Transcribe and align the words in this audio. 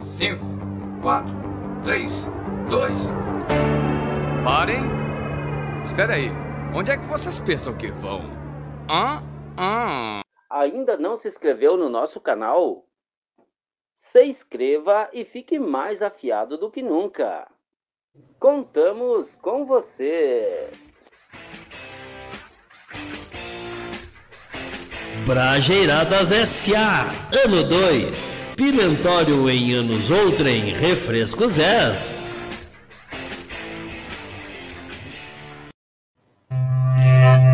Cinco, 0.00 0.44
quatro, 1.02 1.34
três, 1.84 2.24
dois. 2.70 2.96
Parem. 4.44 4.84
Espera 5.84 6.14
aí. 6.14 6.30
Onde 6.74 6.90
é 6.90 6.96
que 6.96 7.06
vocês 7.06 7.38
pensam 7.38 7.76
que 7.76 7.88
vão? 7.88 8.20
Hã? 8.90 9.22
Hã? 9.58 10.20
Ainda 10.48 10.96
não 10.96 11.16
se 11.16 11.28
inscreveu 11.28 11.76
no 11.76 11.88
nosso 11.88 12.20
canal? 12.20 12.86
Se 13.94 14.24
inscreva 14.24 15.10
e 15.12 15.24
fique 15.24 15.58
mais 15.58 16.02
afiado 16.02 16.56
do 16.56 16.70
que 16.70 16.82
nunca. 16.82 17.46
Contamos 18.38 19.36
com 19.36 19.66
você. 19.66 20.70
Brajeiradas 25.26 26.30
S.A. 26.30 27.12
Ano 27.44 27.64
2. 27.64 28.36
Pimentório 28.54 29.50
em 29.50 29.72
anos 29.72 30.08
outrem. 30.08 30.72
Refrescos 30.72 31.58
S. 31.58 32.38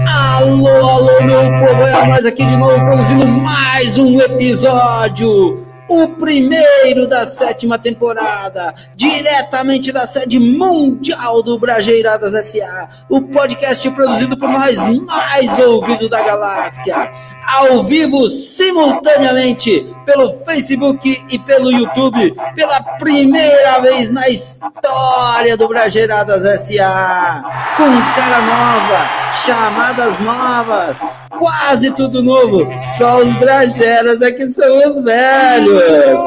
Alô, 0.06 0.68
alô, 0.68 1.22
meu 1.22 1.40
povo, 1.40 1.82
é 1.82 2.06
nós 2.08 2.26
aqui 2.26 2.44
de 2.44 2.56
novo 2.56 2.78
produzindo 2.78 3.26
mais 3.26 3.98
um 3.98 4.20
episódio 4.20 5.61
o 5.92 6.08
primeiro 6.08 7.06
da 7.06 7.26
sétima 7.26 7.78
temporada, 7.78 8.74
diretamente 8.96 9.92
da 9.92 10.06
sede 10.06 10.38
mundial 10.38 11.42
do 11.42 11.58
Brajeiradas 11.58 12.32
SA, 12.46 12.88
o 13.10 13.20
podcast 13.20 13.90
produzido 13.90 14.36
por 14.36 14.48
nós 14.48 14.76
mais 15.06 15.58
ouvido 15.58 16.08
da 16.08 16.22
galáxia, 16.22 17.12
ao 17.46 17.82
vivo 17.82 18.28
simultaneamente 18.30 19.86
pelo 20.06 20.32
Facebook 20.44 21.22
e 21.30 21.38
pelo 21.40 21.70
YouTube, 21.70 22.34
pela 22.54 22.82
primeira 22.98 23.80
vez 23.80 24.08
na 24.08 24.28
história 24.28 25.56
do 25.58 25.68
Brajeiradas 25.68 26.60
SA, 26.60 27.44
com 27.76 28.12
cara 28.14 28.40
nova, 28.40 29.30
chamadas 29.30 30.18
novas, 30.18 31.04
quase 31.38 31.90
tudo 31.92 32.22
novo, 32.22 32.66
só 32.96 33.20
os 33.20 33.34
Brajeras 33.34 34.20
é 34.22 34.32
que 34.32 34.46
são 34.48 34.88
os 34.88 35.02
velhos. 35.02 36.22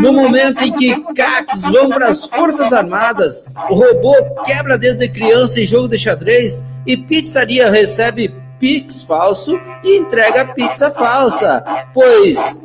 No 0.00 0.12
momento 0.12 0.62
em 0.64 0.72
que 0.72 0.94
CACs 1.14 1.62
vão 1.64 1.88
para 1.88 2.08
as 2.08 2.24
Forças 2.24 2.72
Armadas, 2.72 3.46
o 3.70 3.74
robô 3.74 4.14
quebra 4.44 4.78
dedo 4.78 4.98
de 4.98 5.08
criança 5.08 5.60
em 5.60 5.66
jogo 5.66 5.88
de 5.88 5.98
xadrez 5.98 6.64
e 6.86 6.96
pizzaria 6.96 7.70
recebe 7.70 8.34
Pix 8.58 9.02
falso 9.02 9.60
e 9.82 9.98
entrega 9.98 10.46
pizza 10.54 10.90
falsa, 10.90 11.62
pois 11.92 12.62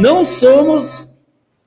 não 0.00 0.24
somos 0.24 1.12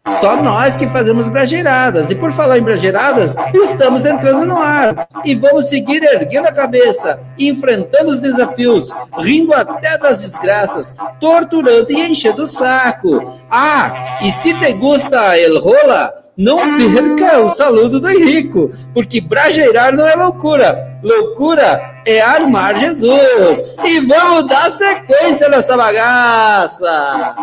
só 0.09 0.35
nós 0.41 0.75
que 0.75 0.87
fazemos 0.87 1.27
brajeiradas. 1.27 2.09
E 2.09 2.15
por 2.15 2.31
falar 2.31 2.57
em 2.57 2.63
brajeiradas, 2.63 3.35
estamos 3.53 4.05
entrando 4.05 4.45
no 4.45 4.57
ar. 4.57 5.07
E 5.23 5.35
vamos 5.35 5.65
seguir 5.65 6.03
erguendo 6.03 6.47
a 6.47 6.53
cabeça, 6.53 7.19
enfrentando 7.37 8.11
os 8.11 8.19
desafios, 8.19 8.91
rindo 9.19 9.53
até 9.53 9.97
das 9.97 10.21
desgraças, 10.21 10.95
torturando 11.19 11.91
e 11.91 12.01
enchendo 12.09 12.43
o 12.43 12.47
saco. 12.47 13.39
Ah, 13.49 14.19
e 14.21 14.31
se 14.31 14.53
te 14.53 14.73
gusta 14.73 15.37
el 15.37 15.59
rola, 15.59 16.13
não 16.37 16.77
perca 16.77 17.39
o 17.41 17.49
saludo 17.49 17.99
do 17.99 18.09
Henrico, 18.09 18.71
porque 18.93 19.19
brajeirar 19.19 19.95
não 19.95 20.07
é 20.07 20.15
loucura. 20.15 20.99
Loucura 21.03 22.01
é 22.05 22.21
armar 22.21 22.77
Jesus. 22.77 23.77
E 23.85 23.99
vamos 23.99 24.47
dar 24.47 24.69
sequência 24.69 25.49
nessa 25.49 25.75
bagaça. 25.75 27.35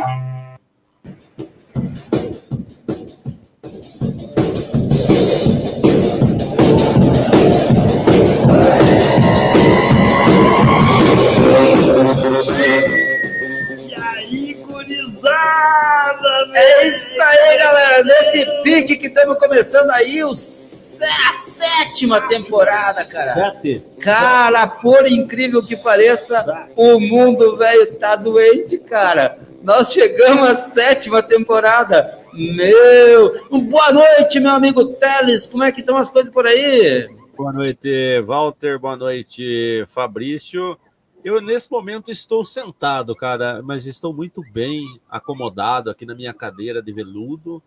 É 16.56 16.88
isso 16.88 17.20
aí, 17.20 17.58
galera. 17.58 18.02
Nesse 18.02 18.46
pique 18.62 18.96
que 18.96 19.08
estamos 19.08 19.38
começando 19.38 19.90
aí 19.90 20.24
o 20.24 20.30
a 20.30 21.32
sétima 21.34 22.22
temporada, 22.22 23.04
cara. 23.04 23.52
Sete. 23.52 23.82
Cara, 24.00 24.66
por 24.66 25.06
incrível 25.06 25.62
que 25.62 25.76
pareça, 25.76 26.66
o 26.74 26.98
mundo 26.98 27.58
velho 27.58 27.94
tá 27.96 28.16
doente, 28.16 28.78
cara. 28.78 29.38
Nós 29.62 29.92
chegamos 29.92 30.48
à 30.48 30.54
sétima 30.54 31.22
temporada. 31.22 32.18
Meu, 32.32 33.38
boa 33.50 33.92
noite, 33.92 34.40
meu 34.40 34.52
amigo 34.52 34.86
Teles. 34.86 35.46
Como 35.46 35.62
é 35.62 35.70
que 35.70 35.80
estão 35.80 35.98
as 35.98 36.08
coisas 36.08 36.32
por 36.32 36.46
aí? 36.46 37.06
Boa 37.36 37.52
noite, 37.52 38.22
Walter. 38.22 38.78
Boa 38.78 38.96
noite, 38.96 39.84
Fabrício. 39.88 40.78
Eu, 41.26 41.40
nesse 41.40 41.68
momento, 41.72 42.08
estou 42.08 42.44
sentado, 42.44 43.12
cara, 43.16 43.60
mas 43.60 43.84
estou 43.88 44.14
muito 44.14 44.44
bem 44.52 44.84
acomodado 45.10 45.90
aqui 45.90 46.06
na 46.06 46.14
minha 46.14 46.32
cadeira 46.32 46.80
de 46.80 46.92
veludo. 46.92 47.60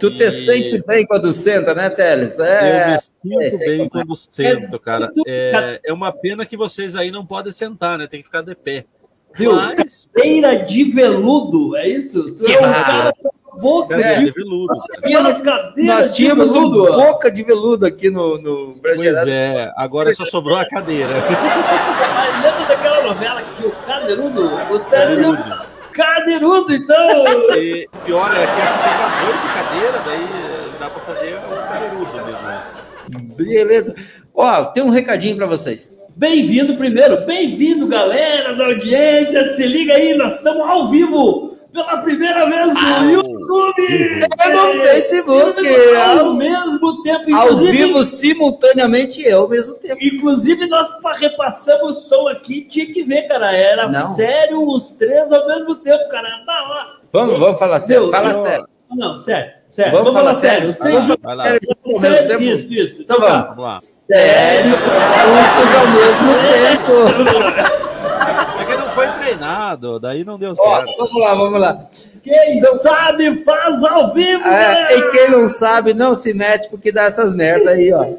Tu 0.00 0.10
te 0.10 0.24
E- 0.24 0.30
sente 0.32 0.82
bem 0.84 1.06
quando 1.06 1.30
senta, 1.30 1.72
né, 1.72 1.88
Teles? 1.88 2.36
Eu 2.36 2.44
É, 2.44 2.90
me 2.94 2.98
sinto 3.00 3.40
é, 3.40 3.50
bem 3.58 3.82
é. 3.82 3.88
quando 3.88 4.16
sento, 4.16 4.78
cara. 4.80 5.12
É, 5.24 5.80
é 5.84 5.92
uma 5.92 6.10
pena 6.10 6.44
que 6.44 6.56
vocês 6.56 6.96
aí 6.96 7.12
não 7.12 7.24
podem 7.24 7.52
sentar, 7.52 7.96
né? 7.96 8.08
Tem 8.08 8.18
que 8.20 8.26
ficar 8.26 8.42
de 8.42 8.56
pé. 8.56 8.84
Viu? 9.36 9.54
Mas, 9.54 10.08
Cadeira 10.12 10.64
de 10.64 10.82
veludo, 10.90 11.76
é 11.76 11.88
isso? 11.88 12.36
Que 12.38 12.54
é 12.54 12.58
um 12.58 12.62
cara 12.72 13.12
com 13.44 13.58
boca 13.60 13.94
é, 14.00 14.18
de 14.18 14.24
de 14.24 14.30
veludo. 14.32 14.66
cara. 14.66 14.98
aquelas 14.98 15.40
cadeiras 15.40 15.96
Nós 16.00 16.10
de 16.10 16.16
tínhamos 16.16 16.54
um 16.54 16.70
boca 16.70 17.30
de 17.30 17.44
veludo 17.44 17.86
aqui 17.86 18.10
no, 18.10 18.36
no 18.38 18.66
Pois 18.72 18.80
Brasileirado. 19.00 19.30
é, 19.30 19.72
agora 19.76 20.12
só 20.12 20.26
sobrou 20.26 20.58
a 20.58 20.66
cadeira. 20.68 21.12
Lembra 22.42 22.66
daquela 22.66 22.85
novela 23.06 23.42
que 23.42 23.54
tinha 23.54 23.68
o 23.68 23.72
cadeirudo? 23.86 24.46
O 24.46 24.80
Cadeirudo. 24.80 25.66
cadeirudo, 25.92 26.74
então. 26.74 27.24
E 27.56 27.88
pior 28.04 28.32
é 28.32 28.46
que 28.46 28.62
acho 28.62 28.74
que 28.74 28.82
tem 28.82 28.98
umas 28.98 29.28
oito 29.28 29.54
cadeiras, 29.54 30.04
daí 30.04 30.78
dá 30.80 30.90
pra 30.90 31.14
fazer 31.14 31.34
o 31.34 31.68
cadeirudo 31.68 32.10
mesmo. 32.26 33.36
Beleza. 33.36 33.94
Ó, 34.34 34.64
tem 34.66 34.82
um 34.82 34.90
recadinho 34.90 35.36
para 35.36 35.46
vocês. 35.46 35.96
Bem-vindo 36.16 36.74
primeiro, 36.76 37.24
bem-vindo 37.26 37.86
galera 37.86 38.54
da 38.54 38.64
audiência, 38.66 39.44
se 39.44 39.66
liga 39.66 39.92
aí, 39.94 40.16
nós 40.16 40.36
estamos 40.36 40.66
ao 40.66 40.88
vivo 40.88 41.55
pela 41.76 41.98
primeira 41.98 42.46
vez 42.46 42.74
no 42.74 42.94
Ao 42.94 43.04
YouTube! 43.04 44.20
É 44.40 44.48
no 44.48 44.72
Facebook, 44.80 45.68
ao 45.96 46.18
ao- 46.26 46.34
mesmo 46.34 47.02
tempo, 47.02 47.34
Ao 47.34 47.56
vivo, 47.58 48.02
simultaneamente 48.02 49.20
e 49.20 49.30
ao 49.30 49.48
mesmo 49.48 49.74
tempo. 49.74 49.98
Inclusive, 50.02 50.66
nós 50.66 50.90
pa- 51.00 51.12
repassamos 51.12 51.98
o 51.98 52.00
som 52.08 52.28
aqui, 52.28 52.62
tinha 52.62 52.86
que 52.86 53.02
ver, 53.04 53.22
cara. 53.28 53.54
Era 53.54 53.88
Não. 53.88 54.00
sério 54.00 54.66
os 54.66 54.90
três 54.92 55.30
ao 55.32 55.46
mesmo 55.46 55.74
tempo, 55.76 56.08
cara. 56.08 56.28
Da 56.46 56.62
hora. 56.68 56.86
Vamos, 57.12 57.38
vamos 57.38 57.58
falar 57.58 57.80
sério. 57.80 58.02
Meu, 58.04 58.12
Fala 58.12 58.28
eu- 58.30 58.34
sério. 58.34 58.66
Não, 58.90 59.18
sério. 59.18 59.50
sério. 59.70 59.92
Vamos 59.92 60.12
Vamos, 60.12 60.20
falar 60.20 60.34
falar 60.34 60.34
sério. 60.34 60.72
sério. 60.72 60.98
Os 61.00 61.14
três 61.14 61.36
lá. 61.36 61.44
Sério, 61.98 62.42
isso, 62.54 62.72
isso. 62.72 63.02
Então 63.02 63.16
Então, 63.16 63.28
vamos. 63.28 63.46
Vamos 63.48 63.64
lá. 63.64 63.78
Sério, 63.82 64.70
juntos 64.70 65.74
ao 65.76 65.86
mesmo 65.92 66.32
tempo. 66.52 67.76
É 69.46 69.48
treinado, 69.48 70.00
daí 70.00 70.24
não 70.24 70.36
deu 70.38 70.54
Ó, 70.58 70.76
certo. 70.76 70.96
vamos 70.98 71.20
lá, 71.20 71.34
vamos 71.34 71.60
lá. 71.60 71.78
Quem 72.24 72.60
São- 72.60 72.74
sabe 72.74 73.34
faz 73.44 73.84
ao 73.84 74.12
vivo, 74.12 74.42
É, 74.46 74.50
galera. 74.50 74.94
e 74.96 75.10
quem 75.10 75.30
não 75.30 75.46
sabe, 75.46 75.94
não 75.94 76.14
se 76.14 76.34
mete 76.34 76.68
porque 76.68 76.90
dá 76.90 77.04
essas 77.04 77.32
merda 77.34 77.70
aí, 77.70 77.92
ó. 77.92 78.04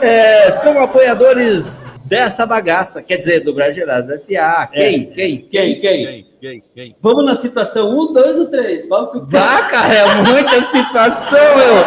É, 0.00 0.50
são 0.50 0.80
apoiadores 0.80 1.82
dessa 2.04 2.46
bagaça, 2.46 3.02
quer 3.02 3.16
dizer, 3.18 3.40
do 3.40 3.52
Brasileirados 3.54 4.10
S.A. 4.10 4.66
Quem? 4.66 5.06
Quem? 5.06 5.38
Quem, 5.50 5.80
quem? 5.80 6.06
Quem? 6.06 6.26
Quem? 6.46 6.62
Quem? 6.74 6.96
Vamos 7.00 7.24
na 7.24 7.34
citação 7.34 7.90
1, 7.98 8.12
2 8.12 8.38
ou 8.38 8.46
3? 8.46 8.88
Vamos 8.88 9.10
pro 9.10 9.26
Vá, 9.26 9.62
cara, 9.62 9.92
é 9.94 10.14
muita 10.22 10.60
situação, 10.62 11.38
eu. 11.38 11.84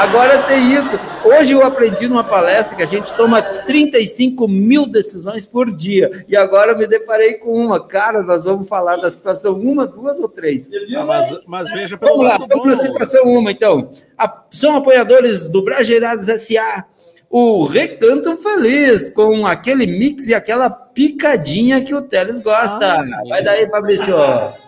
Agora 0.00 0.38
tem 0.42 0.72
isso. 0.72 0.98
Hoje 1.24 1.52
eu 1.52 1.64
aprendi 1.64 2.08
numa 2.08 2.24
palestra 2.24 2.76
que 2.76 2.82
a 2.82 2.86
gente 2.86 3.12
toma 3.14 3.40
35 3.42 4.46
mil 4.48 4.86
decisões 4.86 5.46
por 5.46 5.70
dia. 5.74 6.24
E 6.28 6.36
agora 6.36 6.72
eu 6.72 6.78
me 6.78 6.86
deparei 6.86 7.34
com 7.34 7.52
uma. 7.52 7.86
Cara, 7.86 8.22
nós 8.22 8.44
vamos 8.44 8.68
falar 8.68 8.96
da 8.96 9.08
situação 9.08 9.54
uma, 9.58 9.86
duas 9.86 10.18
ou 10.18 10.28
três. 10.28 10.64
Você 10.66 10.84
viu, 10.86 11.00
Ah, 11.00 11.04
mas, 11.06 11.38
mas 11.46 11.70
veja 11.70 11.96
pelo 11.96 12.16
Vamos 12.18 12.26
lá, 12.26 12.38
vamos 12.48 12.66
na 12.66 12.76
situação 12.76 13.24
uma, 13.24 13.50
então. 13.50 13.88
A- 14.18 14.42
são 14.50 14.76
apoiadores 14.76 15.48
do 15.48 15.62
Brajeirados 15.64 16.28
S.A. 16.28 16.84
O 17.34 17.64
Recanto 17.64 18.36
Feliz, 18.36 19.08
com 19.08 19.46
aquele 19.46 19.86
mix 19.86 20.28
e 20.28 20.34
aquela 20.34 20.68
picadinha 20.68 21.80
que 21.82 21.94
o 21.94 22.02
Teles 22.02 22.38
gosta. 22.40 22.92
Ah, 22.92 23.04
Vai 23.26 23.42
daí, 23.42 23.66
Fabrício. 23.70 24.14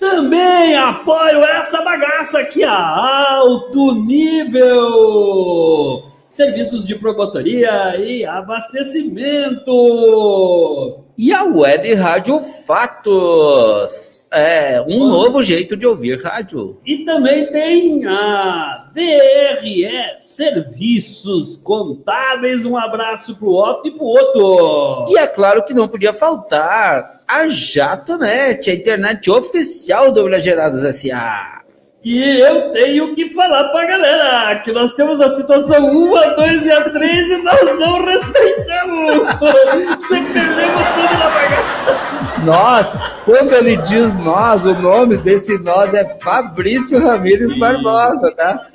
Também 0.01 0.75
apoio 0.75 1.45
essa 1.45 1.83
bagaça 1.83 2.39
aqui 2.39 2.65
a 2.65 2.73
alto 2.75 3.95
nível. 4.07 6.05
Serviços 6.35 6.85
de 6.85 6.97
promotoria 6.97 7.97
e 7.97 8.27
abastecimento. 8.27 11.05
E 11.17 11.33
a 11.33 11.45
Web 11.45 11.95
Rádio 11.95 12.41
Fatos. 12.67 14.21
É 14.33 14.83
um 14.83 15.07
novo 15.07 15.45
jeito 15.45 15.77
de 15.77 15.87
ouvir 15.87 16.21
rádio. 16.21 16.81
E 16.85 17.05
também 17.05 17.47
tem 17.53 18.05
a 18.05 18.89
DRE 18.93 19.87
Serviços 20.19 21.57
Contábeis. 21.57 22.65
Um 22.65 22.77
abraço 22.77 23.37
pro 23.37 23.53
Otto 23.53 23.87
e 23.87 23.93
pro 23.93 24.05
Otto. 24.05 25.05
E 25.13 25.17
é 25.17 25.29
claro 25.29 25.65
que 25.65 25.73
não 25.73 25.87
podia 25.87 26.13
faltar 26.13 27.21
a 27.29 27.47
Jatonet, 27.47 28.69
a 28.69 28.75
internet 28.75 29.31
oficial 29.31 30.11
do 30.11 30.25
Bragerados 30.25 30.83
S.A. 30.83 31.64
E 32.05 32.39
eu 32.39 32.71
tenho 32.71 33.15
que 33.15 33.31
falar 33.31 33.65
pra 33.71 33.87
galera 33.87 34.61
que 34.61 34.71
nós 34.73 34.93
temos 34.93 35.23
a 35.23 35.29
situação 35.31 35.89
1, 35.89 36.17
a 36.17 36.27
2 36.35 36.67
e 36.67 36.71
a 36.71 36.91
3 36.91 37.31
e 37.31 37.37
nós 37.39 37.79
não 37.79 38.05
respeitamos. 38.05 39.15
Você 39.97 40.21
perdemos 40.21 40.83
tudo 40.95 41.19
na 41.19 41.31
bagaça. 41.31 42.41
Nós, 42.45 42.99
quando 43.25 43.55
ele 43.55 43.79
diz 43.79 44.15
nós, 44.17 44.67
o 44.67 44.75
nome 44.75 45.17
desse 45.17 45.59
nós 45.63 45.95
é 45.95 46.05
Fabrício 46.21 47.03
Ramírez 47.03 47.57
Barbosa, 47.57 48.31
tá? 48.33 48.67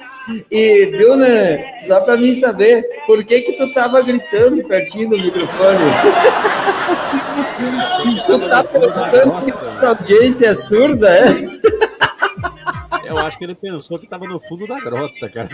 E, 0.52 0.92
né? 1.16 1.78
Só 1.86 2.02
pra 2.02 2.18
mim 2.18 2.34
saber, 2.34 2.84
por 3.06 3.24
que 3.24 3.42
que 3.42 3.54
tu 3.54 3.72
tava 3.74 4.02
gritando 4.02 4.64
pertinho 4.64 5.08
do 5.08 5.20
microfone? 5.20 5.80
tu 8.26 8.40
tá 8.40 8.64
pensando 8.64 9.46
que 9.46 9.54
essa 9.76 9.90
audiência 9.90 10.48
é 10.48 10.54
surda, 10.56 11.10
é? 11.10 11.79
Eu 13.10 13.18
acho 13.18 13.38
que 13.38 13.44
ele 13.44 13.56
pensou 13.56 13.98
que 13.98 14.06
estava 14.06 14.26
no 14.28 14.40
fundo 14.40 14.68
da 14.68 14.80
grota, 14.80 15.30
cara. 15.30 15.50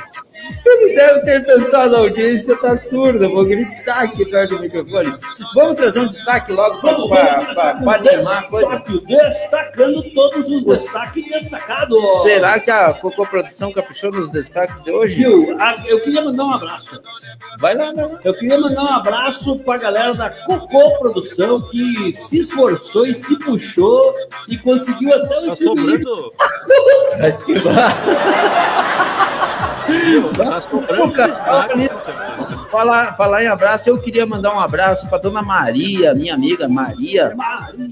Ele 0.65 0.95
deve 0.95 1.19
ter 1.21 1.45
pensado, 1.45 1.95
a 1.95 1.99
audiência 1.99 2.55
tá 2.57 2.75
surda, 2.75 3.27
vou 3.29 3.45
gritar 3.45 4.03
aqui 4.03 4.25
perto 4.25 4.55
do 4.55 4.61
microfone. 4.61 5.13
Vamos 5.53 5.75
trazer 5.75 5.99
um 5.99 6.07
destaque 6.07 6.51
logo 6.51 6.79
para 6.81 7.71
animar 7.71 8.39
a 8.39 8.43
coisa. 8.43 8.83
Destacando 9.05 10.03
todos 10.13 10.49
os 10.49 10.63
destaques 10.63 11.25
destacados. 11.29 12.01
Será 12.23 12.59
que 12.59 12.71
a 12.71 12.93
Cocoprodução 12.93 13.71
caprichou 13.71 14.11
nos 14.11 14.29
destaques 14.29 14.83
de 14.83 14.91
hoje? 14.91 15.15
Viu? 15.17 15.57
Eu 15.85 16.01
queria 16.01 16.23
mandar 16.23 16.45
um 16.45 16.51
abraço. 16.51 17.01
Vai 17.59 17.75
lá, 17.75 17.91
vai 17.91 18.05
lá. 18.05 18.19
Eu 18.23 18.33
queria 18.33 18.59
mandar 18.59 18.83
um 18.83 18.93
abraço 18.93 19.59
para 19.59 19.75
a 19.75 19.77
galera 19.77 20.13
da 20.13 20.29
Cocô 20.29 20.99
Produção 20.99 21.61
que 21.69 22.13
se 22.13 22.39
esforçou 22.39 23.05
e 23.05 23.13
se 23.13 23.37
puxou 23.39 24.13
e 24.47 24.57
conseguiu 24.57 25.13
até 25.13 25.39
o 25.39 25.45
Tá 25.49 25.55
sobrando. 25.55 26.31
Mas 27.19 27.37
que 27.37 27.53
Lucas. 30.97 31.39
Falar, 32.69 33.15
falar 33.15 33.43
em 33.43 33.47
abraço, 33.47 33.89
eu 33.89 33.97
queria 33.97 34.25
mandar 34.25 34.53
um 34.53 34.59
abraço 34.59 35.07
para 35.07 35.17
dona 35.17 35.41
Maria, 35.41 36.13
minha 36.13 36.33
amiga 36.33 36.67
Maria, 36.67 37.35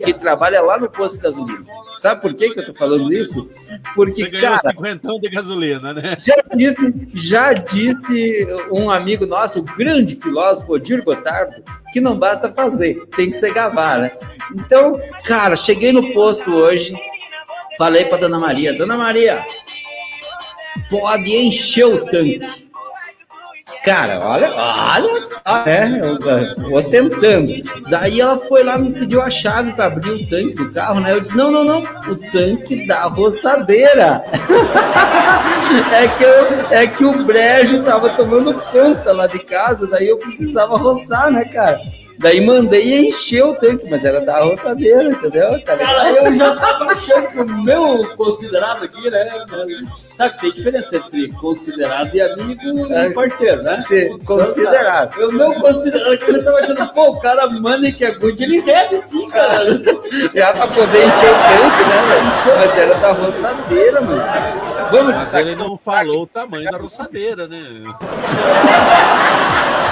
que 0.03 0.13
trabalha 0.13 0.61
lá 0.61 0.77
no 0.77 0.89
posto 0.89 1.15
de 1.15 1.23
gasolina. 1.23 1.63
Sabe 1.97 2.21
por 2.21 2.33
que, 2.33 2.49
que 2.49 2.59
eu 2.59 2.65
tô 2.65 2.73
falando 2.73 3.13
isso? 3.13 3.49
Porque, 3.95 4.23
Você 4.23 4.29
ganhou 4.29 4.57
cara, 4.57 4.71
50 4.71 5.19
de 5.19 5.29
gasolina, 5.29 5.93
né? 5.93 6.17
já 6.19 6.35
disse, 6.55 7.07
já 7.13 7.53
disse 7.53 8.47
um 8.71 8.89
amigo 8.89 9.25
nosso, 9.25 9.59
o 9.59 9.63
grande 9.63 10.15
filósofo 10.15 10.73
Odir 10.73 11.03
Gotardo, 11.03 11.63
que 11.91 12.01
não 12.01 12.17
basta 12.17 12.51
fazer, 12.51 13.05
tem 13.15 13.29
que 13.29 13.37
ser 13.37 13.53
gavar, 13.53 13.99
né? 13.99 14.11
Então, 14.55 14.99
cara, 15.25 15.55
cheguei 15.55 15.91
no 15.93 16.13
posto 16.13 16.53
hoje, 16.53 16.95
falei 17.77 18.05
para 18.05 18.17
dona 18.17 18.39
Maria, 18.39 18.77
dona 18.77 18.97
Maria, 18.97 19.45
pode 20.89 21.31
encher 21.31 21.85
o 21.85 22.05
tanque. 22.05 22.63
Cara, 23.83 24.19
olha, 24.23 24.49
olha 24.53 25.19
só, 25.19 25.65
né? 25.65 26.01
Ostentando. 26.71 27.51
Daí 27.89 28.21
ela 28.21 28.37
foi 28.37 28.63
lá 28.63 28.77
me 28.77 28.93
pediu 28.93 29.21
a 29.21 29.29
chave 29.29 29.73
para 29.73 29.85
abrir 29.85 30.09
o 30.09 30.29
tanque 30.29 30.55
do 30.55 30.71
carro, 30.71 31.01
né? 31.01 31.11
Eu 31.11 31.19
disse: 31.19 31.35
não, 31.35 31.51
não, 31.51 31.63
não, 31.65 31.81
o 31.81 32.15
tanque 32.31 32.87
da 32.87 33.03
roçadeira. 33.03 34.23
é, 35.91 36.07
que 36.07 36.23
eu, 36.23 36.71
é 36.71 36.87
que 36.87 37.03
o 37.03 37.23
brejo 37.23 37.83
tava 37.83 38.09
tomando 38.11 38.53
conta 38.53 39.11
lá 39.11 39.27
de 39.27 39.39
casa, 39.39 39.85
daí 39.87 40.07
eu 40.07 40.17
precisava 40.17 40.77
roçar, 40.77 41.31
né, 41.31 41.43
cara? 41.45 41.77
Daí 42.19 42.39
mandei 42.39 43.07
encher 43.07 43.43
o 43.43 43.55
tanque, 43.55 43.89
mas 43.89 44.05
era 44.05 44.21
da 44.21 44.39
roçadeira, 44.39 45.09
entendeu? 45.09 45.61
Tá 45.65 45.75
Cara, 45.75 46.09
eu 46.09 46.35
já 46.35 46.55
tava 46.55 46.85
achando 46.85 47.27
que 47.27 47.39
o 47.39 47.63
meu 47.63 48.15
considerado 48.15 48.85
aqui, 48.85 49.09
né? 49.09 49.29
Sabe 50.15 50.36
que 50.36 50.42
tem 50.42 50.51
diferença 50.51 50.95
entre 50.98 51.27
considerado 51.33 52.13
e 52.13 52.21
amigo 52.21 52.62
e 52.88 53.13
parceiro, 53.13 53.63
né? 53.63 53.80
Sim, 53.81 54.19
considerado. 54.19 55.13
Então, 55.15 55.27
tá. 55.30 55.36
O 55.36 55.38
meu 55.38 55.54
considerado 55.60 56.12
aqui, 56.13 56.30
eu 56.31 56.44
tava 56.44 56.60
achando, 56.60 56.88
pô, 56.94 57.10
o 57.10 57.19
cara 57.19 57.50
manda 57.50 57.92
que 57.92 58.06
é 58.06 58.12
good, 58.12 58.44
ele 58.44 58.62
deve 58.62 58.98
sim, 59.00 59.27
cara. 59.30 59.65
Já 60.33 60.54
pra 60.54 60.68
poder 60.68 61.07
encher 61.07 61.30
o 61.30 61.33
tanque, 61.33 61.83
né, 61.89 62.01
velho? 62.07 62.57
Mas 62.57 62.77
era 62.77 62.95
da 62.95 63.12
roçadeira, 63.13 64.01
mano. 64.01 64.24
Vamos 64.92 65.07
Mas 65.07 65.19
destacar. 65.19 65.42
ele 65.48 65.56
não 65.56 65.77
falou 65.77 66.24
o 66.24 66.27
tamanho 66.27 66.69
da 66.69 66.77
roçadeira, 66.77 67.48
né? 67.48 67.81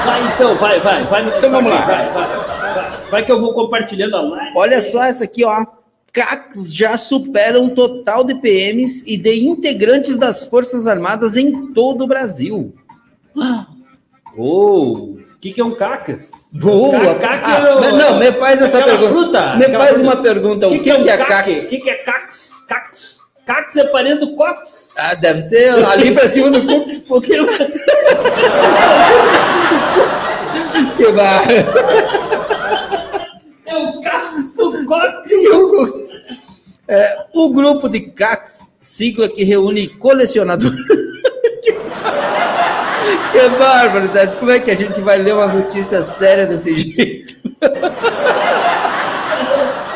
Vai 0.06 0.24
então, 0.34 0.56
vai, 0.56 0.80
vai, 0.80 1.04
vai 1.04 1.22
no 1.24 1.30
Então 1.38 1.52
vamos 1.52 1.72
lá. 1.72 1.82
Vai, 1.82 2.10
vai, 2.10 2.28
vai. 2.28 2.92
Vai 3.12 3.24
que 3.26 3.32
eu 3.32 3.40
vou 3.40 3.54
compartilhando 3.54 4.16
a 4.16 4.22
live. 4.22 4.54
Olha 4.56 4.82
só 4.82 5.04
essa 5.04 5.26
aqui, 5.26 5.46
ó. 5.46 5.64
CACs 6.14 6.74
já 6.76 6.98
superam 6.98 7.66
o 7.68 7.70
total 7.76 8.24
de 8.24 8.36
PMs 8.36 9.04
e 9.08 9.18
de 9.18 9.46
integrantes 9.48 10.18
das 10.18 10.44
Forças 10.44 10.86
Armadas 10.88 11.38
em 11.38 11.68
todo 11.74 12.04
o 12.04 12.08
Brasil. 12.08 12.74
Oh, 14.38 14.94
o 15.16 15.20
que, 15.40 15.54
que 15.54 15.62
é 15.62 15.64
um 15.64 15.74
cacas? 15.76 16.30
Boa! 16.54 17.16
Caca 17.16 17.42
Ah, 17.46 17.68
é 17.68 17.76
o- 17.76 17.80
me- 17.82 17.92
não, 17.94 18.20
me 18.20 18.32
faz 18.34 18.62
essa 18.62 18.80
aquela 18.80 18.98
pergunta. 19.00 19.22
fruta, 19.22 19.56
me 19.56 19.70
faz 19.78 19.92
fruta. 19.98 20.04
uma 20.04 20.16
pergunta. 20.22 20.68
O 20.68 20.72
que, 20.72 20.80
que, 20.80 20.92
um 20.94 21.08
é? 21.08 21.18
CACs? 21.18 21.64
O 21.66 21.70
que, 21.70 21.80
que 21.80 21.90
é 21.90 21.94
cax? 21.96 22.66
Cax? 22.68 23.22
Cax 23.46 23.76
é 23.78 23.84
parente 23.86 24.20
do 24.20 24.36
cox. 24.36 24.92
Ah, 24.98 25.16
deve 25.16 25.40
ser 25.42 25.70
ali 25.86 26.12
pra 26.14 26.28
cima 26.28 26.52
do 26.52 26.66
Cooks. 26.66 27.00
Porque 27.08 27.34
Que 30.98 31.12
bar. 31.14 31.44
é 36.88 37.44
o. 37.44 37.48
É, 37.48 37.50
grupo 37.54 37.88
de 37.88 38.02
CACs, 38.02 38.74
sigla 38.82 39.30
que 39.30 39.44
reúne 39.44 39.88
colecionadores. 39.88 40.78
que... 41.64 41.72
que 41.72 43.50
barbaridade! 43.58 44.38
Como 44.38 44.52
é 44.52 44.60
que 44.60 44.72
a 44.72 44.76
gente 44.76 45.00
vai 45.02 45.18
ler 45.18 45.34
uma 45.34 45.48
notícia 45.48 46.02
séria 46.02 46.46
desse 46.46 46.76
jeito? 46.78 47.36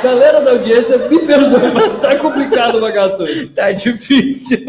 Galera 0.04 0.40
da 0.40 0.52
audiência, 0.52 1.00
me 1.00 1.18
perdoe, 1.20 1.72
mas 1.74 2.00
tá 2.00 2.16
complicado 2.18 2.78
o 2.78 2.82
bagaço. 2.82 3.26
Tá 3.56 3.72
difícil. 3.72 4.64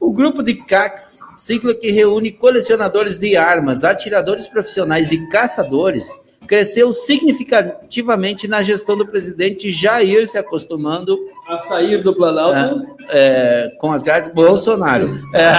O 0.00 0.12
grupo 0.12 0.42
de 0.42 0.54
CACs, 0.54 1.20
sigla 1.36 1.72
que 1.74 1.92
reúne 1.92 2.32
colecionadores 2.32 3.16
de 3.16 3.36
armas, 3.36 3.84
atiradores 3.84 4.48
profissionais 4.48 5.12
e 5.12 5.28
caçadores, 5.28 6.08
cresceu 6.50 6.92
significativamente 6.92 8.46
na 8.48 8.60
gestão 8.60 8.96
do 8.96 9.06
presidente 9.06 9.70
Jair 9.70 10.26
se 10.26 10.36
acostumando 10.36 11.16
A 11.46 11.58
sair 11.58 12.02
do 12.02 12.12
Planalto. 12.12 12.84
é, 13.08 13.70
com 13.78 13.92
as 13.92 14.02
grades 14.02 14.34
Bolsonaro. 14.34 15.08
É, 15.32 15.52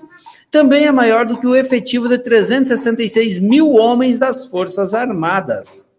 Também 0.53 0.87
é 0.87 0.93
maior 0.93 1.27
do 1.27 1.37
que 1.37 1.49
o 1.49 1.57
efetivo 1.57 2.09
de 2.09 2.17
366 2.17 3.41
mil 3.41 3.73
homens 3.73 4.21
das 4.21 4.47
Forças 4.47 4.95
Armadas. 4.95 5.90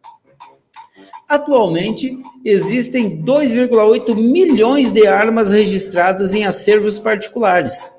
Atualmente, 1.32 2.20
existem 2.44 3.24
2,8 3.24 4.14
milhões 4.14 4.90
de 4.90 5.08
armas 5.08 5.52
registradas 5.52 6.34
em 6.34 6.44
acervos 6.44 7.00
particulares. 7.00 7.96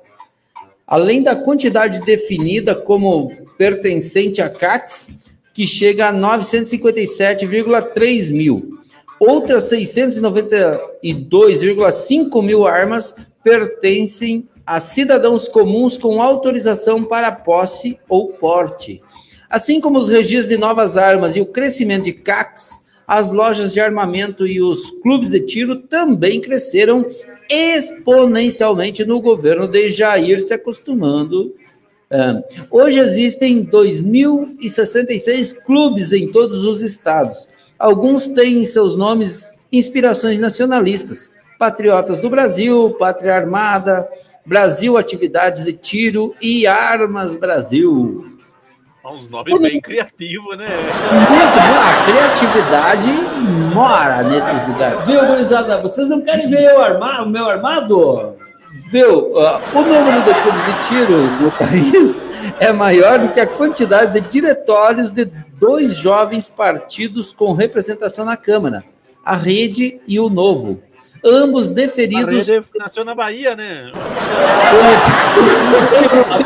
Além 0.85 1.23
da 1.23 1.35
quantidade 1.35 1.99
definida 2.01 2.75
como 2.75 3.31
pertencente 3.57 4.39
a 4.39 4.51
CACs, 4.51 5.09
que 5.51 5.65
chega 5.65 6.09
a 6.09 6.13
957,3 6.13 8.31
mil. 8.31 8.77
Outras 9.19 9.63
692,5 9.63 12.43
mil 12.43 12.67
armas 12.67 13.15
pertencem 13.43 14.47
a 14.63 14.79
cidadãos 14.79 15.47
comuns 15.47 15.97
com 15.97 16.21
autorização 16.21 17.03
para 17.03 17.31
posse 17.31 17.97
ou 18.07 18.27
porte. 18.27 19.01
Assim 19.49 19.81
como 19.81 19.97
os 19.97 20.07
registros 20.07 20.49
de 20.49 20.57
novas 20.57 20.97
armas 20.97 21.35
e 21.35 21.41
o 21.41 21.47
crescimento 21.47 22.03
de 22.03 22.13
CACs, 22.13 22.82
as 23.07 23.31
lojas 23.31 23.73
de 23.73 23.79
armamento 23.79 24.45
e 24.47 24.61
os 24.61 24.91
clubes 25.01 25.29
de 25.31 25.39
tiro 25.41 25.75
também 25.77 26.39
cresceram 26.39 27.05
exponencialmente 27.49 29.05
no 29.05 29.21
governo 29.21 29.67
de 29.67 29.89
Jair 29.89 30.41
se 30.41 30.53
acostumando. 30.53 31.53
Hoje 32.71 32.99
existem 32.99 33.65
2.066 33.65 35.63
clubes 35.65 36.13
em 36.13 36.31
todos 36.31 36.63
os 36.63 36.81
estados. 36.81 37.49
Alguns 37.77 38.27
têm 38.27 38.59
em 38.59 38.65
seus 38.65 38.95
nomes 38.95 39.53
inspirações 39.71 40.39
nacionalistas. 40.39 41.31
Patriotas 41.57 42.19
do 42.19 42.29
Brasil, 42.29 42.95
Pátria 42.99 43.35
Armada, 43.35 44.07
Brasil 44.45 44.97
Atividades 44.97 45.63
de 45.63 45.73
Tiro 45.73 46.35
e 46.41 46.67
Armas 46.67 47.37
Brasil. 47.37 48.32
Uns 49.05 49.27
nomes 49.27 49.59
bem 49.59 49.81
criativos, 49.81 50.57
né? 50.57 50.65
Muito 51.29 51.53
bom. 51.55 51.77
A 51.77 52.05
criatividade 52.05 53.09
mora 53.73 54.23
nesses 54.23 54.65
lugares. 54.65 55.03
Viu, 55.03 55.25
gurizada? 55.25 55.81
Vocês 55.81 56.07
não 56.07 56.21
querem 56.21 56.49
ver 56.49 56.73
o, 56.73 57.23
o 57.23 57.29
meu 57.29 57.45
armado? 57.45 58.37
Viu? 58.89 59.33
Uh, 59.33 59.59
o 59.73 59.81
número 59.81 60.21
de 60.23 60.33
clubes 60.41 60.65
de 60.65 60.87
tiro 60.87 61.17
no 61.41 61.51
país 61.59 62.23
é 62.61 62.71
maior 62.71 63.19
do 63.19 63.27
que 63.27 63.41
a 63.41 63.45
quantidade 63.45 64.21
de 64.21 64.29
diretórios 64.29 65.11
de 65.11 65.25
dois 65.59 65.97
jovens 65.97 66.47
partidos 66.47 67.33
com 67.33 67.51
representação 67.51 68.23
na 68.23 68.37
Câmara, 68.37 68.85
a 69.25 69.35
Rede 69.35 69.99
e 70.07 70.17
o 70.17 70.29
Novo 70.29 70.81
ambos 71.23 71.67
deferidos. 71.67 72.47
Rede 72.47 72.65
nasceu 72.77 73.05
na 73.05 73.15
Bahia, 73.15 73.55
né? 73.55 73.91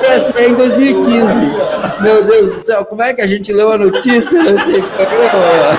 Essa 0.04 0.40
é 0.40 0.50
em 0.50 0.54
2015. 0.54 1.40
Meu 2.02 2.24
Deus 2.24 2.52
do 2.52 2.60
céu, 2.60 2.86
como 2.86 3.02
é 3.02 3.14
que 3.14 3.22
a 3.22 3.28
gente 3.28 3.52
leu 3.52 3.72
a 3.72 3.78
notícia 3.78 4.44
nesse 4.44 4.82
programa? 4.82 5.78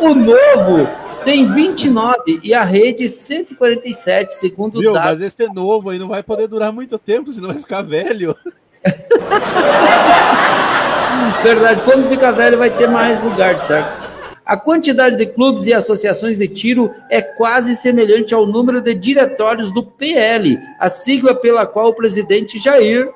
O 0.00 0.14
novo 0.14 0.88
tem 1.24 1.52
29 1.52 2.40
e 2.42 2.54
a 2.54 2.62
rede 2.62 3.08
147, 3.08 4.34
segundo 4.34 4.80
Viu, 4.80 4.92
dados. 4.92 5.10
Mas 5.10 5.20
esse 5.20 5.44
é 5.44 5.48
novo 5.48 5.90
aí 5.90 5.98
não 5.98 6.08
vai 6.08 6.22
poder 6.22 6.46
durar 6.46 6.72
muito 6.72 6.98
tempo, 6.98 7.32
senão 7.32 7.48
vai 7.48 7.58
ficar 7.58 7.82
velho. 7.82 8.36
Verdade, 11.42 11.82
quando 11.84 12.08
fica 12.08 12.32
velho 12.32 12.56
vai 12.56 12.70
ter 12.70 12.88
mais 12.88 13.20
lugar, 13.20 13.60
certo? 13.60 14.07
A 14.48 14.56
quantidade 14.56 15.14
de 15.16 15.26
clubes 15.26 15.66
e 15.66 15.74
associações 15.74 16.38
de 16.38 16.48
tiro 16.48 16.90
é 17.10 17.20
quase 17.20 17.76
semelhante 17.76 18.32
ao 18.32 18.46
número 18.46 18.80
de 18.80 18.94
diretórios 18.94 19.70
do 19.70 19.82
PL, 19.82 20.58
a 20.80 20.88
sigla 20.88 21.34
pela 21.34 21.66
qual 21.66 21.88
o 21.88 21.94
presidente 21.94 22.58
Jair 22.58 23.12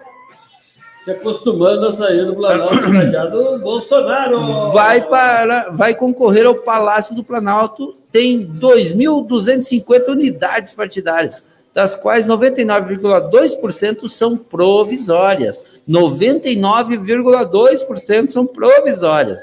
se 1.02 1.10
acostumando 1.10 1.86
a 1.86 1.94
sair 1.94 2.26
do 2.26 2.34
Planalto 2.34 2.76
do 3.32 3.58
Bolsonaro. 3.60 4.72
Vai 4.72 5.00
para, 5.08 5.70
vai 5.70 5.94
concorrer 5.94 6.44
ao 6.46 6.54
Palácio 6.54 7.16
do 7.16 7.24
Planalto, 7.24 7.94
tem 8.12 8.46
2.250 8.46 10.10
unidades 10.10 10.74
partidárias, 10.74 11.42
das 11.74 11.96
quais 11.96 12.28
99,2% 12.28 14.06
são 14.06 14.36
provisórias. 14.36 15.64
99,2% 15.88 18.28
são 18.28 18.46
provisórias. 18.46 19.40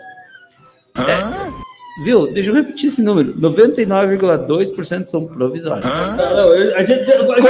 É, 0.96 1.69
Viu? 2.03 2.32
Deixa 2.32 2.50
eu 2.50 2.56
repetir 2.56 2.88
esse 2.88 3.01
número. 3.01 3.34
99,2% 3.34 5.06
são 5.06 5.25
provisórios. 5.25 5.86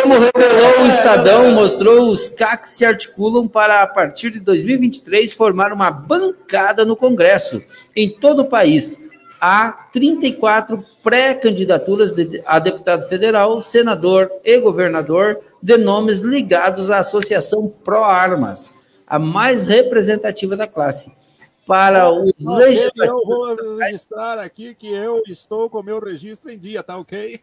Como 0.01 0.13
revelou 0.15 0.81
o 0.81 0.87
Estadão, 0.87 1.51
mostrou 1.51 2.09
os 2.09 2.29
CACs 2.29 2.71
se 2.71 2.85
articulam 2.85 3.47
para, 3.47 3.83
a 3.83 3.87
partir 3.87 4.31
de 4.31 4.39
2023, 4.39 5.33
formar 5.33 5.71
uma 5.71 5.91
bancada 5.91 6.83
no 6.83 6.95
Congresso 6.95 7.61
em 7.95 8.09
todo 8.09 8.41
o 8.41 8.49
país. 8.49 8.99
Há 9.39 9.87
34 9.93 10.83
pré-candidaturas 11.03 12.13
a 12.45 12.59
deputado 12.59 13.07
federal, 13.07 13.61
senador 13.61 14.27
e 14.43 14.57
governador 14.59 15.37
de 15.61 15.77
nomes 15.77 16.21
ligados 16.21 16.89
à 16.89 16.97
Associação 16.97 17.69
Pro 17.83 18.03
Armas, 18.03 18.73
a 19.07 19.19
mais 19.19 19.65
representativa 19.65 20.57
da 20.57 20.67
classe 20.67 21.11
para 21.69 22.09
os 22.09 22.33
legislativos. 22.43 22.97
Eu 22.97 23.23
vou 23.23 23.77
registrar 23.77 24.39
aqui 24.39 24.73
que 24.73 24.91
eu 24.91 25.21
estou 25.27 25.69
com 25.69 25.83
meu 25.83 25.99
registro 25.99 26.49
em 26.49 26.57
dia, 26.57 26.81
tá 26.81 26.97
ok? 26.97 27.39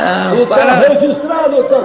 ah, 0.00 0.32
para, 0.48 0.74
registrado, 0.74 1.64
tá 1.64 1.82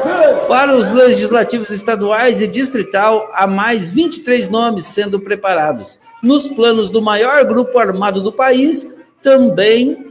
para 0.47 0.73
os 0.77 0.91
legislativos 0.91 1.71
estaduais 1.71 2.39
e 2.39 2.47
distrital, 2.47 3.21
há 3.33 3.45
mais 3.45 3.91
23 3.91 4.47
nomes 4.47 4.85
sendo 4.85 5.19
preparados. 5.19 5.99
Nos 6.23 6.47
planos 6.47 6.89
do 6.89 7.01
maior 7.01 7.43
grupo 7.43 7.77
armado 7.77 8.21
do 8.21 8.31
país, 8.31 8.87
também 9.21 10.05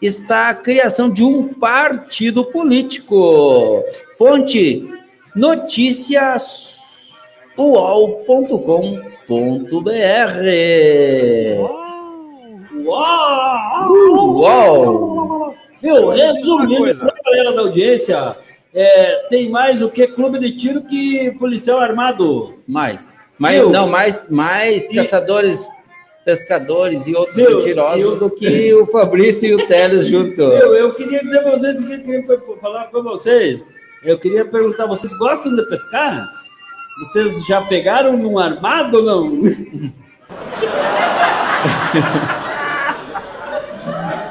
está 0.00 0.48
a 0.48 0.54
criação 0.54 1.10
de 1.10 1.22
um 1.22 1.52
partido 1.52 2.42
político. 2.42 3.84
Fonte 4.16 4.88
notícias 5.34 6.76
www.radiocultura.br. 9.28 10.46
Uau! 12.84 14.36
Uau! 14.38 15.54
Viu, 15.82 16.08
resumindo 16.10 16.98
para 16.98 17.14
a 17.14 17.22
galera 17.24 17.52
da 17.52 17.62
audiência, 17.62 18.36
é, 18.74 19.16
tem 19.28 19.50
mais 19.50 19.82
o 19.82 19.88
que 19.90 20.06
clube 20.06 20.38
de 20.38 20.56
tiro 20.56 20.82
que 20.82 21.32
policial 21.38 21.80
armado. 21.80 22.54
Mais. 22.66 23.18
mais 23.38 23.68
não, 23.70 23.88
mais, 23.88 24.28
mais 24.30 24.88
e... 24.88 24.94
caçadores, 24.94 25.68
pescadores 26.24 27.06
e 27.06 27.14
outros 27.14 27.36
Viu? 27.36 27.56
mentirosos 27.56 28.04
eu... 28.04 28.18
do 28.18 28.30
que 28.30 28.74
o 28.74 28.86
Fabrício 28.86 29.48
e 29.48 29.54
o 29.54 29.66
Teles 29.66 30.06
juntos. 30.08 30.38
eu 30.38 30.92
queria 30.94 31.22
dizer 31.22 31.42
para 31.42 31.56
vocês, 31.56 31.76
eu 31.76 31.86
queria 31.86 32.24
falar 32.60 32.84
para 32.84 33.00
vocês, 33.00 33.60
eu 34.04 34.18
queria 34.18 34.44
perguntar, 34.44 34.86
vocês 34.86 35.12
gostam 35.18 35.54
de 35.54 35.68
pescar? 35.68 36.24
Vocês 36.98 37.44
já 37.44 37.60
pegaram 37.60 38.16
num 38.16 38.38
armado 38.38 38.96
ou 38.98 39.02
não? 39.04 39.28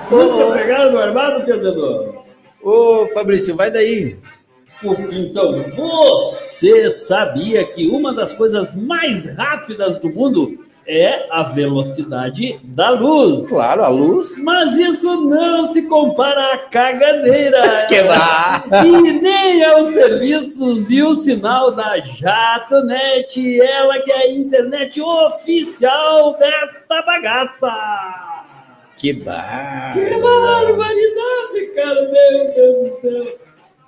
Vocês 0.10 0.38
já 0.38 0.52
pegaram 0.52 0.92
no 0.92 1.00
armado, 1.00 1.46
perdedor? 1.46 2.24
Ô, 2.64 3.08
Fabrício, 3.14 3.56
vai 3.56 3.70
daí. 3.70 4.18
Então, 5.12 5.52
você 5.76 6.92
sabia 6.92 7.64
que 7.64 7.88
uma 7.88 8.12
das 8.14 8.34
coisas 8.34 8.76
mais 8.76 9.26
rápidas 9.36 10.00
do 10.00 10.10
mundo 10.10 10.58
é 10.88 11.28
a 11.32 11.44
velocidade 11.44 12.60
da 12.64 12.92
luz. 12.92 13.50
Claro, 13.50 13.84
a 13.84 13.88
luz. 13.88 14.38
Mas 14.38 14.76
isso 14.76 15.22
não 15.22 15.72
se 15.74 15.84
compara 15.84 16.54
à 16.54 16.58
caganeira. 16.58 17.62
que 17.88 17.96
e 17.96 19.22
nem 19.22 19.64
aos 19.64 19.90
serviços 19.90 20.90
e 20.90 21.02
o 21.02 21.16
sinal 21.16 21.72
da 21.72 21.98
JatoNet, 21.98 23.62
ela 23.62 24.00
que 24.00 24.12
é 24.12 24.18
a 24.18 24.32
internet 24.32 25.02
oficial 25.02 26.38
desta 26.38 27.02
bagaça. 27.02 28.36
Que 28.98 29.14
bar... 29.14 29.94
Que 29.94 30.18
barbaridade, 30.18 31.74
cara, 31.76 32.02
meu 32.04 32.54
Deus 32.54 32.92
do 32.92 33.02
céu. 33.02 33.38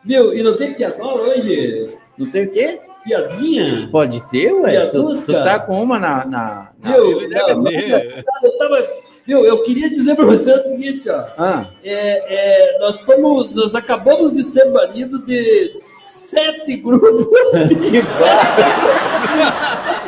Viu, 0.03 0.33
e 0.33 0.43
não 0.43 0.57
tem 0.57 0.73
piadola 0.73 1.21
hoje? 1.21 1.87
Não 2.17 2.29
tem 2.29 2.45
o 2.45 2.51
quê? 2.51 2.79
Piadinha? 3.07 3.87
Pode 3.91 4.21
ter, 4.29 4.51
ué. 4.53 4.85
Tu, 4.87 5.13
tu, 5.25 5.33
tá 5.33 5.59
com 5.59 5.81
uma 5.81 5.97
na. 5.97 6.25
na, 6.25 6.71
na... 6.83 6.91
Não, 6.91 6.97
não, 6.97 7.71
eu, 7.71 8.57
tava, 8.57 8.83
viu, 9.25 9.45
eu 9.45 9.63
queria 9.63 9.89
dizer 9.89 10.15
para 10.15 10.25
você 10.25 10.51
o 10.51 10.63
seguinte, 10.63 11.09
ó. 11.09 11.25
Ah. 11.37 11.65
É, 11.83 12.73
é, 12.73 12.79
nós, 12.79 12.99
fomos, 13.01 13.55
nós 13.55 13.73
acabamos 13.75 14.33
de 14.33 14.43
ser 14.43 14.69
banidos 14.71 15.25
de 15.25 15.71
sete 15.83 16.77
grupos. 16.77 17.27
que 17.89 18.01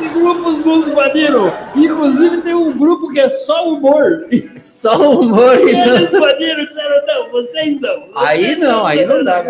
Sete 0.00 0.08
grupos 0.14 0.64
nos 0.64 0.88
baniram. 0.88 1.52
Inclusive 1.74 2.42
tem 2.42 2.54
um 2.54 2.76
grupo 2.76 3.12
que 3.12 3.20
é 3.20 3.30
só 3.30 3.68
humor. 3.68 4.26
Só 4.56 5.20
humor. 5.20 5.58
E 5.58 5.70
eles 5.70 6.10
baniram 6.10 6.64
disseram, 6.66 7.06
não, 7.06 7.30
vocês 7.30 7.80
não. 7.80 8.00
Vocês 8.00 8.12
aí 8.14 8.56
não, 8.56 8.86
aí 8.86 9.06
não 9.06 9.24
dá. 9.24 9.42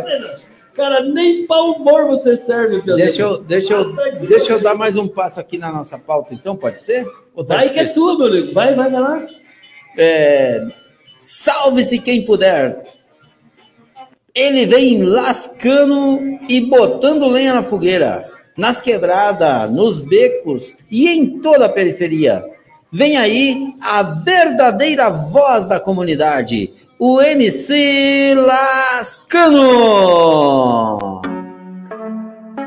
Cara, 0.80 1.02
nem 1.02 1.46
para 1.46 1.62
humor 1.62 2.06
você 2.06 2.38
serve, 2.38 2.76
Pedro. 2.76 2.96
Deixa 2.96 3.20
eu, 3.20 3.36
deixa, 3.36 3.74
eu, 3.74 3.92
deixa 4.26 4.52
eu 4.54 4.60
dar 4.62 4.74
mais 4.74 4.96
um 4.96 5.06
passo 5.06 5.38
aqui 5.38 5.58
na 5.58 5.70
nossa 5.70 5.98
pauta, 5.98 6.32
então, 6.32 6.56
pode 6.56 6.80
ser? 6.80 7.04
Tá 7.04 7.42
vai 7.56 7.68
que 7.68 7.80
é 7.80 7.84
tua, 7.84 8.16
meu 8.16 8.28
amigo. 8.28 8.54
Vai, 8.54 8.72
vai, 8.72 8.88
vai 8.90 8.98
lá. 8.98 9.26
É... 9.98 10.66
Salve-se 11.20 11.98
quem 11.98 12.24
puder. 12.24 12.82
Ele 14.34 14.64
vem 14.64 15.02
lascando 15.02 16.18
e 16.48 16.62
botando 16.62 17.28
lenha 17.28 17.52
na 17.52 17.62
fogueira, 17.62 18.24
nas 18.56 18.80
quebradas, 18.80 19.70
nos 19.70 19.98
becos 19.98 20.78
e 20.90 21.10
em 21.10 21.40
toda 21.42 21.66
a 21.66 21.68
periferia. 21.68 22.42
Vem 22.90 23.18
aí 23.18 23.74
a 23.82 24.02
verdadeira 24.02 25.10
voz 25.10 25.66
da 25.66 25.78
comunidade 25.78 26.72
o 27.02 27.18
MC 27.18 28.34
Lascano. 28.34 29.62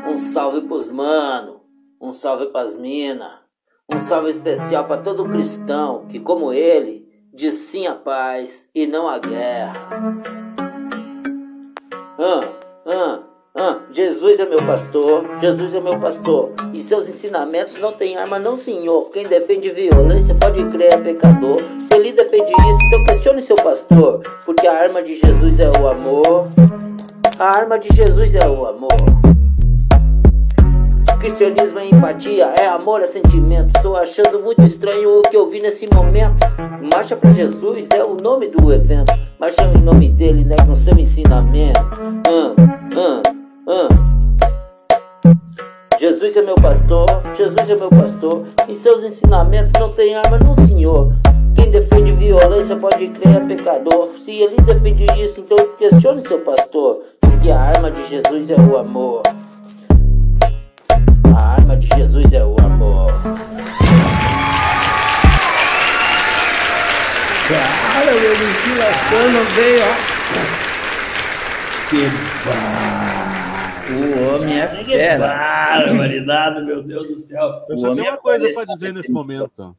Um 0.08 0.18
salve 0.18 0.62
pros 0.62 0.90
mano, 0.90 1.60
um 2.00 2.12
salve 2.12 2.46
pras 2.46 2.74
mina, 2.74 3.42
um 3.88 4.00
salve 4.00 4.32
especial 4.32 4.86
para 4.86 5.02
todo 5.02 5.28
cristão 5.28 6.06
que, 6.08 6.18
como 6.18 6.52
ele, 6.52 7.06
diz 7.32 7.54
sim 7.54 7.86
à 7.86 7.94
paz 7.94 8.68
e 8.74 8.88
não 8.88 9.08
à 9.08 9.20
guerra. 9.20 9.88
Ah, 12.18 12.40
ah, 12.86 13.20
ah, 13.56 13.78
Jesus 13.88 14.40
é 14.40 14.46
meu 14.46 14.58
pastor, 14.58 15.38
Jesus 15.38 15.72
é 15.76 15.80
meu 15.80 15.96
pastor, 16.00 16.50
e 16.72 16.82
seus 16.82 17.08
ensinamentos 17.08 17.78
não 17.78 17.92
têm 17.92 18.16
arma, 18.16 18.36
não, 18.36 18.58
senhor. 18.58 19.10
Quem 19.12 19.28
defende 19.28 19.70
violência 19.70 20.34
pode 20.34 20.64
crer 20.70 20.94
é 20.94 20.96
pecador. 20.96 21.62
Se 21.86 21.94
ele 21.94 22.12
defende 22.12 22.50
isso, 22.50 22.86
então 22.86 23.04
questione 23.04 23.40
seu 23.40 23.54
pastor, 23.54 24.22
porque 24.44 24.66
a 24.66 24.72
arma 24.72 25.04
de 25.04 25.14
Jesus 25.14 25.60
é 25.60 25.70
o 25.70 25.86
amor. 25.86 26.48
A 27.38 27.56
arma 27.56 27.78
de 27.78 27.94
Jesus 27.94 28.34
é 28.34 28.44
o 28.44 28.66
amor. 28.66 28.88
Cristianismo 31.20 31.78
é 31.78 31.86
empatia, 31.86 32.52
é 32.60 32.66
amor, 32.66 33.02
é 33.02 33.06
sentimento. 33.06 33.72
Tô 33.80 33.94
achando 33.94 34.40
muito 34.40 34.62
estranho 34.62 35.20
o 35.20 35.22
que 35.22 35.36
eu 35.36 35.48
vi 35.48 35.60
nesse 35.60 35.86
momento. 35.94 36.44
Marcha 36.92 37.14
para 37.14 37.30
Jesus 37.30 37.88
é 37.94 38.02
o 38.02 38.16
nome 38.16 38.48
do 38.48 38.72
evento. 38.72 39.12
Marcha 39.38 39.62
em 39.74 39.80
nome 39.80 40.08
dele, 40.08 40.44
né, 40.44 40.56
com 40.66 40.74
seu 40.74 40.98
ensinamento. 40.98 41.80
Ah, 42.28 42.54
ah, 42.96 43.43
ah. 43.66 43.88
Jesus 45.98 46.36
é 46.36 46.42
meu 46.42 46.54
pastor, 46.56 47.06
Jesus 47.34 47.70
é 47.70 47.74
meu 47.76 47.88
pastor. 47.88 48.44
E 48.68 48.74
seus 48.74 49.02
ensinamentos 49.02 49.72
não 49.78 49.90
tem 49.90 50.14
arma 50.16 50.38
no 50.38 50.54
Senhor. 50.66 51.14
Quem 51.54 51.70
defende 51.70 52.12
violência 52.12 52.76
pode 52.76 53.08
crer 53.08 53.36
é 53.36 53.40
pecador. 53.40 54.10
Se 54.20 54.32
ele 54.32 54.56
defende 54.56 55.06
isso, 55.16 55.40
então 55.40 55.56
questione 55.78 56.26
seu 56.26 56.40
pastor. 56.40 57.00
Porque 57.20 57.50
a 57.50 57.58
arma 57.58 57.90
de 57.90 58.06
Jesus 58.06 58.50
é 58.50 58.56
o 58.56 58.76
amor. 58.76 59.22
A 61.34 61.54
arma 61.54 61.76
de 61.76 61.86
Jesus 61.86 62.32
é 62.32 62.44
o 62.44 62.56
amor. 62.60 63.06
Cara, 67.48 68.12
o 68.12 68.16
MC 68.16 68.74
Lascano 68.78 69.44
veio, 69.54 69.80
ó. 69.80 70.14
Que 71.88 72.08
bar... 72.46 72.93
Homem 74.34 74.60
é 74.60 74.68
fera. 74.68 75.26
barbaridade, 75.28 76.64
meu 76.64 76.82
Deus 76.82 77.08
do 77.08 77.18
céu. 77.18 77.64
Eu 77.68 77.74
O 77.76 77.78
só 77.78 77.94
tenho 77.94 78.08
uma 78.08 78.16
coisa 78.18 78.52
para 78.54 78.64
dizer 78.74 78.88
na 78.88 78.94
nesse 78.94 79.12
momento. 79.12 79.76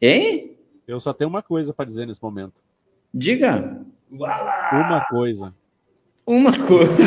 Hein? 0.00 0.56
Eu 0.86 0.98
só 1.00 1.12
tenho 1.12 1.28
uma 1.30 1.42
coisa 1.42 1.72
para 1.72 1.84
dizer 1.84 2.06
nesse 2.06 2.22
momento. 2.22 2.62
Diga. 3.12 3.80
Uma 4.10 5.06
coisa. 5.08 5.54
Uma 6.26 6.52
coisa. 6.52 6.92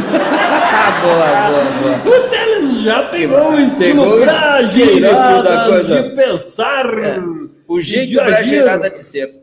boa, 1.01 1.27
boa, 1.49 2.03
boa. 2.03 2.17
O 2.17 2.29
Teles 2.29 2.81
já 2.81 3.03
pegou 3.09 3.37
o 3.37 3.41
Pegou 3.51 3.59
estilo 3.59 4.17
o 4.17 4.21
pra 4.23 4.31
da 4.61 4.63
girada 4.63 5.65
coisa. 5.69 6.03
de 6.03 6.09
pensar. 6.15 6.85
É. 6.97 7.19
O 7.67 7.79
jeito 7.79 8.09
de 8.11 8.19
agir. 8.19 8.31
brasileirada 8.31 8.89
de 8.89 9.03
ser. 9.03 9.42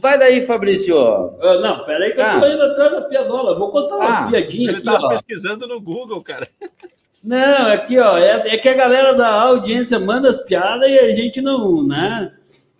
Vai 0.00 0.18
daí, 0.18 0.42
Fabrício. 0.46 0.96
Ah, 0.98 1.58
não, 1.60 1.84
peraí 1.84 2.12
que 2.12 2.20
eu 2.20 2.24
Ah. 2.24 2.40
tô 2.40 2.46
indo 2.46 2.62
atrás 2.62 2.92
da 2.92 3.00
piadola. 3.02 3.58
Vou 3.58 3.70
contar 3.70 3.96
uma 3.96 4.04
Ah, 4.26 4.28
piadinha 4.30 4.68
Ele 4.70 4.76
aqui, 4.78 4.84
tava 4.86 5.06
ó. 5.06 5.08
pesquisando 5.10 5.66
no 5.66 5.80
Google, 5.80 6.22
cara. 6.22 6.48
Não, 7.22 7.66
aqui, 7.72 7.98
ó. 7.98 8.16
É, 8.18 8.54
é 8.54 8.58
que 8.58 8.68
a 8.68 8.74
galera 8.74 9.12
da 9.14 9.28
audiência 9.42 9.98
manda 9.98 10.28
as 10.28 10.42
piadas 10.44 10.90
e 10.90 10.98
a 10.98 11.14
gente 11.14 11.40
não, 11.40 11.86
né? 11.86 12.32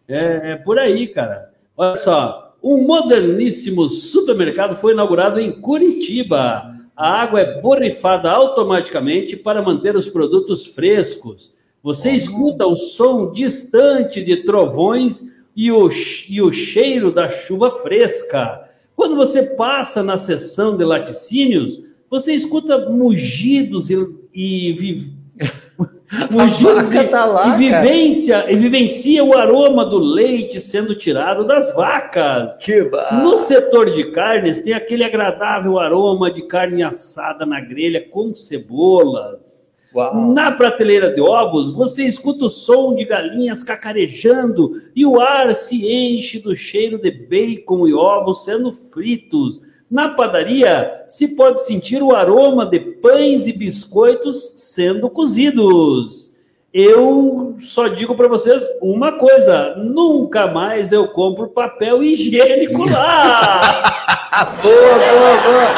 É, 0.09 0.53
é 0.53 0.57
por 0.57 0.79
aí, 0.79 1.07
cara. 1.09 1.51
Olha 1.77 1.97
só. 1.97 2.55
Um 2.63 2.79
moderníssimo 2.87 3.89
supermercado 3.89 4.77
foi 4.77 4.93
inaugurado 4.93 5.41
em 5.41 5.51
Curitiba. 5.51 6.71
A 6.97 7.23
água 7.23 7.41
é 7.41 7.61
borrifada 7.61 8.31
automaticamente 8.31 9.37
para 9.37 9.61
manter 9.63 9.97
os 9.97 10.07
produtos 10.09 10.65
frescos. 10.67 11.53
Você 11.83 12.13
escuta 12.13 12.65
o 12.67 12.77
som 12.77 13.33
distante 13.33 14.23
de 14.23 14.45
trovões 14.45 15.32
e 15.55 15.71
o, 15.71 15.89
e 16.29 16.41
o 16.43 16.51
cheiro 16.53 17.13
da 17.13 17.31
chuva 17.31 17.71
fresca. 17.71 18.63
Quando 18.97 19.17
você 19.17 19.43
passa 19.55 20.03
na 20.03 20.17
seção 20.19 20.77
de 20.77 20.85
laticínios, 20.85 21.81
você 22.11 22.33
escuta 22.35 22.91
mugidos 22.91 23.91
e, 23.91 23.97
e 24.35 24.73
vi- 24.75 25.13
mugidos 26.31 26.93
e, 26.93 27.05
tá 27.05 27.25
lá, 27.25 27.55
e 27.55 27.59
vivência, 27.59 28.51
e 28.53 28.57
vivencia 28.57 29.25
o 29.25 29.35
aroma 29.35 29.85
do 29.85 29.99
leite 29.99 30.61
sendo 30.61 30.95
tirado 30.95 31.45
das 31.45 31.75
vacas. 31.75 32.59
Que 32.59 32.83
bar... 32.83 33.23
No 33.23 33.37
setor 33.39 33.91
de 33.91 34.05
carnes, 34.11 34.61
tem 34.61 34.75
aquele 34.75 35.05
agradável 35.05 35.79
aroma 35.79 36.31
de 36.31 36.43
carne 36.43 36.83
assada 36.83 37.47
na 37.47 37.61
grelha 37.61 38.07
com 38.11 38.35
cebolas. 38.35 39.72
Uau. 39.95 40.33
Na 40.33 40.53
prateleira 40.53 41.11
de 41.13 41.21
ovos, 41.21 41.71
você 41.71 42.05
escuta 42.05 42.47
o 42.47 42.51
som 42.51 42.95
de 42.95 43.05
galinhas 43.05 43.63
cacarejando 43.63 44.73
e 44.97 45.05
o 45.05 45.21
ar 45.21 45.55
se 45.55 45.87
enche 45.87 46.39
do 46.39 46.57
cheiro 46.57 46.99
de 46.99 47.11
bacon 47.11 47.87
e 47.87 47.93
ovos 47.93 48.45
sendo 48.45 48.73
fritos. 48.73 49.61
Na 49.91 50.09
padaria, 50.09 51.05
se 51.09 51.37
pode 51.37 51.67
sentir 51.67 52.03
o 52.03 52.15
aroma 52.15 52.65
de 52.65 52.81
pães 52.81 53.47
e 53.47 53.53
biscoitos 53.53 54.43
sendo 54.57 55.11
cozidos. 55.11 56.32
Eu 56.73 57.55
só 57.59 57.87
digo 57.89 58.15
para 58.15 58.29
vocês 58.29 58.65
uma 58.81 59.13
coisa: 59.19 59.75
nunca 59.77 60.47
mais 60.47 60.91
eu 60.91 61.07
compro 61.09 61.49
papel 61.49 62.03
higiênico 62.03 62.91
lá. 62.91 63.93
Boa, 64.63 64.75
boa, 64.75 65.37
boa. 65.43 65.75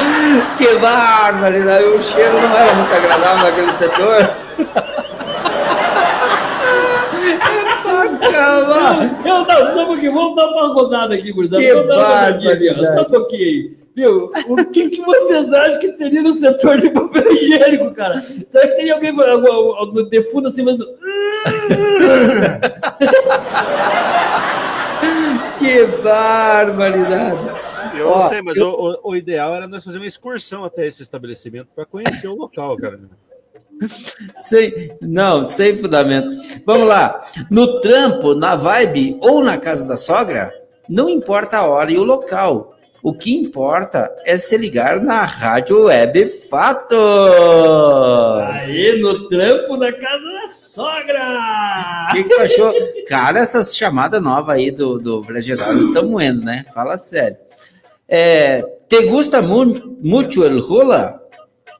Que 0.56 0.78
barbaridade. 0.78 1.84
O 1.86 2.00
cheiro 2.00 2.34
não 2.34 2.56
era 2.56 2.72
muito 2.72 2.94
agradável 2.94 3.44
naquele 3.44 3.72
setor. 3.72 4.30
Bacana. 7.84 9.10
Eu 9.24 9.44
não, 9.44 9.74
só 9.74 9.82
um 9.82 9.86
pouquinho, 9.86 10.14
vamos 10.14 10.36
dar 10.36 10.46
uma 10.46 10.72
rodada 10.72 11.16
aqui, 11.16 11.32
gurizada. 11.32 11.60
Que 11.60 11.74
barbaridade. 11.74 12.94
Só 12.94 13.02
um 13.02 13.04
pouquinho. 13.04 13.83
Viu? 13.94 14.30
O 14.48 14.64
que, 14.66 14.88
que 14.90 15.00
vocês 15.02 15.52
acham 15.52 15.78
que 15.78 15.92
teria 15.92 16.20
no 16.22 16.32
setor 16.34 16.78
de 16.78 16.90
papel 16.90 17.32
higiênico, 17.32 17.94
cara? 17.94 18.14
Será 18.14 18.66
que 18.68 18.74
tem 18.76 18.90
alguém 18.90 19.12
no 19.12 20.08
de 20.08 20.22
fundo 20.24 20.48
assim, 20.48 20.62
mas... 20.64 20.76
Que 25.58 25.86
barbaridade. 26.02 27.46
Eu 27.96 28.08
Ó, 28.08 28.22
não 28.24 28.28
sei, 28.28 28.42
mas 28.42 28.56
eu- 28.56 28.68
o, 28.70 28.92
o- 28.92 28.98
o 29.10 29.16
ideal 29.16 29.54
era 29.54 29.66
nós 29.68 29.84
fazer 29.84 29.98
uma 29.98 30.06
excursão 30.06 30.64
até 30.64 30.86
esse 30.86 31.02
estabelecimento 31.02 31.68
para 31.74 31.84
conhecer 31.86 32.28
o 32.28 32.34
local, 32.36 32.76
cara. 32.76 33.00
Sem, 34.42 34.96
não, 35.00 35.42
sem 35.44 35.76
fundamento. 35.76 36.36
Vamos 36.64 36.86
lá. 36.88 37.24
No 37.50 37.80
trampo, 37.80 38.34
na 38.34 38.56
vibe 38.56 39.18
ou 39.20 39.42
na 39.42 39.58
casa 39.58 39.86
da 39.86 39.96
sogra, 39.96 40.52
não 40.88 41.08
importa 41.08 41.58
a 41.58 41.66
hora 41.66 41.90
e 41.90 41.98
o 41.98 42.04
local. 42.04 42.73
O 43.04 43.12
que 43.12 43.36
importa 43.36 44.10
é 44.24 44.38
se 44.38 44.56
ligar 44.56 44.98
na 44.98 45.26
Rádio 45.26 45.84
Web 45.84 46.26
Fatos. 46.48 46.98
Aí, 48.62 48.98
no 48.98 49.28
trampo 49.28 49.76
da 49.76 49.92
casa 49.92 50.24
da 50.24 50.48
sogra! 50.48 52.08
O 52.08 52.12
que, 52.12 52.24
que 52.24 52.34
tu 52.34 52.40
achou? 52.40 52.72
Cara, 53.06 53.40
essas 53.40 53.76
chamadas 53.76 54.22
novas 54.22 54.56
aí 54.56 54.70
do, 54.70 54.98
do 54.98 55.20
Brasileiro 55.20 55.78
estão 55.80 56.08
moendo, 56.08 56.46
né? 56.46 56.64
Fala 56.72 56.96
sério. 56.96 57.36
É, 58.08 58.62
te 58.88 59.02
gusta 59.02 59.42
mu 59.42 59.98
muito 60.02 60.42
el 60.42 60.58
rola? 60.60 61.20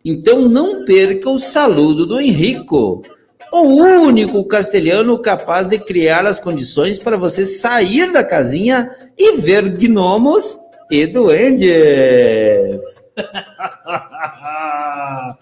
Então 0.04 0.46
não 0.46 0.84
perca 0.84 1.30
o 1.30 1.38
saludo 1.38 2.04
do 2.04 2.20
Henrico, 2.20 3.00
o 3.50 3.62
único 3.62 4.44
castelhano 4.44 5.18
capaz 5.18 5.66
de 5.66 5.78
criar 5.78 6.26
as 6.26 6.38
condições 6.38 6.98
para 6.98 7.16
você 7.16 7.46
sair 7.46 8.12
da 8.12 8.22
casinha 8.22 8.90
e 9.16 9.38
ver 9.38 9.70
gnomos 9.70 10.60
e 10.94 11.06
duendes. 11.08 12.84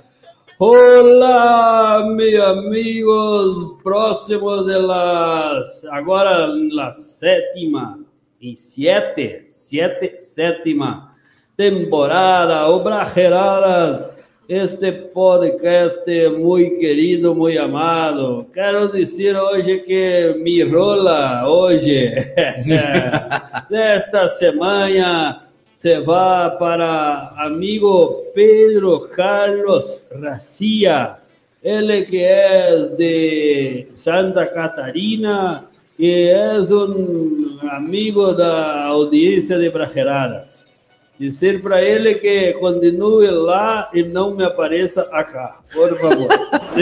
Olá, 0.59 2.07
meus 2.07 2.43
amigos, 2.43 3.79
próximos 3.83 4.65
de 4.65 4.79
las, 4.79 5.85
agora 5.91 6.47
la 6.47 6.95
sétima, 6.95 7.99
em 8.41 8.57
siete, 8.57 9.45
siete, 9.51 10.19
sétima 10.21 11.13
temporada, 11.55 12.71
o 12.71 12.81
Brajeradas, 12.81 14.12
este 14.53 14.93
podcast 14.93 16.05
muito 16.39 16.79
querido, 16.79 17.35
muito 17.35 17.59
amado. 17.59 18.47
Quero 18.53 18.89
dizer 18.89 19.35
hoje 19.35 19.79
que 19.79 20.35
mi 20.43 20.63
rola 20.63 21.49
hoje, 21.49 22.13
desta 23.71 24.29
semana, 24.29 25.45
se 25.75 26.01
va 26.01 26.51
para 26.51 27.31
amigo 27.39 28.25
Pedro 28.35 29.09
Carlos 29.09 30.07
Racia, 30.21 31.17
ele 31.63 32.05
que 32.05 32.23
es 32.23 32.97
de 32.99 33.89
Santa 33.97 34.53
Catarina 34.53 35.65
y 35.97 36.11
es 36.11 36.71
un 36.71 37.59
amigo 37.71 38.35
da 38.35 38.85
audiencia 38.85 39.57
de 39.57 39.71
Brajeradas. 39.71 40.62
Dizer 41.23 41.63
para 41.63 41.81
ele 41.81 42.17
que 42.17 42.53
continue 42.55 43.31
lá 43.31 43.89
e 43.95 44.03
não 44.03 44.35
me 44.35 44.43
apareça 44.43 45.03
acá, 45.13 45.61
por 45.73 45.97
favor. 45.97 46.27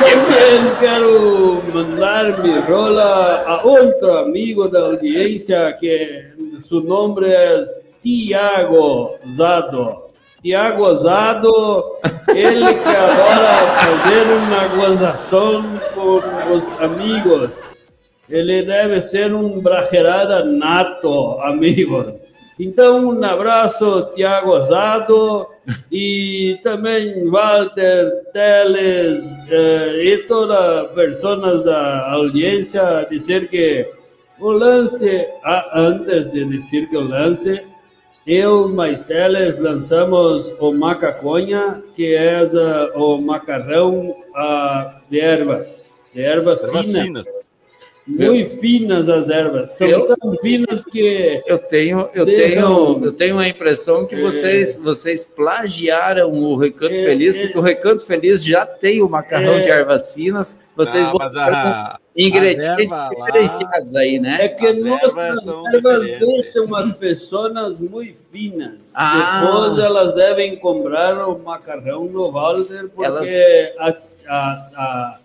Também 0.00 0.74
quero 0.80 1.62
mandar 1.70 2.42
mi 2.42 2.58
rola 2.60 3.44
a 3.46 3.62
outro 3.62 4.16
amigo 4.20 4.68
da 4.68 4.80
audiência 4.80 5.70
que 5.78 6.30
seu 6.66 6.80
nome 6.80 7.28
é 7.28 7.62
Tiago 8.02 9.10
Zado. 9.28 9.96
Tiago 10.40 10.94
Zado, 10.94 11.84
ele 12.34 12.72
que 12.72 12.88
adora 12.88 13.66
fazer 13.84 14.32
uma 14.32 14.68
gozação 14.82 15.62
com 15.94 16.54
os 16.54 16.70
amigos. 16.80 17.74
Ele 18.30 18.62
deve 18.62 18.98
ser 19.02 19.34
um 19.34 19.60
brajerada 19.60 20.42
nato, 20.42 21.38
amigos. 21.42 22.25
Então, 22.58 23.10
um 23.10 23.24
abraço, 23.24 24.10
Tiago 24.14 24.58
Zado, 24.64 25.46
e 25.92 26.58
também 26.62 27.28
Walter 27.28 28.10
Teles 28.32 29.24
eh, 29.50 30.04
e 30.04 30.18
todas 30.26 30.86
as 30.86 30.92
pessoas 30.92 31.64
da 31.64 32.12
audiência 32.12 33.06
dizer 33.10 33.48
que 33.48 33.86
o 34.40 34.50
lance, 34.50 35.26
ah, 35.44 35.70
antes 35.74 36.32
de 36.32 36.44
dizer 36.46 36.88
que 36.88 36.96
o 36.96 37.06
lance, 37.06 37.62
eu 38.26 38.68
mais 38.68 39.02
Teles 39.02 39.58
lançamos 39.58 40.52
o 40.58 40.72
macaconha, 40.72 41.82
que 41.94 42.14
é 42.14 42.42
o 42.94 43.18
macarrão 43.18 44.10
uh, 44.10 44.90
de 45.10 45.20
ervas, 45.20 45.92
de 46.12 46.22
ervas, 46.22 46.64
ervas 46.64 46.86
finas. 46.86 47.06
finas. 47.06 47.26
Muito 48.06 48.60
finas 48.60 49.08
as 49.08 49.28
ervas, 49.28 49.70
são 49.70 49.86
eu, 49.88 50.16
tão 50.16 50.36
finas 50.36 50.84
que 50.84 51.42
eu 51.44 51.58
tenho, 51.58 52.08
eu 52.14 52.24
tenho, 52.24 53.04
eu 53.04 53.12
tenho 53.12 53.36
a 53.36 53.48
impressão 53.48 54.06
que 54.06 54.14
é, 54.14 54.20
vocês, 54.20 54.76
vocês 54.76 55.24
plagiaram 55.24 56.30
o 56.30 56.56
Recanto 56.56 56.94
é, 56.94 57.04
Feliz, 57.04 57.34
é, 57.34 57.42
porque 57.42 57.58
o 57.58 57.60
Recanto 57.60 58.06
Feliz 58.06 58.44
já 58.44 58.64
tem 58.64 59.02
o 59.02 59.08
macarrão 59.08 59.54
é. 59.54 59.60
de 59.60 59.70
ervas 59.70 60.14
finas. 60.14 60.56
Vocês 60.76 61.08
vão 61.08 61.18
ah, 61.20 61.98
ingredientes 62.16 62.96
diferenciados 63.10 63.92
lá, 63.92 64.00
aí, 64.00 64.20
né? 64.20 64.44
É 64.44 64.48
que 64.48 64.66
as 64.66 64.82
nossas 64.84 65.48
ervas 65.74 66.06
deixam 66.20 66.74
as 66.76 66.92
pessoas 66.92 67.80
muito 67.80 68.18
finas. 68.30 68.92
Ah. 68.94 69.40
Depois 69.40 69.78
elas 69.78 70.14
devem 70.14 70.56
comprar 70.60 71.26
o 71.26 71.38
macarrão 71.40 72.06
do 72.06 72.30
Walter, 72.30 72.88
porque 72.88 73.04
elas... 73.04 73.28
a, 73.78 73.96
a, 74.28 74.68
a 74.76 75.18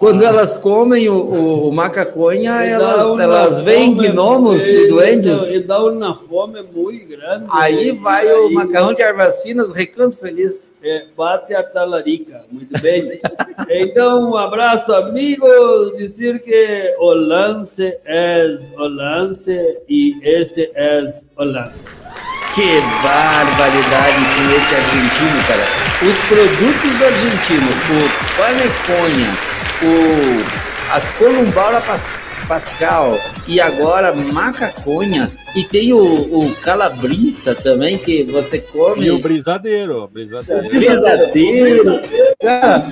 quando 0.00 0.24
elas 0.24 0.54
comem 0.54 1.10
o, 1.10 1.14
o, 1.14 1.68
o 1.68 1.72
macaconha, 1.72 2.64
elas, 2.64 3.18
elas 3.18 3.60
veem 3.60 3.94
gnomos 3.94 4.66
e 4.66 4.88
duendes. 4.88 5.50
E 5.50 5.60
dá 5.60 5.84
uma 5.84 6.16
fome 6.16 6.62
muito 6.62 7.06
grande. 7.06 7.44
Aí 7.50 7.92
né? 7.92 8.00
vai 8.00 8.26
aí, 8.26 8.32
o 8.32 8.50
macarrão 8.50 8.94
de 8.94 9.02
ervas 9.02 9.42
finas, 9.42 9.74
recanto 9.74 10.16
feliz. 10.16 10.74
É, 10.82 11.04
bate 11.14 11.54
a 11.54 11.62
talarica, 11.62 12.42
muito 12.50 12.80
bem. 12.80 13.20
então, 13.68 14.30
um 14.30 14.38
abraço, 14.38 14.90
amigos. 14.90 15.94
Dizer 15.98 16.40
que 16.40 16.94
o 16.98 17.12
lance 17.12 17.94
é 18.06 18.58
o 18.78 18.88
lance 18.88 19.82
e 19.86 20.18
este 20.22 20.70
é 20.76 21.12
o 21.36 21.44
lance. 21.44 21.90
Que 22.54 22.80
barbaridade 23.02 24.24
com 24.34 24.56
esse 24.56 24.74
argentino, 24.74 25.46
cara. 25.46 25.90
Os 26.00 26.18
produtos 26.26 26.98
do 26.98 27.04
argentino, 27.04 27.70
o 27.90 28.38
paneconha, 28.38 29.49
o, 29.82 30.94
as 30.94 31.10
Columbara 31.10 31.80
Pascal 32.46 33.12
e 33.46 33.60
agora 33.60 34.12
macaconha. 34.12 35.32
E 35.54 35.62
tem 35.64 35.92
o, 35.92 36.00
o 36.38 36.54
calabrisa 36.56 37.54
também 37.54 37.96
que 37.96 38.24
você 38.24 38.58
come. 38.58 39.06
E 39.06 39.10
o 39.10 39.20
brisadeiro 39.20 40.08
brisadeiro, 40.08 40.68
brisadeiro. 40.68 42.02
Cara, 42.40 42.82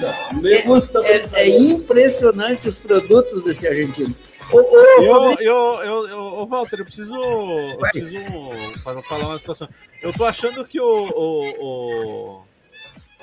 é, 0.44 1.12
é, 1.12 1.42
é, 1.42 1.48
impressionante 1.48 2.68
os 2.68 2.78
produtos 2.78 3.42
desse 3.42 3.66
argentino. 3.66 4.14
Eu, 4.52 4.62
eu, 4.62 5.36
eu, 5.40 5.82
eu, 5.82 6.08
eu, 6.08 6.46
Walter, 6.46 6.80
eu 6.80 6.84
preciso, 6.84 7.14
eu 7.14 7.78
preciso 7.78 9.02
falar 9.08 9.26
uma 9.26 9.38
situação. 9.38 9.68
Eu 10.00 10.12
tô 10.12 10.24
achando 10.24 10.64
que 10.64 10.80
o, 10.80 10.84
o, 10.84 11.64
o 11.64 12.47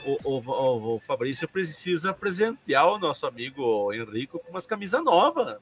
o, 0.06 0.18
o, 0.24 0.96
o, 0.96 1.00
Fabrício 1.00 1.48
precisa 1.48 2.14
presentear 2.14 2.88
o 2.88 3.00
nosso 3.00 3.26
amigo 3.26 3.92
Henrico 3.94 4.40
com 4.40 4.52
umas 4.52 4.66
camisas 4.66 5.04
novas. 5.04 5.58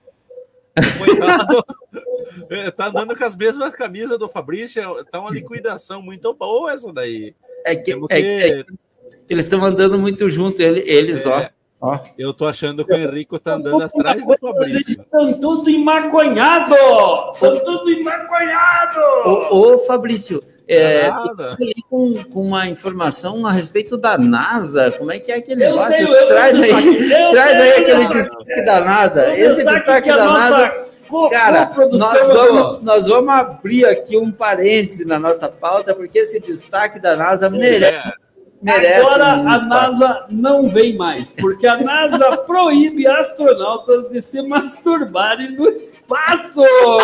É, 2.49 2.71
tá 2.71 2.87
andando 2.87 3.15
com 3.15 3.23
as 3.23 3.35
mesmas 3.35 3.75
camisas 3.75 4.17
do 4.17 4.27
Fabrício, 4.27 4.81
tá 5.05 5.19
uma 5.19 5.29
liquidação 5.29 6.01
muito 6.01 6.33
boa 6.33 6.71
essa 6.71 6.91
daí. 6.91 7.35
É 7.65 7.75
que, 7.75 7.91
é, 8.09 8.59
é 8.59 8.63
que 8.63 8.65
eles 9.29 9.45
estão 9.45 9.63
andando 9.63 9.99
muito 9.99 10.27
junto, 10.29 10.59
eles, 10.61 11.25
ó. 11.25 11.39
É. 11.39 11.51
Ó. 11.79 11.99
Eu 12.17 12.33
tô 12.33 12.45
achando 12.45 12.85
que 12.85 12.93
o 12.93 12.95
Henrico 12.95 13.37
tá 13.37 13.55
andando 13.55 13.83
atrás 13.83 14.25
do 14.25 14.37
Fabrício. 14.37 14.77
Eles 14.77 14.89
estão 14.89 15.33
tudo 15.39 15.69
emaconhados! 15.69 16.77
São 17.37 17.61
tudo 17.61 17.91
emaconhados! 17.91 19.03
Ô, 19.51 19.73
ô 19.73 19.79
Fabrício, 19.79 20.41
é, 20.67 21.09
com, 21.89 22.13
com, 22.25 22.41
uma 22.45 22.67
informação 22.67 23.45
a 23.45 23.51
respeito 23.51 23.97
da 23.97 24.17
NASA. 24.17 24.91
Como 24.91 25.11
é 25.11 25.19
que 25.19 25.31
é 25.31 25.35
aquele 25.35 25.63
eu 25.65 25.69
negócio? 25.71 26.05
Tenho, 26.05 26.27
traz 26.27 26.59
aí, 26.59 27.09
traz 27.31 27.61
aí 27.61 27.73
aquele 27.81 28.07
destaque 28.07 28.65
da 28.65 28.81
NASA. 28.81 29.37
Esse 29.37 29.65
destaque 29.65 30.09
da 30.09 30.25
NASA. 30.25 30.83
Cara, 31.31 31.71
nós 31.91 32.27
vamos, 32.27 32.81
nós 32.81 33.07
vamos 33.07 33.33
abrir 33.33 33.85
aqui 33.85 34.17
um 34.17 34.31
parêntese 34.31 35.05
na 35.05 35.19
nossa 35.19 35.47
pauta, 35.47 35.93
porque 35.93 36.17
esse 36.19 36.39
destaque 36.39 36.99
da 36.99 37.15
NASA 37.15 37.49
merece 37.49 38.22
merece. 38.63 39.07
Agora 39.07 39.35
um 39.35 39.49
a 39.49 39.65
NASA 39.65 40.25
não 40.29 40.69
vem 40.69 40.95
mais, 40.95 41.31
porque 41.31 41.67
a 41.67 41.77
NASA 41.77 42.29
proíbe 42.47 43.05
astronautas 43.05 44.09
de 44.09 44.21
se 44.21 44.41
masturbarem 44.41 45.51
no 45.55 45.69
espaço. 45.69 46.61
Eu 46.61 46.99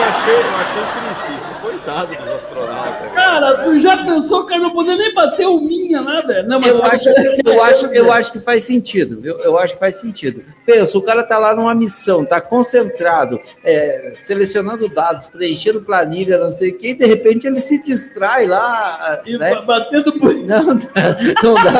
achei, 0.00 0.34
eu 0.34 0.54
achei 0.54 0.82
triste 1.00 1.38
isso. 1.38 1.52
Coitado 1.62 2.14
dos 2.16 2.28
astronautas. 2.28 3.12
Cara, 3.14 3.64
tu 3.64 3.78
já 3.78 4.04
pensou 4.04 4.44
que 4.44 4.54
eu 4.54 4.58
não 4.58 4.70
poder 4.70 4.96
nem 4.96 5.14
bater 5.14 5.46
o 5.46 5.60
minha 5.60 6.00
lá, 6.00 6.20
velho? 6.20 6.48
Não, 6.48 6.60
mas 6.60 6.76
eu 6.76 6.84
acho, 6.84 7.08
eu, 7.44 7.62
acho, 7.62 7.86
eu 7.86 8.12
acho 8.12 8.32
que 8.32 8.40
faz 8.40 8.64
sentido, 8.64 9.20
viu? 9.20 9.38
Eu 9.38 9.56
acho 9.56 9.74
que 9.74 9.80
faz 9.80 9.96
sentido. 9.96 10.44
Pensa, 10.66 10.98
o 10.98 11.02
cara 11.02 11.22
tá 11.22 11.38
lá 11.38 11.54
numa 11.54 11.74
missão, 11.74 12.24
tá 12.24 12.40
concentrado, 12.40 13.40
é, 13.64 14.12
selecionando 14.16 14.88
dados, 14.88 15.28
preenchendo 15.28 15.80
planilha, 15.80 16.38
não 16.38 16.50
sei 16.50 16.70
o 16.70 16.78
que, 16.78 16.88
e 16.88 16.94
de 16.94 17.06
repente 17.06 17.46
ele 17.46 17.60
se 17.60 17.82
distrai 17.82 18.46
lá. 18.46 19.22
E 19.24 19.38
né? 19.38 19.60
batendo 19.62 20.18
por 20.18 20.34
não, 20.46 20.64
não 21.42 21.54
dá. 21.54 21.72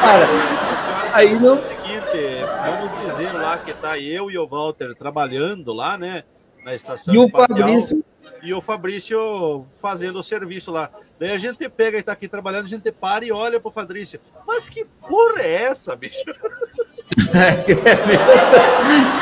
Cara, 0.00 0.26
aí 1.12 1.38
não. 1.40 1.58
É 1.58 1.66
seguinte, 1.66 2.44
vamos 2.64 2.90
dizer 3.06 3.32
lá 3.32 3.58
que 3.58 3.72
tá 3.74 3.98
eu 3.98 4.30
e 4.30 4.38
o 4.38 4.46
Walter 4.46 4.94
trabalhando 4.94 5.72
lá, 5.72 5.96
né? 5.96 6.24
Na 6.64 6.74
estação 6.74 7.12
e 7.12 7.18
o 7.18 7.24
espacial, 7.26 7.58
Fabrício 7.58 8.04
e 8.42 8.54
o 8.54 8.60
Fabrício 8.60 9.66
fazendo 9.80 10.20
o 10.20 10.22
serviço 10.22 10.70
lá. 10.70 10.90
Daí 11.18 11.32
a 11.32 11.38
gente 11.38 11.68
pega 11.68 11.98
e 11.98 12.02
tá 12.02 12.12
aqui 12.12 12.28
trabalhando, 12.28 12.66
a 12.66 12.68
gente 12.68 12.92
para 12.92 13.24
e 13.24 13.32
olha 13.32 13.58
pro 13.58 13.70
Fabrício. 13.70 14.20
Mas 14.46 14.68
que 14.68 14.84
porra 14.84 15.42
é 15.42 15.64
essa, 15.64 15.96
bicho? 15.96 16.22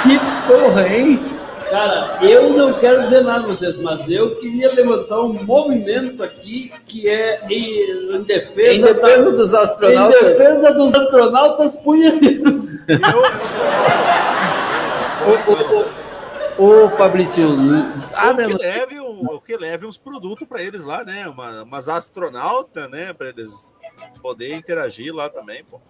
que 0.02 0.18
porra, 0.46 0.88
hein? 0.88 1.39
Cara, 1.70 2.18
eu 2.20 2.50
não 2.50 2.72
quero 2.74 3.02
dizer 3.04 3.22
nada 3.22 3.44
a 3.44 3.46
vocês, 3.46 3.80
mas 3.80 4.10
eu 4.10 4.34
queria 4.36 4.74
levantar 4.74 5.20
um 5.20 5.44
movimento 5.44 6.20
aqui 6.20 6.72
que 6.84 7.08
é 7.08 7.46
em, 7.48 8.16
em 8.16 8.22
defesa, 8.24 8.72
em 8.72 8.80
defesa 8.82 9.30
da, 9.30 9.36
dos 9.36 9.54
astronautas. 9.54 10.20
Em 10.20 10.24
defesa 10.24 10.72
dos 10.72 10.94
astronautas 10.94 11.76
punheteiros. 11.76 12.74
Ô, 16.58 16.62
ô, 16.62 16.86
ô, 16.86 16.90
Fabrício, 16.90 17.46
abre 18.14 18.46
que 18.46 18.54
leve, 18.54 19.00
um, 19.00 19.38
que 19.38 19.56
leve 19.56 19.86
uns 19.86 19.96
produtos 19.96 20.48
para 20.48 20.60
eles 20.62 20.82
lá, 20.82 21.04
né? 21.04 21.28
Uma, 21.28 21.62
umas 21.62 21.88
astronautas, 21.88 22.90
né? 22.90 23.12
Para 23.12 23.28
eles 23.28 23.72
poderem 24.20 24.58
interagir 24.58 25.14
lá 25.14 25.28
também, 25.28 25.62
pô. 25.62 25.80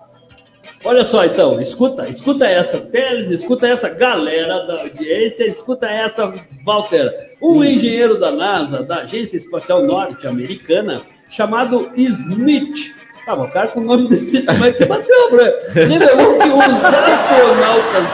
Olha 0.85 1.05
só, 1.05 1.25
então, 1.25 1.61
escuta, 1.61 2.09
escuta 2.09 2.47
essa, 2.47 2.81
Teles, 2.81 3.31
escuta 3.31 3.69
essa 3.69 3.91
galera 3.91 4.67
da 4.67 4.81
audiência, 4.83 5.45
escuta 5.45 5.87
essa, 5.87 6.33
Walter. 6.65 7.35
Um 7.41 7.63
engenheiro 7.63 8.19
da 8.19 8.31
NASA, 8.31 8.83
da 8.83 9.03
Agência 9.03 9.37
Espacial 9.37 9.83
Norte-Americana, 9.83 11.03
chamado 11.29 11.91
Smith, 11.97 12.95
ah, 13.27 13.35
o 13.35 13.49
cara 13.49 13.69
com 13.69 13.81
o 13.81 13.85
nome 13.85 14.09
desse 14.09 14.43
tamanho 14.43 14.75
que 14.75 14.85
bateu, 14.85 15.37
né? 15.37 15.53
Revelou 15.73 16.39
que 16.39 16.49
os 16.49 16.85
astronautas, 16.85 18.09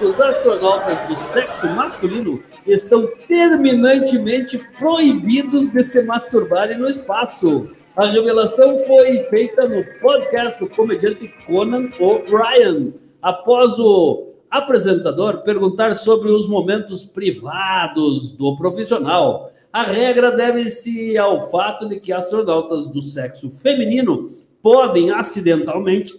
os 0.00 0.20
astronautas 0.20 1.08
do 1.08 1.16
sexo 1.18 1.66
masculino 1.68 2.42
estão 2.66 3.08
terminantemente 3.28 4.58
proibidos 4.78 5.68
de 5.68 5.82
se 5.82 6.02
masturbarem 6.02 6.78
no 6.78 6.88
espaço. 6.88 7.70
A 7.96 8.06
revelação 8.06 8.84
foi 8.86 9.18
feita 9.24 9.68
no 9.68 9.84
podcast 10.00 10.60
do 10.60 10.68
comediante 10.68 11.26
Conan 11.44 11.88
O'Brien, 11.98 12.94
após 13.20 13.78
o 13.80 14.28
apresentador 14.48 15.42
perguntar 15.42 15.96
sobre 15.96 16.30
os 16.30 16.48
momentos 16.48 17.04
privados 17.04 18.30
do 18.30 18.56
profissional. 18.56 19.52
A 19.72 19.82
regra 19.82 20.30
deve-se 20.30 21.18
ao 21.18 21.50
fato 21.50 21.88
de 21.88 21.98
que 21.98 22.12
astronautas 22.12 22.86
do 22.86 23.02
sexo 23.02 23.50
feminino 23.50 24.28
podem 24.62 25.10
acidentalmente 25.10 26.14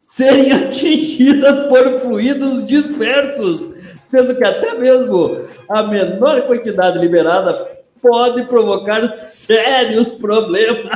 serem 0.00 0.50
atingidas 0.52 1.68
por 1.68 2.00
fluidos 2.00 2.66
dispersos, 2.66 3.72
sendo 4.02 4.34
que 4.34 4.44
até 4.44 4.74
mesmo 4.74 5.38
a 5.68 5.84
menor 5.84 6.42
quantidade 6.48 6.98
liberada 6.98 7.73
pode 8.04 8.42
provocar 8.44 9.08
sérios 9.08 10.12
problemas. 10.12 10.92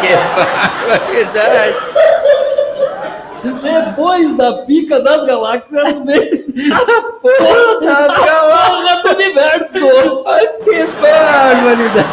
que 0.00 0.10
barbaridade! 1.14 1.74
Depois 3.62 4.34
da 4.36 4.54
pica 4.64 4.98
das 5.00 5.24
galáxias, 5.24 6.04
vem 6.04 6.44
Porra 7.20 7.80
das 7.80 8.08
a 8.10 8.24
galáxias! 8.26 9.02
do 9.02 9.08
universo. 9.10 10.22
Mas 10.24 10.50
que 10.64 10.84
barbaridade! 11.00 12.08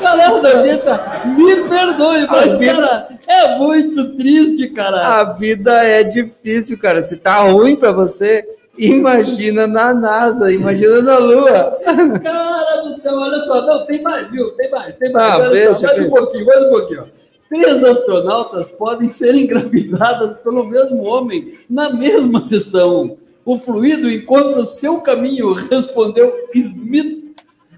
Galera 0.00 0.40
da 0.40 0.50
audiência, 0.58 1.00
me 1.24 1.56
perdoe, 1.68 2.26
mas, 2.28 2.58
vida- 2.58 2.74
cara, 2.74 3.08
é 3.28 3.58
muito 3.58 4.14
triste, 4.16 4.68
cara. 4.70 5.06
A 5.20 5.24
vida 5.34 5.72
é 5.84 6.02
difícil, 6.04 6.78
cara. 6.78 7.02
Se 7.04 7.16
tá 7.16 7.38
ruim 7.42 7.76
pra 7.76 7.92
você, 7.92 8.44
imagina 8.78 9.66
na 9.66 9.94
NASA, 9.94 10.52
imagina 10.52 11.02
na 11.02 11.18
Lua. 11.18 11.78
Cara 12.22 12.82
do 12.82 12.94
céu, 13.00 13.14
olha 13.14 13.40
só. 13.40 13.64
Não, 13.66 13.86
tem 13.86 14.02
mais, 14.02 14.30
viu? 14.30 14.50
Tem 14.52 14.70
mais, 14.70 14.94
tem 14.96 15.12
mais. 15.12 15.32
Ah, 15.32 15.38
olha 15.38 15.50
veja, 15.50 15.74
só, 15.74 15.86
mais 15.86 16.06
um 16.06 16.10
pouquinho, 16.10 16.46
mais 16.46 16.64
um 16.64 16.70
pouquinho. 16.70 17.02
ó. 17.02 17.16
Três 17.48 17.84
astronautas 17.84 18.70
podem 18.70 19.12
ser 19.12 19.34
engravidadas 19.34 20.36
pelo 20.38 20.64
mesmo 20.64 21.04
homem 21.04 21.54
na 21.70 21.92
mesma 21.92 22.42
sessão. 22.42 23.16
O 23.44 23.56
fluido 23.58 24.10
encontra 24.10 24.60
o 24.60 24.66
seu 24.66 25.00
caminho, 25.00 25.52
respondeu 25.52 26.48
Smith. 26.54 27.25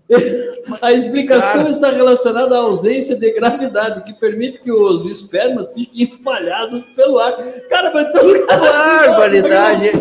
A 0.83 0.92
explicação 0.92 1.61
Cara. 1.61 1.71
está 1.71 1.90
relacionada 1.90 2.55
à 2.55 2.59
ausência 2.59 3.16
de 3.16 3.31
gravidade, 3.33 4.05
que 4.05 4.12
permite 4.12 4.61
que 4.61 4.71
os 4.71 5.07
espermas 5.07 5.73
fiquem 5.73 6.03
espalhados 6.03 6.85
pelo 6.97 7.18
ar. 7.18 7.37
Cara, 7.68 7.90
mas 7.92 8.11
todo 8.12 8.47
Barbaridade! 8.47 9.88
É. 9.88 9.92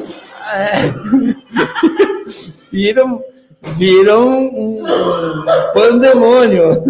Viram, 2.72 3.22
viram 3.76 4.30
um, 4.39 4.84
pandemônio. 5.74 6.84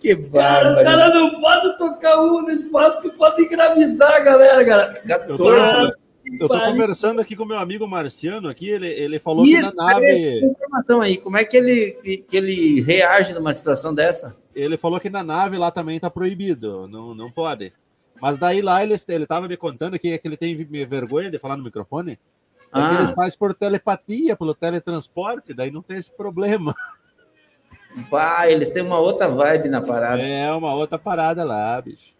que 0.00 0.14
Cara, 0.14 0.26
o 0.26 0.30
bárbaro! 0.30 0.84
cara 0.84 1.08
não 1.14 1.40
pode 1.40 1.78
tocar 1.78 2.20
um 2.20 2.42
no 2.42 2.50
espaço 2.50 3.00
que 3.00 3.10
pode 3.10 3.42
engravidar, 3.42 4.24
galera, 4.24 4.64
cara. 4.64 5.02
14 5.06 6.07
Eu 6.40 6.48
tô 6.48 6.58
conversando 6.60 7.20
aqui 7.20 7.34
com 7.36 7.44
meu 7.44 7.58
amigo 7.58 7.86
Marciano 7.86 8.48
aqui, 8.48 8.68
ele, 8.68 8.88
ele 8.88 9.18
falou 9.18 9.44
Isso, 9.44 9.70
que 9.70 9.76
na 9.76 9.84
nave. 9.84 10.44
informação 10.44 11.00
aí, 11.00 11.16
como 11.16 11.36
é 11.36 11.44
que 11.44 11.56
ele, 11.56 12.24
que, 12.28 12.36
ele 12.36 12.80
reage 12.80 13.32
numa 13.32 13.52
situação 13.52 13.94
dessa? 13.94 14.36
Ele 14.54 14.76
falou 14.76 14.98
que 15.00 15.08
na 15.08 15.22
nave 15.22 15.56
lá 15.56 15.70
também 15.70 15.98
tá 16.00 16.10
proibido, 16.10 16.86
não, 16.88 17.14
não 17.14 17.30
pode. 17.30 17.72
Mas 18.20 18.36
daí 18.36 18.60
lá 18.60 18.82
ele, 18.82 18.96
ele 19.08 19.26
tava 19.26 19.46
me 19.46 19.56
contando 19.56 19.98
que, 19.98 20.18
que 20.18 20.28
ele 20.28 20.36
tem 20.36 20.56
vergonha 20.86 21.30
de 21.30 21.38
falar 21.38 21.56
no 21.56 21.62
microfone. 21.64 22.18
É 22.74 22.88
que 22.88 22.94
eles 22.96 23.10
Ah, 23.10 23.14
fazem 23.14 23.38
por 23.38 23.54
telepatia, 23.54 24.36
pelo 24.36 24.54
teletransporte, 24.54 25.54
daí 25.54 25.70
não 25.70 25.80
tem 25.82 25.96
esse 25.98 26.10
problema. 26.10 26.74
pá, 28.10 28.48
eles 28.50 28.70
têm 28.70 28.82
uma 28.82 28.98
outra 28.98 29.28
vibe 29.28 29.68
na 29.68 29.80
parada. 29.80 30.22
É 30.22 30.52
uma 30.52 30.74
outra 30.74 30.98
parada 30.98 31.44
lá, 31.44 31.80
bicho. 31.80 32.17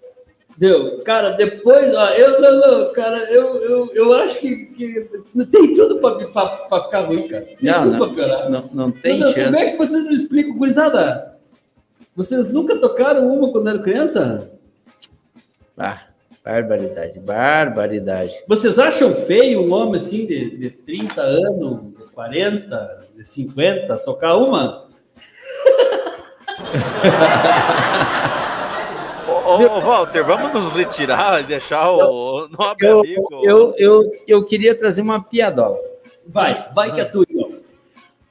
Deu, 0.58 0.98
cara, 1.04 1.30
depois, 1.30 1.94
ó, 1.94 2.08
eu 2.08 2.40
não, 2.40 2.58
não, 2.82 2.92
cara, 2.92 3.30
eu, 3.30 3.58
eu, 3.62 3.90
eu 3.94 4.12
acho 4.14 4.40
que, 4.40 4.56
que 4.66 5.08
tem 5.52 5.72
tudo 5.72 6.00
pra 6.00 6.18
ficar 6.82 7.02
ruim, 7.02 7.28
cara. 7.28 7.42
Tem 7.44 7.56
Não, 7.62 7.82
tudo 7.84 7.92
não. 7.92 7.98
pra 7.98 8.08
piorar. 8.14 8.50
Não, 8.50 8.70
não 8.74 8.90
tem 8.90 9.20
Não, 9.20 9.26
não, 9.28 9.34
Como 9.34 9.46
é 9.46 9.50
chance. 9.52 9.70
que 9.70 9.76
vocês 9.76 10.04
me 10.06 10.14
explicam, 10.14 10.56
gurizada? 10.58 11.38
Vocês 12.16 12.52
nunca 12.52 12.74
tocaram 12.76 13.32
uma 13.32 13.52
quando 13.52 13.68
eram 13.68 13.82
criança? 13.82 14.50
Ah, 15.76 16.00
barbaridade, 16.44 17.20
barbaridade. 17.20 18.34
Vocês 18.48 18.80
acham 18.80 19.14
feio 19.14 19.60
um 19.62 19.72
homem 19.72 19.94
assim 19.94 20.26
de, 20.26 20.58
de 20.58 20.70
30 20.70 21.22
anos, 21.22 21.82
de 21.96 22.12
40, 22.12 22.98
de 23.16 23.24
50, 23.24 23.96
tocar 23.98 24.34
uma? 24.36 24.88
Ô, 29.48 29.78
ô, 29.78 29.80
Walter, 29.80 30.22
vamos 30.22 30.52
nos 30.52 30.74
retirar 30.74 31.40
e 31.40 31.44
deixar 31.44 31.90
o 31.90 32.46
nobre 32.48 32.87
Eu, 32.87 33.00
amigo. 33.00 33.28
eu, 33.42 33.74
eu, 33.78 34.12
eu 34.26 34.44
queria 34.44 34.74
trazer 34.74 35.00
uma 35.00 35.22
piadola. 35.22 35.78
Vai, 36.26 36.68
vai 36.74 36.92
que 36.92 37.00
é 37.00 37.04
tu, 37.06 37.24
então. 37.26 37.56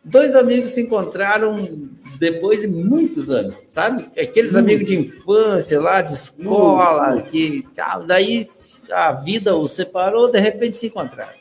Dois 0.03 0.35
amigos 0.35 0.69
se 0.69 0.81
encontraram 0.81 1.89
depois 2.19 2.61
de 2.61 2.67
muitos 2.67 3.31
anos, 3.31 3.55
sabe? 3.67 4.05
Aqueles 4.17 4.55
amigos 4.55 4.85
de 4.85 4.95
infância 4.95 5.81
lá, 5.81 6.01
de 6.01 6.13
escola, 6.13 7.19
que 7.23 7.67
tal. 7.75 8.03
Daí 8.03 8.47
a 8.91 9.11
vida 9.13 9.55
os 9.55 9.71
separou, 9.71 10.31
de 10.31 10.39
repente 10.39 10.77
se 10.77 10.87
encontraram. 10.87 11.37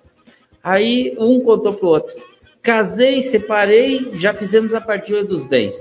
Aí 0.64 1.14
um 1.18 1.38
contou 1.40 1.74
pro 1.74 1.88
outro: 1.88 2.16
casei, 2.62 3.22
separei, 3.22 4.10
já 4.14 4.32
fizemos 4.32 4.72
a 4.72 4.80
partilha 4.80 5.22
dos 5.22 5.44
bens. 5.44 5.76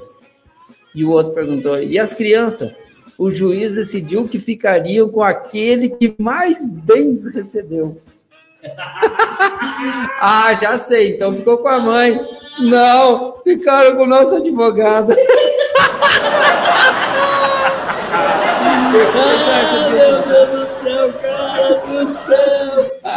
E 0.94 1.06
o 1.06 1.12
outro 1.12 1.34
perguntou: 1.34 1.82
e 1.82 1.98
as 1.98 2.14
crianças? 2.14 2.74
O 3.18 3.32
juiz 3.32 3.72
decidiu 3.72 4.28
que 4.28 4.40
ficariam 4.40 5.08
com 5.08 5.24
aquele 5.24 5.90
que 5.90 6.14
mais 6.18 6.66
bens 6.66 7.26
recebeu. 7.34 8.02
ah, 10.20 10.54
já 10.60 10.78
sei, 10.78 11.16
então 11.16 11.34
ficou 11.34 11.58
com 11.60 11.68
a 11.68 11.80
mãe. 11.80 12.20
Não, 12.60 13.42
ficaram 13.44 13.96
com 13.96 14.04
o 14.04 14.08
nosso 14.08 14.36
advogado. 14.36 15.14
Ah, 18.18 18.92
meu 18.92 19.12
Deus 19.92 20.24
do 20.24 20.28
céu! 20.28 20.65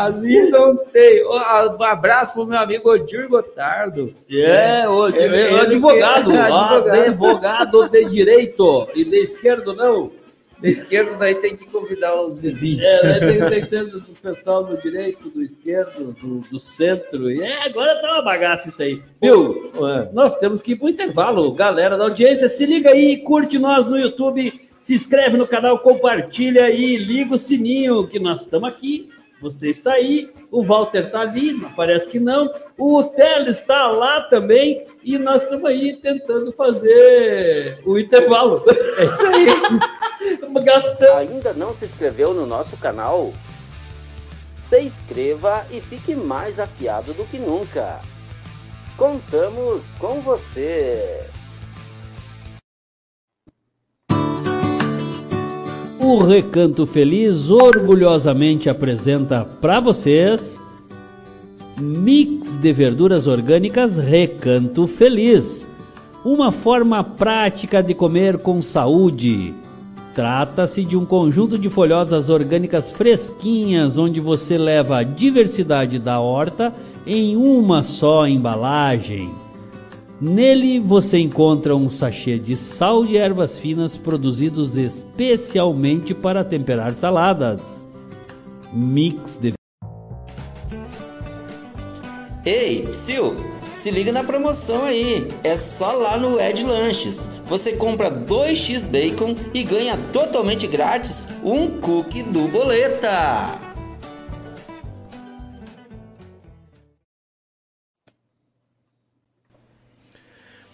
Ali 0.04 0.50
não 0.50 0.76
tem. 0.76 1.24
Um 1.26 1.82
abraço 1.82 2.34
pro 2.34 2.46
meu 2.46 2.58
amigo 2.58 2.90
Odir 2.90 3.28
Gotardo. 3.28 4.14
É, 4.30 4.88
o, 4.88 5.08
Ele- 5.08 5.18
é, 5.18 5.26
o 5.26 5.32
ele- 5.32 5.60
advogado, 5.60 6.30
advogado. 6.30 6.90
advogado 6.90 7.88
de 7.88 8.04
direito 8.04 8.86
e 8.94 9.04
de 9.04 9.16
esquerdo 9.20 9.74
não. 9.74 10.10
Da 10.60 10.68
esquerda, 10.68 11.14
daí 11.16 11.36
tem 11.36 11.54
que 11.54 11.66
convidar 11.66 12.20
os 12.20 12.36
vizinhos. 12.36 12.82
É, 12.82 13.20
né, 13.20 13.48
tem, 13.48 13.62
que 13.62 13.68
ser 13.68 13.84
do 13.86 14.00
pessoal 14.00 14.64
do 14.64 14.76
direito, 14.76 15.30
do 15.30 15.40
esquerdo, 15.40 16.12
do, 16.20 16.40
do 16.50 16.58
centro. 16.58 17.30
E 17.30 17.40
é, 17.40 17.62
agora 17.64 17.94
tá 18.02 18.14
uma 18.14 18.22
bagaça 18.22 18.68
isso 18.68 18.82
aí. 18.82 19.00
Viu? 19.22 19.70
Nós 20.12 20.34
temos 20.34 20.60
que 20.60 20.72
ir 20.72 20.76
pro 20.76 20.88
intervalo. 20.88 21.52
Galera 21.52 21.96
da 21.96 22.02
audiência, 22.04 22.48
se 22.48 22.66
liga 22.66 22.90
aí, 22.90 23.18
curte 23.18 23.56
nós 23.56 23.86
no 23.86 23.96
YouTube, 23.96 24.52
se 24.80 24.94
inscreve 24.94 25.36
no 25.36 25.46
canal, 25.46 25.78
compartilha 25.78 26.68
e 26.70 26.96
liga 26.96 27.36
o 27.36 27.38
sininho, 27.38 28.08
que 28.08 28.18
nós 28.18 28.40
estamos 28.40 28.68
aqui. 28.68 29.08
Você 29.40 29.70
está 29.70 29.92
aí, 29.92 30.32
o 30.50 30.64
Walter 30.64 31.06
está 31.06 31.20
ali, 31.20 31.52
não 31.52 31.72
parece 31.72 32.10
que 32.10 32.18
não. 32.18 32.50
O 32.76 33.04
Teles 33.04 33.60
está 33.60 33.86
lá 33.86 34.22
também 34.22 34.82
e 35.04 35.16
nós 35.16 35.44
estamos 35.44 35.64
aí 35.70 35.96
tentando 35.96 36.50
fazer 36.52 37.80
o 37.86 37.98
intervalo. 37.98 38.64
É 38.98 39.04
isso 39.04 39.26
aí. 39.26 39.46
Gastando. 40.64 41.18
Ainda 41.18 41.52
não 41.52 41.72
se 41.74 41.84
inscreveu 41.84 42.34
no 42.34 42.46
nosso 42.46 42.76
canal? 42.78 43.32
Se 44.68 44.80
inscreva 44.80 45.64
e 45.70 45.80
fique 45.80 46.16
mais 46.16 46.58
afiado 46.58 47.14
do 47.14 47.24
que 47.24 47.38
nunca. 47.38 48.00
Contamos 48.96 49.84
com 50.00 50.20
você. 50.20 51.28
O 56.00 56.22
Recanto 56.22 56.86
Feliz 56.86 57.50
orgulhosamente 57.50 58.70
apresenta 58.70 59.44
para 59.60 59.80
vocês 59.80 60.58
Mix 61.76 62.54
de 62.56 62.72
verduras 62.72 63.26
orgânicas 63.26 63.98
Recanto 63.98 64.86
Feliz. 64.86 65.66
Uma 66.24 66.52
forma 66.52 67.02
prática 67.02 67.82
de 67.82 67.94
comer 67.94 68.38
com 68.38 68.62
saúde. 68.62 69.52
Trata-se 70.14 70.84
de 70.84 70.96
um 70.96 71.04
conjunto 71.04 71.58
de 71.58 71.68
folhosas 71.68 72.28
orgânicas 72.28 72.92
fresquinhas 72.92 73.98
onde 73.98 74.20
você 74.20 74.56
leva 74.56 74.98
a 74.98 75.02
diversidade 75.02 75.98
da 75.98 76.20
horta 76.20 76.72
em 77.04 77.36
uma 77.36 77.82
só 77.82 78.26
embalagem. 78.26 79.30
Nele 80.20 80.80
você 80.80 81.18
encontra 81.18 81.76
um 81.76 81.88
sachê 81.88 82.38
de 82.38 82.56
sal 82.56 83.04
e 83.04 83.16
ervas 83.16 83.56
finas 83.56 83.96
produzidos 83.96 84.76
especialmente 84.76 86.12
para 86.12 86.42
temperar 86.42 86.92
saladas. 86.94 87.86
Mix 88.72 89.38
de 89.40 89.54
Ei, 92.44 92.86
Psyu, 92.90 93.36
se 93.72 93.90
liga 93.90 94.10
na 94.10 94.24
promoção 94.24 94.84
aí. 94.84 95.28
É 95.44 95.54
só 95.54 95.92
lá 95.92 96.16
no 96.16 96.40
Ed 96.40 96.64
Lanches. 96.64 97.30
Você 97.46 97.72
compra 97.72 98.10
2x 98.10 98.88
bacon 98.88 99.36
e 99.54 99.62
ganha 99.62 99.96
totalmente 100.12 100.66
grátis 100.66 101.28
um 101.44 101.78
cookie 101.80 102.22
do 102.22 102.48
Boleta. 102.48 103.67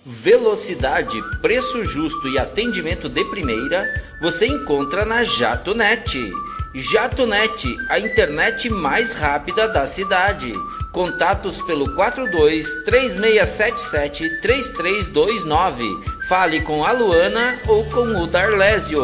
Velocidade, 0.06 1.18
preço 1.40 1.82
justo 1.82 2.28
e 2.28 2.38
atendimento 2.38 3.08
de 3.08 3.24
primeira 3.24 3.88
você 4.20 4.46
encontra 4.46 5.02
na 5.06 5.24
JatoNet. 5.24 6.30
JatoNet, 6.74 7.74
a 7.88 7.98
internet 7.98 8.68
mais 8.68 9.14
rápida 9.14 9.66
da 9.66 9.86
cidade. 9.86 10.52
Contatos 10.92 11.62
pelo 11.62 11.94
42 11.94 12.84
3677 12.84 14.40
3329. 14.42 15.84
Fale 16.28 16.60
com 16.60 16.84
a 16.84 16.92
Luana 16.92 17.58
ou 17.66 17.82
com 17.86 18.22
o 18.22 18.26
Darlésio. 18.26 19.02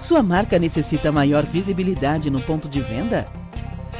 Sua 0.00 0.22
marca 0.22 0.58
necessita 0.58 1.12
maior 1.12 1.46
visibilidade 1.46 2.28
no 2.28 2.42
ponto 2.42 2.68
de 2.68 2.80
venda? 2.80 3.47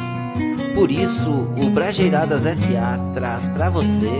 Por 0.74 0.90
isso, 0.90 1.30
o 1.30 1.70
Brajeiradas 1.70 2.42
SA 2.42 2.98
traz 3.14 3.46
para 3.46 3.70
você 3.70 4.10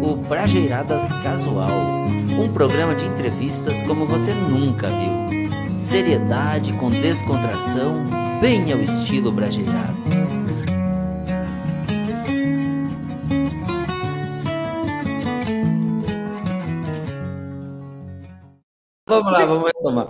o 0.00 0.14
Brajeiradas 0.14 1.10
Casual, 1.24 2.06
um 2.38 2.52
programa 2.52 2.94
de 2.94 3.04
entrevistas 3.04 3.82
como 3.82 4.06
você 4.06 4.32
nunca 4.32 4.88
viu. 4.90 5.76
Seriedade 5.76 6.72
com 6.74 6.88
descontração, 6.88 8.04
bem 8.40 8.72
ao 8.72 8.78
estilo 8.78 9.32
Brajeiradas. 9.32 10.11
Vamos 19.12 19.30
lá, 19.30 19.44
vamos 19.44 19.64
retomar. 19.66 20.06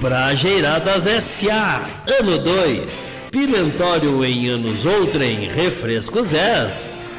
Brajeiradas 0.00 1.06
S.A. 1.06 1.86
Ano 2.18 2.38
2. 2.38 3.12
Pimentório 3.30 4.24
em 4.24 4.48
anos 4.48 4.86
outrem. 4.86 5.50
Refrescos 5.50 6.32
S. 6.32 7.12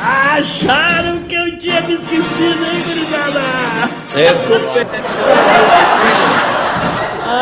Acharam 0.00 1.24
que 1.24 1.34
eu 1.34 1.58
tinha 1.58 1.82
me 1.82 1.92
esquecido, 1.92 2.64
hein, 2.64 2.82
gurizada? 2.82 3.40
É 4.16 4.32
culpa 4.46 5.91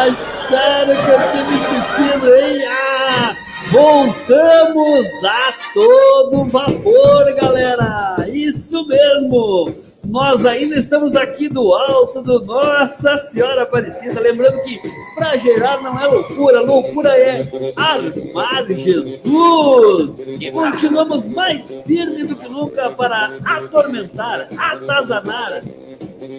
Acharam 0.00 0.94
que 0.96 1.10
eu 1.10 1.18
tinha 1.30 1.56
esquecido, 1.58 2.34
hein? 2.34 2.64
Ah, 2.66 3.36
voltamos 3.70 5.06
a 5.24 5.52
todo 5.74 6.44
vapor, 6.46 7.34
galera! 7.34 8.16
Isso 8.32 8.86
mesmo! 8.86 9.89
Nós 10.10 10.44
ainda 10.44 10.76
estamos 10.76 11.14
aqui 11.14 11.48
do 11.48 11.72
alto 11.72 12.20
do 12.20 12.40
Nossa 12.40 13.16
Senhora 13.16 13.62
Aparecida. 13.62 14.20
Lembrando 14.20 14.60
que 14.64 14.80
para 15.14 15.36
gerar 15.36 15.80
não 15.80 15.98
é 16.00 16.06
loucura, 16.06 16.60
loucura 16.62 17.16
é 17.16 17.48
armar 17.76 18.66
Jesus. 18.66 20.16
E 20.40 20.50
continuamos 20.50 21.28
mais 21.28 21.68
firme 21.86 22.24
do 22.24 22.34
que 22.34 22.48
nunca 22.48 22.90
para 22.90 23.38
atormentar, 23.44 24.48
atazanar 24.58 25.62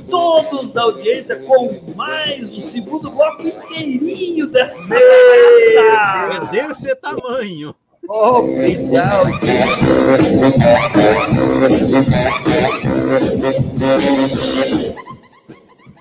todos 0.09 0.71
da 0.71 0.81
audiência 0.81 1.37
com 1.39 1.95
mais 1.95 2.53
o 2.53 2.61
segundo 2.61 3.09
bloco 3.09 3.47
inteirinho 3.47 4.47
dessa 4.47 4.93
É 4.93 6.39
desse 6.51 6.93
tamanho. 6.95 7.73
Obrigado. 8.07 9.29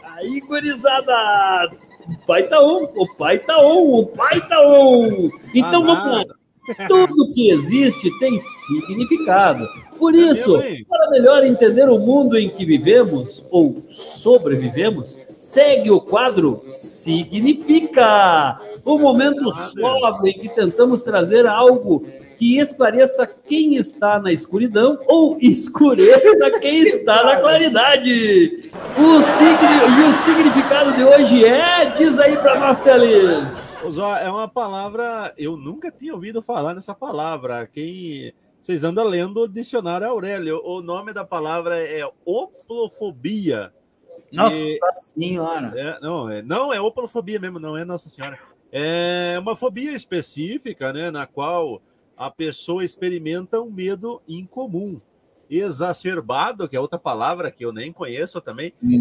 Aí, 0.05 0.41
gurizada! 0.41 1.13
O 2.09 2.27
pai 2.27 2.43
tá 2.45 2.61
on, 2.61 2.89
o 2.97 3.15
pai 3.15 3.39
tá 3.39 3.59
on, 3.59 4.01
o 4.01 4.07
pai 4.07 4.41
tá 4.49 4.61
on! 4.67 5.31
Então 5.55 5.85
Ah, 5.85 5.95
vamos 5.95 6.13
lá. 6.13 6.25
Tudo 6.89 7.33
que 7.33 7.51
existe 7.51 8.11
tem 8.19 8.39
significado. 8.39 9.67
Por 9.99 10.15
isso, 10.15 10.61
para 10.89 11.11
melhor 11.11 11.45
entender 11.45 11.89
o 11.89 11.99
mundo 11.99 12.39
em 12.39 12.49
que 12.49 12.65
vivemos 12.65 13.45
ou 13.51 13.83
sobrevivemos, 13.91 15.19
segue 15.41 15.91
o 15.91 16.01
quadro 16.01 16.63
Significa. 16.71 18.61
O 18.85 18.99
momento 18.99 19.53
sóbrio 19.53 20.29
em 20.29 20.39
que 20.39 20.49
tentamos 20.55 21.03
trazer 21.03 21.47
algo 21.47 22.07
que 22.39 22.59
esclareça 22.59 23.27
quem 23.27 23.75
está 23.77 24.19
na 24.19 24.33
escuridão 24.33 24.99
ou 25.07 25.37
escureça 25.41 26.51
quem 26.61 26.83
está 26.83 27.25
na 27.25 27.37
claridade. 27.41 28.61
O 28.97 29.21
signi- 29.23 29.99
E 29.99 30.09
o 30.09 30.13
significado 30.13 30.93
de 30.93 31.05
hoje 31.05 31.45
é, 31.45 31.87
diz 31.97 32.19
aí 32.19 32.37
para 32.37 32.59
nós, 32.61 32.81
Teles. 32.81 33.71
É 34.23 34.31
uma 34.31 34.49
palavra. 34.49 35.33
Eu 35.37 35.57
nunca 35.57 35.91
tinha 35.91 36.15
ouvido 36.15 36.41
falar 36.43 36.75
nessa 36.75 36.95
palavra. 36.95 37.67
Quem. 37.67 38.33
Vocês 38.63 38.85
andam 38.85 39.07
lendo 39.07 39.41
o 39.41 39.49
dicionário 39.49 40.07
Aurélio. 40.07 40.61
O 40.65 40.83
nome 40.83 41.13
da 41.15 41.25
palavra 41.25 41.79
é 41.79 42.07
oplofobia. 42.27 43.73
Nossa 44.33 44.57
E- 44.57 44.79
senhora. 44.93 45.73
É, 45.77 46.01
não, 46.01 46.31
é, 46.31 46.43
não, 46.43 46.73
é 46.73 46.81
oplofobia 46.81 47.39
mesmo, 47.39 47.59
não 47.59 47.77
é 47.77 47.85
Nossa 47.85 48.09
Senhora. 48.09 48.39
É 48.73 49.37
uma 49.39 49.57
fobia 49.57 49.93
específica, 49.93 50.93
né, 50.93 51.11
na 51.11 51.27
qual 51.27 51.83
a 52.17 52.31
pessoa 52.31 52.85
experimenta 52.85 53.61
um 53.61 53.71
medo 53.71 54.23
incomum, 54.29 55.01
exacerbado, 55.49 56.69
que 56.69 56.77
é 56.77 56.81
outra 56.81 56.99
palavra 56.99 57.51
que 57.51 57.65
eu 57.65 57.73
nem 57.73 57.93
conheço 57.93 58.41
também, 58.41 58.73
e 58.83 58.99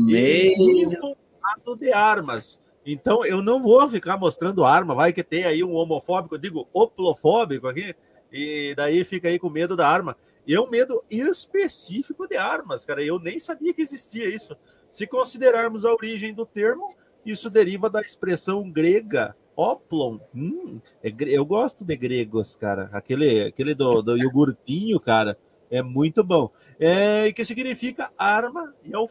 de 1.75 1.93
armas. 1.93 2.59
Então, 2.85 3.23
eu 3.23 3.43
não 3.43 3.61
vou 3.61 3.87
ficar 3.87 4.17
mostrando 4.17 4.63
arma, 4.63 4.95
vai 4.95 5.13
que 5.13 5.23
tem 5.23 5.43
aí 5.43 5.63
um 5.63 5.75
homofóbico, 5.75 6.35
eu 6.35 6.39
digo 6.39 6.67
oplofóbico 6.73 7.67
aqui, 7.67 7.93
e 8.31 8.73
daí 8.75 9.03
fica 9.03 9.27
aí 9.27 9.37
com 9.37 9.49
medo 9.49 9.75
da 9.75 9.87
arma. 9.87 10.15
E 10.47 10.55
é 10.55 10.59
um 10.59 10.69
medo 10.69 11.03
específico 11.09 12.27
de 12.27 12.35
armas, 12.35 12.85
cara. 12.85 13.03
Eu 13.03 13.19
nem 13.19 13.39
sabia 13.39 13.73
que 13.73 13.81
existia 13.81 14.27
isso. 14.27 14.55
Se 14.91 15.05
considerarmos 15.07 15.85
a 15.85 15.93
origem 15.93 16.33
do 16.33 16.45
termo, 16.45 16.95
isso 17.25 17.49
deriva 17.49 17.89
da 17.89 18.01
expressão 18.01 18.69
grega 18.69 19.35
oplon. 19.55 20.19
Hum, 20.33 20.79
é, 21.03 21.13
eu 21.27 21.45
gosto 21.45 21.83
de 21.83 21.95
gregos, 21.95 22.55
cara. 22.55 22.89
Aquele, 22.93 23.43
aquele 23.43 23.73
do, 23.73 24.01
do 24.01 24.17
iogurtinho, 24.17 24.99
cara, 24.99 25.37
é 25.69 25.81
muito 25.81 26.23
bom. 26.23 26.49
É, 26.79 27.27
e 27.27 27.33
que 27.33 27.43
significa 27.43 28.11
arma 28.17 28.73
e 28.83 28.93
é 28.93 28.97
o. 28.97 29.07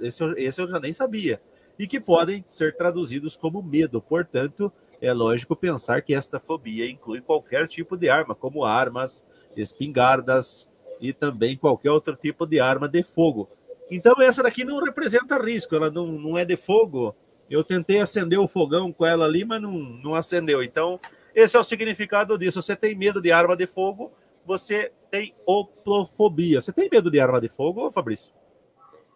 Esse, 0.00 0.24
esse 0.36 0.60
eu 0.60 0.68
já 0.68 0.80
nem 0.80 0.92
sabia. 0.92 1.40
E 1.78 1.86
que 1.86 2.00
podem 2.00 2.44
ser 2.46 2.76
traduzidos 2.76 3.36
como 3.36 3.62
medo. 3.62 4.02
Portanto, 4.02 4.72
é 5.00 5.12
lógico 5.12 5.54
pensar 5.54 6.02
que 6.02 6.12
esta 6.12 6.40
fobia 6.40 6.90
inclui 6.90 7.20
qualquer 7.20 7.68
tipo 7.68 7.96
de 7.96 8.10
arma, 8.10 8.34
como 8.34 8.64
armas, 8.64 9.24
espingardas 9.56 10.68
e 11.00 11.12
também 11.12 11.56
qualquer 11.56 11.92
outro 11.92 12.16
tipo 12.16 12.44
de 12.44 12.58
arma 12.58 12.88
de 12.88 13.04
fogo. 13.04 13.48
Então, 13.90 14.14
essa 14.20 14.42
daqui 14.42 14.64
não 14.64 14.82
representa 14.82 15.38
risco, 15.38 15.74
ela 15.74 15.90
não, 15.90 16.06
não 16.06 16.38
é 16.38 16.44
de 16.44 16.56
fogo. 16.56 17.14
Eu 17.50 17.64
tentei 17.64 18.00
acender 18.00 18.38
o 18.38 18.48
fogão 18.48 18.92
com 18.92 19.06
ela 19.06 19.24
ali, 19.24 19.44
mas 19.44 19.60
não, 19.60 19.72
não 19.72 20.14
acendeu. 20.14 20.62
Então, 20.62 21.00
esse 21.34 21.56
é 21.56 21.60
o 21.60 21.64
significado 21.64 22.36
disso. 22.36 22.60
Você 22.60 22.76
tem 22.76 22.94
medo 22.94 23.22
de 23.22 23.32
arma 23.32 23.56
de 23.56 23.66
fogo, 23.66 24.12
você 24.44 24.92
tem 25.10 25.34
oplofobia. 25.46 26.60
Você 26.60 26.72
tem 26.72 26.88
medo 26.90 27.10
de 27.10 27.18
arma 27.18 27.40
de 27.40 27.48
fogo, 27.48 27.90
Fabrício? 27.90 28.32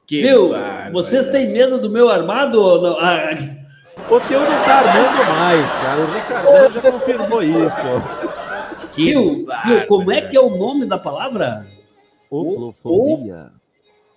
Que 0.06 0.22
Viu? 0.22 0.50
Vocês 0.92 1.26
têm 1.28 1.50
medo 1.52 1.78
do 1.78 1.90
meu 1.90 2.08
armado 2.08 2.60
ou 2.60 2.82
não? 2.82 2.98
Ah, 2.98 3.30
o 4.10 4.20
teu 4.20 4.40
não 4.40 4.64
tá 4.64 4.78
armando 4.78 5.38
mais, 5.38 5.70
cara. 5.70 6.00
O 6.00 6.12
Ricardão 6.12 6.72
já 6.72 6.90
confirmou 6.90 7.42
isso. 7.42 7.76
Que 8.92 9.04
viu, 9.04 9.46
viu, 9.64 9.86
como 9.86 10.10
é 10.10 10.22
que 10.22 10.36
é 10.36 10.40
o 10.40 10.56
nome 10.56 10.86
da 10.86 10.98
palavra? 10.98 11.66
Oplofobia. 12.30 13.52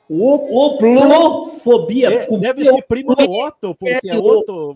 Oplofobia. 0.10 2.10
É, 2.10 2.38
deve 2.38 2.64
ser 2.64 2.86
primo 2.88 3.16
do 3.16 3.24
Otto, 3.24 3.76
porque 3.76 4.08
é 4.08 4.18
Otto. 4.18 4.76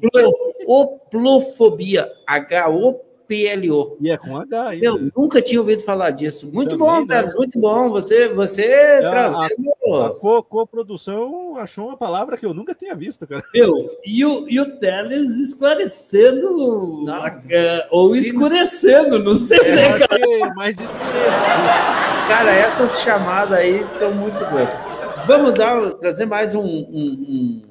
Oplofobia. 0.65 2.11
H-O 2.25 3.09
PLO. 3.29 3.95
E 4.01 4.09
é 4.09 4.17
com 4.17 4.35
H 4.35 4.69
ainda. 4.69 4.83
Eu 4.83 5.11
nunca 5.15 5.39
tinha 5.39 5.59
ouvido 5.59 5.83
falar 5.83 6.09
disso. 6.09 6.49
Muito 6.51 6.75
Também, 6.75 6.87
bom, 6.87 7.05
Teles, 7.05 7.35
muito 7.35 7.59
bom. 7.59 7.89
Você, 7.91 8.27
você 8.29 8.63
é, 8.63 8.99
trazendo. 9.01 9.71
A, 9.93 10.07
a 10.07 10.09
co-produção 10.09 11.55
achou 11.57 11.89
uma 11.89 11.97
palavra 11.97 12.35
que 12.35 12.45
eu 12.45 12.55
nunca 12.55 12.73
tinha 12.73 12.95
visto, 12.95 13.27
cara. 13.27 13.43
Eu, 13.53 13.87
e, 14.03 14.25
o, 14.25 14.49
e 14.49 14.59
o 14.59 14.79
Teles 14.79 15.37
esclarecendo, 15.37 17.03
não, 17.05 17.27
é, 17.51 17.87
ou 17.91 18.15
escurecendo, 18.15 19.19
não 19.19 19.35
sei, 19.35 19.59
é, 19.59 19.75
né, 19.75 19.99
cara? 19.99 20.53
Mais 20.55 20.79
escurecido. 20.79 22.27
Cara, 22.27 22.51
essas 22.51 23.01
chamadas 23.01 23.59
aí 23.59 23.81
estão 23.81 24.11
muito 24.11 24.39
boas. 24.49 24.88
Vamos 25.29 25.53
dar, 25.53 25.79
trazer 25.91 26.25
mais 26.25 26.55
um, 26.55 26.63
um, 26.63 27.61
um 27.63 27.69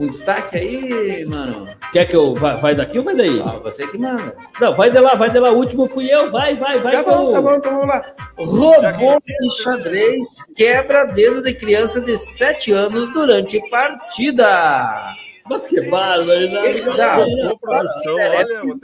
um 0.00 0.08
destaque 0.08 0.56
aí, 0.56 1.24
mano. 1.24 1.68
Quer 1.92 2.08
que 2.08 2.16
eu 2.16 2.34
vai, 2.34 2.60
vai 2.60 2.74
daqui 2.74 2.98
ou 2.98 3.04
vai 3.04 3.14
daí? 3.14 3.40
Ah, 3.40 3.60
você 3.62 3.86
que 3.86 3.96
manda. 3.96 4.34
Não, 4.60 4.74
vai 4.74 4.90
de 4.90 4.98
lá, 4.98 5.14
vai 5.14 5.30
de 5.30 5.38
lá. 5.38 5.52
O 5.52 5.58
último 5.58 5.86
fui 5.86 6.12
eu. 6.12 6.32
Vai, 6.32 6.56
vai, 6.56 6.80
vai. 6.80 6.92
Tá 6.92 7.04
bom, 7.04 7.30
tá 7.30 7.40
bom, 7.40 7.54
então 7.54 7.72
vamos 7.72 7.86
lá. 7.86 8.14
Robô 8.36 9.20
de 9.20 9.62
xadrez 9.62 10.38
quebra 10.56 11.04
dedo 11.04 11.40
de 11.40 11.54
criança 11.54 12.00
de 12.00 12.16
7 12.16 12.72
anos 12.72 13.12
durante 13.12 13.60
partida. 13.70 15.14
Mas 15.48 15.68
que 15.68 15.80
bárbaro, 15.82 16.50
né? 16.50 16.62
Que 16.62 16.80
que 16.80 16.96
dá? 16.96 17.18
Fala 17.60 17.86
sério. 17.86 18.80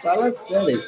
Fala 0.00 0.30
sério. 0.30 0.82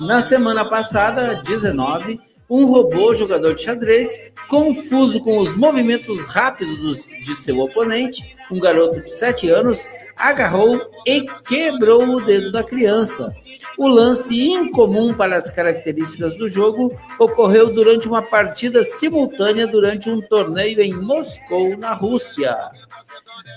Na 0.00 0.22
semana 0.22 0.64
passada, 0.64 1.42
19 1.44 2.18
um 2.48 2.66
robô 2.66 3.14
jogador 3.14 3.54
de 3.54 3.62
xadrez, 3.62 4.20
confuso 4.48 5.20
com 5.20 5.38
os 5.38 5.54
movimentos 5.54 6.24
rápidos 6.26 7.06
de 7.06 7.34
seu 7.34 7.58
oponente, 7.60 8.36
um 8.50 8.58
garoto 8.58 9.00
de 9.00 9.12
7 9.12 9.48
anos, 9.50 9.88
agarrou 10.16 10.80
e 11.06 11.22
quebrou 11.46 12.02
o 12.04 12.20
dedo 12.20 12.52
da 12.52 12.62
criança. 12.62 13.34
O 13.76 13.88
lance 13.88 14.40
incomum 14.40 15.12
para 15.12 15.36
as 15.36 15.50
características 15.50 16.36
do 16.36 16.48
jogo 16.48 16.96
ocorreu 17.18 17.72
durante 17.74 18.06
uma 18.06 18.22
partida 18.22 18.84
simultânea 18.84 19.66
durante 19.66 20.08
um 20.08 20.20
torneio 20.20 20.80
em 20.80 20.94
Moscou, 20.94 21.76
na 21.76 21.92
Rússia. 21.92 22.56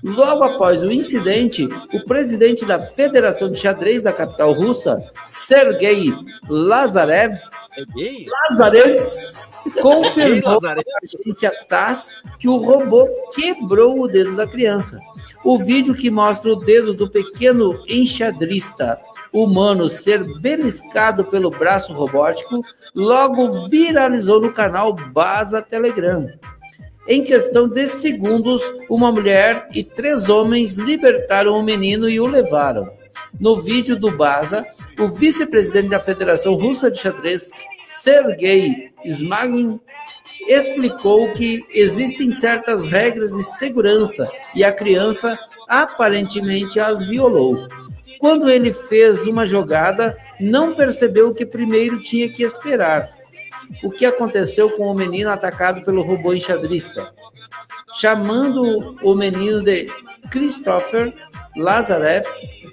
Logo 0.03 0.43
após 0.43 0.83
o 0.83 0.91
incidente, 0.91 1.67
o 1.93 2.05
presidente 2.05 2.65
da 2.65 2.81
Federação 2.81 3.51
de 3.51 3.59
Xadrez 3.59 4.01
da 4.01 4.13
capital 4.13 4.53
russa, 4.53 5.01
Sergei 5.25 6.13
Lazarev, 6.47 7.37
Lazarev 8.49 9.05
confirmou 9.81 10.59
à 10.65 10.75
agência 11.03 11.51
TASS 11.67 12.23
que 12.39 12.47
o 12.47 12.57
robô 12.57 13.07
quebrou 13.33 14.01
o 14.01 14.07
dedo 14.07 14.35
da 14.35 14.47
criança. 14.47 14.99
O 15.43 15.57
vídeo 15.57 15.95
que 15.95 16.09
mostra 16.09 16.51
o 16.51 16.55
dedo 16.55 16.93
do 16.93 17.09
pequeno 17.09 17.83
enxadrista 17.87 18.99
humano 19.31 19.89
ser 19.89 20.23
beliscado 20.39 21.23
pelo 21.25 21.49
braço 21.49 21.93
robótico 21.93 22.63
logo 22.95 23.67
viralizou 23.67 24.41
no 24.41 24.53
canal 24.53 24.93
Baza 24.93 25.61
Telegram. 25.61 26.27
Em 27.07 27.23
questão 27.23 27.69
de 27.69 27.87
segundos, 27.87 28.61
uma 28.89 29.09
mulher 29.13 29.69
e 29.73 29.81
três 29.81 30.27
homens 30.27 30.73
libertaram 30.73 31.53
o 31.53 31.63
menino 31.63 32.09
e 32.09 32.19
o 32.19 32.27
levaram. 32.27 32.91
No 33.39 33.55
vídeo 33.55 33.97
do 33.97 34.11
Baza, 34.11 34.65
o 34.99 35.07
vice-presidente 35.07 35.87
da 35.87 36.01
Federação 36.01 36.55
Russa 36.55 36.91
de 36.91 36.99
Xadrez, 36.99 37.49
Sergei 37.81 38.91
Smagin, 39.05 39.79
explicou 40.49 41.31
que 41.31 41.65
existem 41.73 42.31
certas 42.33 42.83
regras 42.83 43.31
de 43.31 43.43
segurança 43.43 44.29
e 44.53 44.63
a 44.65 44.71
criança 44.71 45.39
aparentemente 45.65 46.77
as 46.77 47.03
violou. 47.03 47.69
Quando 48.19 48.49
ele 48.49 48.73
fez 48.73 49.25
uma 49.27 49.47
jogada, 49.47 50.17
não 50.39 50.75
percebeu 50.75 51.33
que 51.33 51.45
primeiro 51.45 52.01
tinha 52.01 52.27
que 52.27 52.43
esperar 52.43 53.16
o 53.83 53.89
que 53.89 54.05
aconteceu 54.05 54.69
com 54.71 54.87
o 54.87 54.95
menino 54.95 55.29
atacado 55.29 55.83
pelo 55.83 56.01
robô 56.01 56.33
enxadrista. 56.33 57.13
Chamando 57.95 58.95
o 59.01 59.15
menino 59.15 59.61
de 59.63 59.89
Christopher 60.29 61.13
Lazarev, 61.55 62.25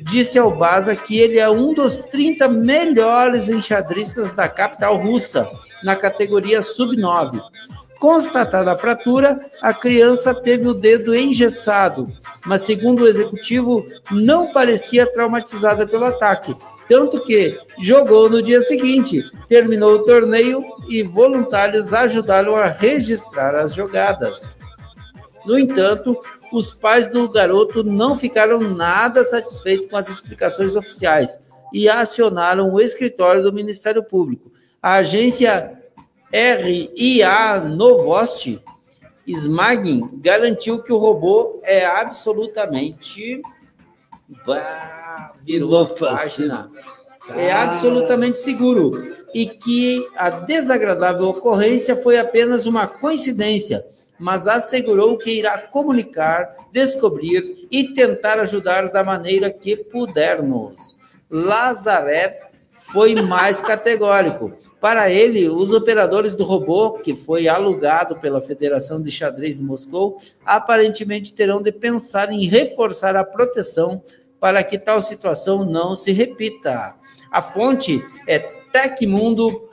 disse 0.02 0.38
ao 0.38 0.50
Baza 0.50 0.94
que 0.94 1.18
ele 1.18 1.38
é 1.38 1.48
um 1.48 1.72
dos 1.72 1.96
30 1.96 2.48
melhores 2.48 3.48
enxadristas 3.48 4.32
da 4.32 4.48
capital 4.48 4.96
russa, 4.96 5.48
na 5.82 5.96
categoria 5.96 6.62
sub-9. 6.62 7.40
Constatada 7.98 8.72
a 8.72 8.76
fratura, 8.76 9.38
a 9.62 9.72
criança 9.72 10.34
teve 10.34 10.66
o 10.66 10.74
dedo 10.74 11.14
engessado, 11.14 12.10
mas, 12.44 12.62
segundo 12.62 13.02
o 13.02 13.08
executivo, 13.08 13.86
não 14.10 14.52
parecia 14.52 15.10
traumatizada 15.10 15.86
pelo 15.86 16.04
ataque, 16.04 16.54
tanto 16.88 17.20
que 17.20 17.58
jogou 17.80 18.28
no 18.28 18.42
dia 18.42 18.60
seguinte, 18.60 19.22
terminou 19.48 19.94
o 19.94 20.04
torneio 20.04 20.62
e 20.88 21.02
voluntários 21.02 21.92
ajudaram 21.92 22.56
a 22.56 22.66
registrar 22.66 23.54
as 23.54 23.74
jogadas. 23.74 24.54
No 25.44 25.58
entanto, 25.58 26.18
os 26.52 26.72
pais 26.72 27.06
do 27.06 27.28
garoto 27.28 27.84
não 27.84 28.16
ficaram 28.16 28.60
nada 28.60 29.24
satisfeitos 29.24 29.88
com 29.88 29.96
as 29.96 30.08
explicações 30.08 30.74
oficiais 30.74 31.40
e 31.72 31.88
acionaram 31.88 32.72
o 32.72 32.80
escritório 32.80 33.42
do 33.42 33.52
Ministério 33.52 34.02
Público. 34.02 34.50
A 34.82 34.94
agência 34.94 35.78
RIA 36.32 37.60
Novosti 37.60 38.62
Smagin 39.26 40.10
garantiu 40.20 40.82
que 40.82 40.92
o 40.92 40.98
robô 40.98 41.60
é 41.64 41.84
absolutamente 41.84 43.40
bah, 44.46 45.32
virou 45.44 45.86
página. 45.86 46.70
É 47.30 47.52
absolutamente 47.52 48.38
seguro 48.38 49.14
e 49.34 49.46
que 49.46 50.06
a 50.14 50.30
desagradável 50.30 51.28
ocorrência 51.28 51.96
foi 51.96 52.18
apenas 52.18 52.66
uma 52.66 52.86
coincidência, 52.86 53.84
mas 54.18 54.46
assegurou 54.46 55.16
que 55.16 55.30
irá 55.30 55.58
comunicar, 55.58 56.54
descobrir 56.70 57.66
e 57.70 57.92
tentar 57.92 58.38
ajudar 58.38 58.90
da 58.90 59.02
maneira 59.02 59.50
que 59.50 59.76
pudermos. 59.76 60.96
Lazarev 61.30 62.34
foi 62.70 63.14
mais 63.14 63.60
categórico. 63.60 64.52
Para 64.80 65.10
ele, 65.10 65.48
os 65.48 65.72
operadores 65.72 66.34
do 66.34 66.44
robô, 66.44 66.98
que 66.98 67.14
foi 67.14 67.48
alugado 67.48 68.16
pela 68.16 68.42
Federação 68.42 69.00
de 69.00 69.10
Xadrez 69.10 69.56
de 69.56 69.64
Moscou, 69.64 70.18
aparentemente 70.44 71.32
terão 71.32 71.62
de 71.62 71.72
pensar 71.72 72.30
em 72.30 72.44
reforçar 72.44 73.16
a 73.16 73.24
proteção 73.24 74.02
para 74.44 74.62
que 74.62 74.78
tal 74.78 75.00
situação 75.00 75.64
não 75.64 75.94
se 75.94 76.12
repita. 76.12 76.94
A 77.32 77.40
fonte 77.40 78.04
é 78.28 78.38
tecmundo.com.br. 78.38 79.64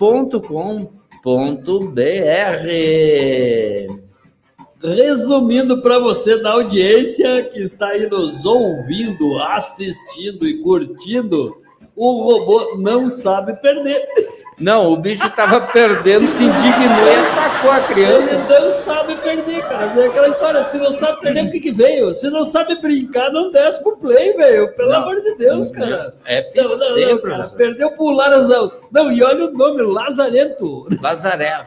Resumindo 4.81 5.81
para 5.81 5.99
você 5.99 6.41
da 6.41 6.53
audiência 6.53 7.43
que 7.49 7.59
está 7.59 7.87
aí 7.87 8.09
nos 8.09 8.45
ouvindo, 8.45 9.39
assistindo 9.39 10.47
e 10.47 10.61
curtindo, 10.61 11.57
o 11.93 12.23
robô 12.23 12.77
não 12.77 13.09
sabe 13.09 13.53
perder. 13.61 14.07
Não, 14.61 14.91
o 14.91 14.95
bicho 14.97 15.29
tava 15.31 15.59
perdendo, 15.61 16.27
se 16.27 16.43
indignou 16.45 17.07
e 17.07 17.15
atacou 17.31 17.71
a 17.71 17.79
criança. 17.81 18.35
Ele 18.35 18.59
não 18.59 18.71
sabe 18.71 19.15
perder, 19.15 19.61
cara. 19.63 19.91
É 19.99 20.05
aquela 20.07 20.27
história, 20.29 20.63
se 20.63 20.77
não 20.77 20.91
sabe 20.93 21.19
perder, 21.21 21.43
por 21.43 21.51
que, 21.51 21.59
que 21.59 21.71
veio? 21.71 22.13
Se 22.13 22.29
não 22.29 22.45
sabe 22.45 22.75
brincar, 22.81 23.31
não 23.31 23.51
desce 23.51 23.83
pro 23.83 23.97
play, 23.97 24.33
velho. 24.33 24.73
Pelo 24.75 24.89
Não. 24.91 25.01
amor 25.01 25.21
de 25.21 25.35
Deus, 25.35 25.71
cara. 25.71 26.13
FC, 26.25 26.61
Não, 26.61 26.77
não, 26.77 27.09
não, 27.09 27.17
cara. 27.21 27.49
Perdeu 27.57 27.91
pro 27.91 28.11
Larazão. 28.11 28.71
Não, 28.91 29.11
e 29.11 29.23
olha 29.23 29.45
o 29.45 29.51
nome, 29.51 29.81
Lazarento. 29.81 30.87
Lazarev. 31.01 31.65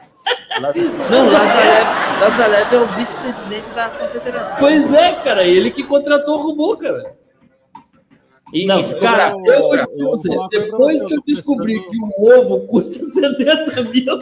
Laz- 0.60 0.76
Não, 1.10 1.30
Lazarev, 1.32 1.86
Lazarev 2.20 2.74
é 2.74 2.78
o 2.78 2.86
vice-presidente 2.96 3.70
da 3.70 3.88
confederação. 3.88 4.58
Pois 4.60 4.92
é, 4.94 5.12
cara. 5.24 5.44
Ele 5.44 5.70
que 5.70 5.82
contratou 5.82 6.38
o 6.38 6.42
robô, 6.42 6.76
cara. 6.76 7.12
E, 8.54 8.66
Não, 8.66 8.78
e 8.78 8.94
cara, 9.00 9.30
eu 9.30 9.40
vou 9.42 9.74
eu 9.76 9.82
dizer 9.82 9.86
pra 9.88 10.04
vou 10.04 10.10
vocês, 10.16 10.40
depois 10.48 11.02
que 11.02 11.12
eu 11.12 11.16
eu 11.18 11.22
descobri 11.26 11.80
que 11.90 11.96
um 11.98 12.38
ovo 12.38 12.60
custa 12.68 13.04
70 13.04 13.82
mil, 13.82 14.18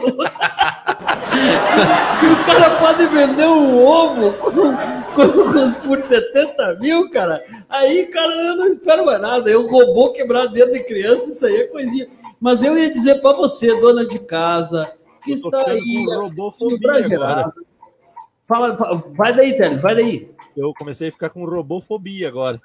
que 2.19 2.25
o 2.25 2.45
cara 2.45 2.69
pode 2.79 3.05
vender 3.07 3.45
um 3.47 3.85
ovo 3.85 4.33
com, 4.33 4.51
com- 4.51 5.53
com- 5.53 5.87
por 5.87 6.01
70 6.01 6.75
mil, 6.79 7.09
cara, 7.11 7.43
aí, 7.69 8.07
cara, 8.07 8.33
eu 8.35 8.55
não 8.55 8.67
espero 8.67 9.05
mais 9.05 9.21
nada. 9.21 9.49
Eu 9.51 9.67
robô 9.67 10.11
quebrar 10.11 10.47
dedo 10.47 10.71
de 10.73 10.83
criança, 10.83 11.29
isso 11.29 11.45
aí 11.45 11.55
é 11.57 11.67
coisinha. 11.67 12.07
Mas 12.39 12.63
eu 12.63 12.77
ia 12.77 12.89
dizer 12.91 13.21
pra 13.21 13.33
você, 13.33 13.79
dona 13.79 14.05
de 14.05 14.17
casa, 14.19 14.91
que 15.23 15.31
Eu 15.31 15.35
está 15.35 15.69
aí 15.69 16.05
assistindo. 16.15 16.39
Fala, 18.47 18.75
fala- 18.75 19.03
vai 19.15 19.33
daí, 19.35 19.55
Teles, 19.55 19.79
vai 19.81 19.95
daí. 19.95 20.32
Eu 20.55 20.73
comecei 20.73 21.09
a 21.09 21.11
ficar 21.11 21.29
com 21.29 21.45
robofobia 21.45 22.27
agora. 22.27 22.61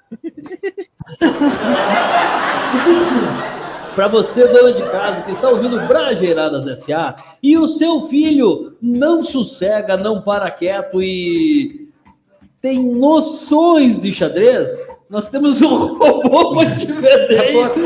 Para 3.95 4.09
você, 4.09 4.47
dona 4.47 4.73
de 4.75 4.83
casa, 4.91 5.23
que 5.23 5.33
está 5.33 5.49
ouvindo 5.49 5.81
Brajeiradas 5.89 6.85
SA, 6.85 7.17
e 7.43 7.57
o 7.59 7.67
seu 7.67 8.03
filho 8.03 8.77
não 8.81 9.23
sossega, 9.23 9.97
não 9.97 10.23
para 10.23 10.51
quieto 10.51 11.03
e 11.03 11.89
tem 12.61 12.79
noções 12.95 13.99
de 13.99 14.13
xadrez, 14.13 14.81
nós 15.09 15.29
temos 15.29 15.61
um 15.63 15.97
robô 15.99 16.55
para 16.55 16.77
te 16.77 16.87
vender 16.87 17.41
aí, 17.41 17.71
que 17.71 17.81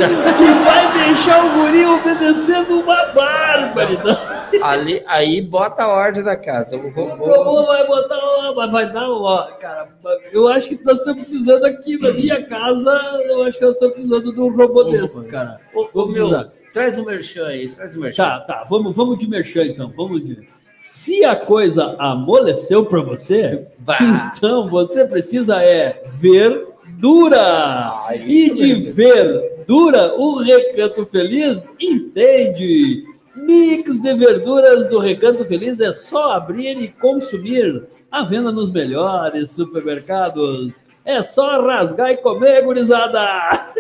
vai 0.65 0.93
deixar 0.93 1.45
o 1.45 1.51
guri 1.51 1.87
obedecendo 1.87 2.81
uma 2.81 3.07
barbaridade. 3.07 4.32
Ali, 4.61 5.03
aí 5.07 5.41
bota 5.41 5.85
a 5.85 5.89
ordem 5.89 6.23
da 6.23 6.37
casa. 6.37 6.77
O 6.77 6.91
robô- 6.91 7.67
vai 7.67 7.87
botar, 7.87 8.19
ó, 8.19 8.55
mas 8.55 8.71
vai 8.73 8.93
dar, 8.93 9.09
ó, 9.09 9.43
cara, 9.61 9.89
eu 10.33 10.49
acho 10.49 10.69
que 10.69 10.85
nós 10.85 10.99
estamos 10.99 11.23
precisando 11.23 11.65
aqui 11.65 11.97
na 11.99 12.13
minha 12.13 12.43
casa, 12.45 12.91
eu 13.25 13.45
acho 13.45 13.59
que 13.59 13.65
nós 13.65 13.75
estamos 13.75 13.95
precisando 13.95 14.33
de 14.33 14.41
um 14.41 14.55
robô 14.57 14.85
desses, 14.85 15.27
cara. 15.27 15.57
Ô, 15.75 15.85
Vamos 15.95 16.19
meu, 16.19 16.29
precisar. 16.29 16.51
traz 16.73 16.99
o 16.99 17.05
merchan 17.05 17.47
aí, 17.47 17.69
traz 17.69 17.97
o 17.97 18.01
merchan. 18.01 18.23
Tá, 18.25 18.41
tá, 18.41 18.67
vamos, 18.69 18.95
vamos 18.95 19.19
de 19.19 19.29
merchan 19.29 19.65
então, 19.65 19.93
vamos 19.97 20.23
de... 20.27 20.39
Se 20.81 21.25
a 21.25 21.37
coisa 21.37 21.95
amoleceu 21.99 22.85
para 22.85 23.01
você, 23.03 23.69
Bah. 23.79 24.33
então 24.37 24.69
você 24.69 25.05
precisa 25.07 25.63
é 25.63 26.03
verdura. 26.19 27.93
e 28.27 28.53
de 28.53 28.91
verdura, 28.91 30.15
o 30.17 30.39
Recanto 30.39 31.07
Feliz 31.07 31.71
entende. 31.81 33.05
Mix 33.35 34.01
de 34.01 34.15
verduras 34.15 34.89
do 34.89 34.99
Recanto 34.99 35.45
Feliz 35.45 35.81
é 35.81 35.93
só 35.95 36.33
abrir 36.33 36.81
e 36.83 36.89
consumir. 36.89 37.85
A 38.11 38.25
venda 38.25 38.53
nos 38.53 38.71
melhores 38.71 39.53
supermercados. 39.53 40.75
É 41.05 41.21
só 41.21 41.61
rasgar 41.67 42.13
e 42.13 42.17
comer, 42.17 42.63
gurizada! 42.63 43.21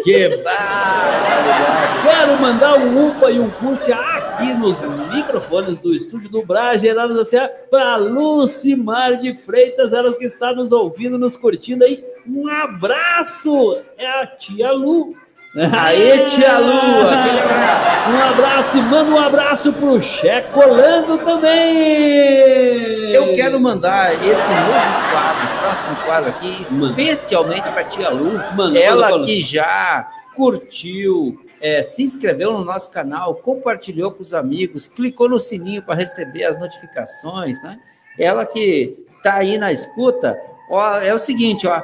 Que 0.02 0.28
barbaridade. 0.42 2.02
Quero 2.02 2.40
mandar 2.40 2.78
um 2.78 3.10
UPA 3.10 3.30
e 3.30 3.38
um 3.38 3.48
Cúrcia 3.48 3.94
aqui 3.94 4.52
nos 4.54 4.76
microfones 5.14 5.80
do 5.80 5.94
estúdio 5.94 6.28
do 6.28 6.44
Bra 6.44 6.76
Geraldo 6.76 7.14
da 7.14 7.24
Serra 7.24 7.48
para 7.70 7.96
Lucimar 7.96 9.20
de 9.20 9.34
Freitas, 9.34 9.92
ela 9.92 10.12
que 10.14 10.24
está 10.24 10.52
nos 10.52 10.72
ouvindo, 10.72 11.16
nos 11.16 11.36
curtindo 11.36 11.84
aí. 11.84 12.04
Um 12.26 12.48
abraço! 12.48 13.76
É 13.96 14.06
a 14.06 14.26
tia 14.26 14.72
Lu. 14.72 15.14
Aê, 15.54 16.20
tia 16.24 16.58
Lu, 16.58 17.08
aquele 17.10 17.40
abraço. 17.40 18.10
Um 18.10 18.22
abraço 18.22 18.78
e 18.78 18.82
manda 18.82 19.10
um 19.10 19.18
abraço 19.18 19.72
pro 19.74 20.00
Checolando 20.00 21.18
também! 21.18 23.12
Eu 23.12 23.34
quero 23.34 23.60
mandar 23.60 24.14
esse 24.26 24.48
novo 24.48 25.10
quadro, 25.12 25.58
próximo 25.60 25.96
quadro 26.06 26.30
aqui, 26.30 26.62
especialmente 26.62 27.70
para 27.70 27.84
tia 27.84 28.08
Lu, 28.08 28.40
Manda, 28.56 28.78
ela 28.78 29.10
manda, 29.10 29.26
que 29.26 29.42
já 29.42 30.08
curtiu, 30.34 31.44
é, 31.60 31.82
se 31.82 32.02
inscreveu 32.02 32.54
no 32.54 32.64
nosso 32.64 32.90
canal, 32.90 33.34
compartilhou 33.34 34.10
com 34.10 34.22
os 34.22 34.32
amigos, 34.32 34.88
clicou 34.88 35.28
no 35.28 35.38
sininho 35.38 35.82
para 35.82 35.96
receber 35.96 36.44
as 36.44 36.58
notificações, 36.58 37.62
né? 37.62 37.78
Ela 38.18 38.46
que 38.46 39.04
está 39.18 39.34
aí 39.34 39.58
na 39.58 39.70
escuta, 39.70 40.40
ó, 40.70 40.98
é 40.98 41.12
o 41.12 41.18
seguinte, 41.18 41.66
ó, 41.66 41.82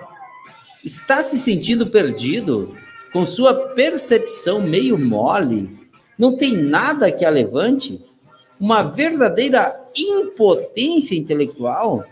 está 0.83 1.23
se 1.23 1.37
sentindo 1.37 1.89
perdido, 1.89 2.75
com 3.13 3.25
sua 3.25 3.55
percepção 3.55 4.61
meio 4.61 4.99
mole, 4.99 5.69
não 6.19 6.37
tem 6.37 6.57
nada 6.57 7.11
que 7.13 7.25
a 7.25 7.31
levante? 7.31 8.01
Uma 8.61 8.83
verdadeira 8.83 9.81
impotência 9.97 11.17
intelectual? 11.17 12.05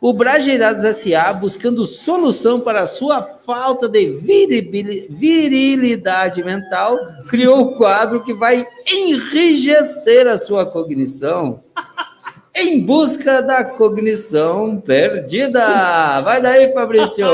O 0.00 0.12
Brajeirados 0.12 0.84
S.A., 0.84 1.32
buscando 1.32 1.86
solução 1.86 2.60
para 2.60 2.88
sua 2.88 3.22
falta 3.22 3.88
de 3.88 4.10
virilidade 5.08 6.42
mental, 6.42 6.98
criou 7.28 7.60
o 7.60 7.76
quadro 7.76 8.24
que 8.24 8.34
vai 8.34 8.66
enrijecer 8.84 10.26
a 10.26 10.36
sua 10.36 10.66
cognição. 10.66 11.62
Em 12.54 12.80
busca 12.80 13.40
da 13.40 13.64
cognição 13.64 14.78
perdida. 14.78 16.20
Vai 16.20 16.40
daí, 16.40 16.72
Fabrício. 16.72 17.26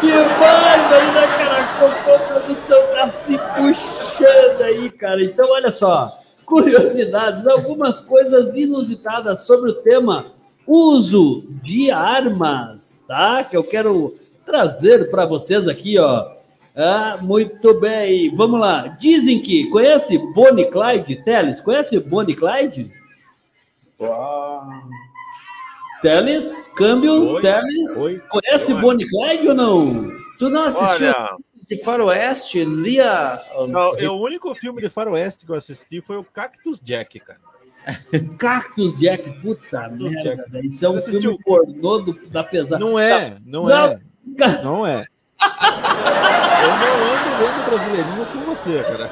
Que 0.00 0.10
bárbaro, 0.10 1.12
né, 1.14 1.26
cara? 1.38 1.60
A 1.60 2.18
produção 2.18 2.78
tá 2.94 3.10
se 3.10 3.38
puxando 3.38 4.62
aí, 4.62 4.90
cara. 4.90 5.22
Então, 5.22 5.48
olha 5.50 5.70
só. 5.70 6.10
Curiosidades, 6.44 7.46
algumas 7.46 8.00
coisas 8.00 8.54
inusitadas 8.56 9.42
sobre 9.46 9.70
o 9.70 9.74
tema 9.74 10.26
uso 10.66 11.44
de 11.62 11.90
armas, 11.90 13.02
tá? 13.06 13.44
Que 13.44 13.56
eu 13.56 13.64
quero 13.64 14.10
trazer 14.44 15.10
para 15.10 15.24
vocês 15.24 15.68
aqui, 15.68 15.98
ó. 15.98 16.26
Ah, 16.74 17.18
muito 17.20 17.78
bem. 17.80 18.34
Vamos 18.34 18.60
lá. 18.60 18.88
Dizem 19.00 19.40
que 19.40 19.68
conhece 19.70 20.18
Bonnie 20.34 20.70
Clyde? 20.70 21.16
Teles, 21.24 21.60
conhece 21.60 21.98
Bonnie 21.98 22.34
Clyde? 22.34 22.90
Teles, 26.02 26.66
câmbio, 26.74 27.12
Oi. 27.34 27.42
Teles. 27.42 27.96
Oi. 27.98 28.22
Conhece 28.28 28.72
Oi. 28.72 28.80
Bonnie 28.80 29.06
Clyde 29.08 29.48
ou 29.48 29.54
não? 29.54 30.08
Tu 30.38 30.48
não 30.48 30.62
assistiu 30.62 31.08
Olha, 31.08 31.36
de 31.68 31.76
Faroeste? 31.84 32.64
Lia. 32.64 33.38
não, 33.68 33.94
eu- 33.98 34.14
o 34.14 34.22
único 34.24 34.54
filme 34.54 34.80
de 34.80 34.88
faroeste 34.88 35.44
que 35.44 35.52
eu 35.52 35.56
assisti 35.56 36.00
foi 36.00 36.16
o 36.16 36.24
Cactus 36.24 36.80
Jack, 36.82 37.20
cara. 37.20 37.38
Cactus 38.38 38.98
Jack, 38.98 39.30
puta 39.40 39.88
merda, 39.90 40.36
Jack. 40.36 40.66
Isso 40.66 40.84
é 40.84 40.88
um 40.88 40.92
Você 40.94 41.10
assistiu? 41.10 41.20
filme 41.32 41.44
pornô 41.44 41.98
do- 41.98 42.28
da 42.30 42.42
pesada. 42.42 42.82
Não 42.82 42.98
é, 42.98 43.36
não, 43.44 43.64
Não. 43.64 43.70
é, 43.84 44.00
não 44.64 44.86
é. 44.86 45.04
Eu 46.62 46.68
não 46.68 46.94
ando 47.12 47.30
vendo 47.38 47.64
brasileirinhos 47.70 48.28
com 48.30 48.40
você, 48.54 48.82
cara. 48.82 49.10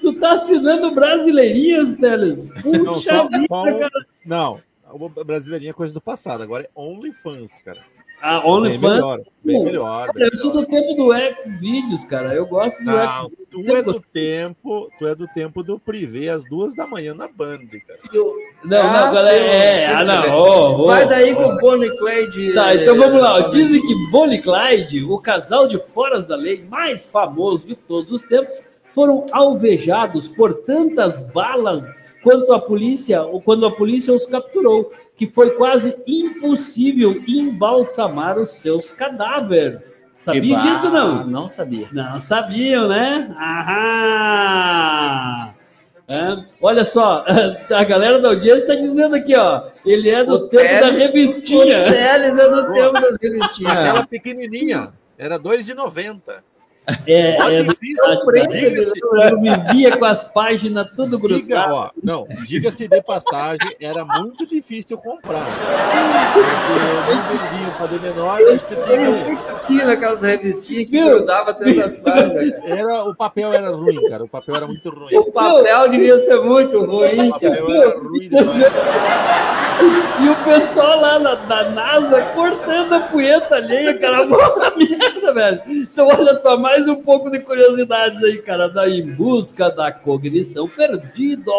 Tu 0.00 0.12
tá 0.14 0.32
assinando 0.32 0.94
brasileirinhas, 0.94 1.96
Teles? 1.96 2.44
Não, 2.64 2.94
Puxa 2.94 3.10
só, 3.16 3.28
vida, 3.28 3.46
cara. 3.48 3.90
não, 4.24 4.58
o 4.92 5.08
brasileirinho 5.24 5.70
é 5.70 5.74
coisa 5.74 5.92
do 5.94 6.00
passado, 6.00 6.42
agora 6.42 6.64
é 6.64 6.70
OnlyFans, 6.74 7.60
cara. 7.64 7.80
A 8.22 8.40
Bem 8.40 8.50
OnlyFans. 8.50 8.80
melhor, 8.82 9.18
bem 9.42 9.64
melhor. 9.64 10.12
bem 10.12 10.28
Eu 10.30 10.36
sou 10.36 10.52
do 10.52 10.66
tempo 10.66 10.92
do 10.94 11.08
Xvideos, 11.14 12.04
cara. 12.04 12.34
Eu 12.34 12.44
gosto 12.46 12.76
do 12.78 12.84
Não, 12.84 13.18
Xvideos. 13.24 13.48
tu 13.50 13.58
Sempre 13.60 13.74
é 13.78 13.82
do 13.82 13.92
gostei. 13.92 14.22
tempo, 14.36 14.90
tu 14.98 15.06
é 15.06 15.14
do 15.14 15.26
tempo 15.28 15.62
do 15.62 15.78
privê 15.78 16.28
às 16.28 16.44
duas 16.44 16.74
da 16.74 16.86
manhã 16.86 17.14
na 17.14 17.28
Band, 17.28 17.60
cara. 17.86 17.98
Não, 18.62 18.82
Ah, 18.82 19.06
não, 19.06 19.14
galera. 19.14 19.42
É, 19.42 19.86
ah, 19.86 20.04
não. 20.04 20.34
ô, 20.36 20.82
ô, 20.82 20.86
Vai 20.88 21.08
daí 21.08 21.32
ô. 21.32 21.36
com 21.36 21.44
o 21.48 21.56
Bonnie 21.56 21.96
Clyde. 21.96 22.52
Tá, 22.52 22.74
então 22.74 22.94
vamos 22.94 23.22
lá. 23.22 23.40
Dizem 23.48 23.80
que 23.80 23.94
Bonnie 24.10 24.42
Clyde, 24.42 25.02
o 25.02 25.18
casal 25.18 25.66
de 25.66 25.78
foras 25.78 26.26
da 26.26 26.36
lei 26.36 26.62
mais 26.68 27.06
famoso 27.06 27.66
de 27.66 27.74
todos 27.74 28.12
os 28.12 28.22
tempos, 28.22 28.54
foram 28.94 29.26
alvejados 29.32 30.28
por 30.28 30.54
tantas 30.62 31.22
balas 31.22 31.94
quanto 32.22 32.52
a 32.52 32.60
polícia, 32.60 33.22
ou 33.22 33.40
quando 33.40 33.64
a 33.66 33.70
polícia 33.70 34.12
os 34.12 34.26
capturou, 34.26 34.92
que 35.16 35.26
foi 35.26 35.50
quase 35.50 35.96
impossível 36.06 37.14
embalsamar 37.26 38.38
os 38.38 38.52
seus 38.52 38.90
cadáveres. 38.90 40.04
Sabia 40.12 40.40
Que 40.60 40.68
disso 40.68 40.90
ba- 40.90 40.98
não? 41.00 41.26
Não 41.26 41.48
sabia. 41.48 41.88
Não 41.92 42.20
sabiam, 42.20 42.88
né? 42.88 43.34
Aham! 44.20 45.54
É, 46.08 46.36
olha 46.60 46.84
só, 46.84 47.24
a 47.70 47.84
galera 47.84 48.20
da 48.20 48.28
audiência 48.30 48.64
está 48.64 48.74
dizendo 48.74 49.14
aqui, 49.14 49.34
ó. 49.36 49.62
Ele 49.86 50.10
é 50.10 50.24
do 50.24 50.34
O 50.34 50.48
tempo 50.48 50.64
da 50.64 50.80
Teles- 50.80 51.00
revistinha. 51.00 51.82
O 51.88 51.92
Teles 51.92 52.38
é 52.38 52.50
do 52.50 52.72
tempo 52.72 52.92
das 52.94 53.16
revistinhas. 53.22 53.78
Aquela 53.78 54.04
pequenininha. 54.06 54.92
Era 55.16 55.36
R$ 55.36 55.42
2,90. 55.42 56.20
É, 57.06 57.36
é 57.36 57.62
Diga-se- 57.62 59.00
Eu 59.30 59.38
me 59.40 59.50
via 59.72 59.96
com 59.96 60.04
as 60.04 60.24
páginas 60.24 60.88
tudo 60.96 61.18
grudado. 61.18 61.90
não, 62.02 62.26
diga-se 62.46 62.88
de 62.88 63.02
passagem, 63.02 63.76
era 63.80 64.04
muito 64.04 64.44
difícil 64.46 64.98
comprar. 64.98 65.46
Porque 67.06 67.70
para 67.78 67.86
de 67.86 67.98
menor, 68.00 68.38
que 68.38 69.66
tinha- 69.66 69.84
naquelas 69.84 70.22
revistinhas 70.22 70.84
que 70.84 70.90
Viu? 70.90 71.06
grudava 71.16 71.52
dentro 71.54 71.80
das 71.80 71.98
páginas. 71.98 72.52
era, 72.64 73.04
o 73.04 73.14
papel 73.14 73.52
era 73.52 73.70
ruim, 73.70 74.00
cara. 74.08 74.24
O 74.24 74.28
papel 74.28 74.56
era 74.56 74.66
muito 74.66 74.90
ruim. 74.90 75.14
O 75.16 75.32
papel 75.32 75.88
devia 75.90 76.18
ser 76.18 76.40
muito 76.42 76.84
ruim, 76.84 77.28
O 77.28 77.30
papel 77.30 77.70
era 77.70 77.98
ruim 77.98 78.28
demais. 78.28 78.54
E 80.22 80.28
o 80.28 80.36
pessoal 80.44 81.00
lá 81.00 81.18
na, 81.18 81.34
da 81.34 81.70
NASA 81.70 82.20
cortando 82.34 82.92
a 82.94 83.00
punheta 83.00 83.54
alheia, 83.56 83.96
cara, 83.98 84.26
merda, 84.76 85.32
velho. 85.32 85.62
Então, 85.66 86.06
olha 86.08 86.38
só, 86.40 86.58
mais 86.58 86.69
um 86.78 86.96
pouco 86.96 87.30
de 87.30 87.40
curiosidades 87.40 88.22
aí, 88.22 88.38
cara, 88.38 88.68
da 88.68 88.88
Em 88.88 89.14
Busca 89.14 89.70
da 89.70 89.90
Cognição 89.92 90.68
Perdida. 90.68 91.50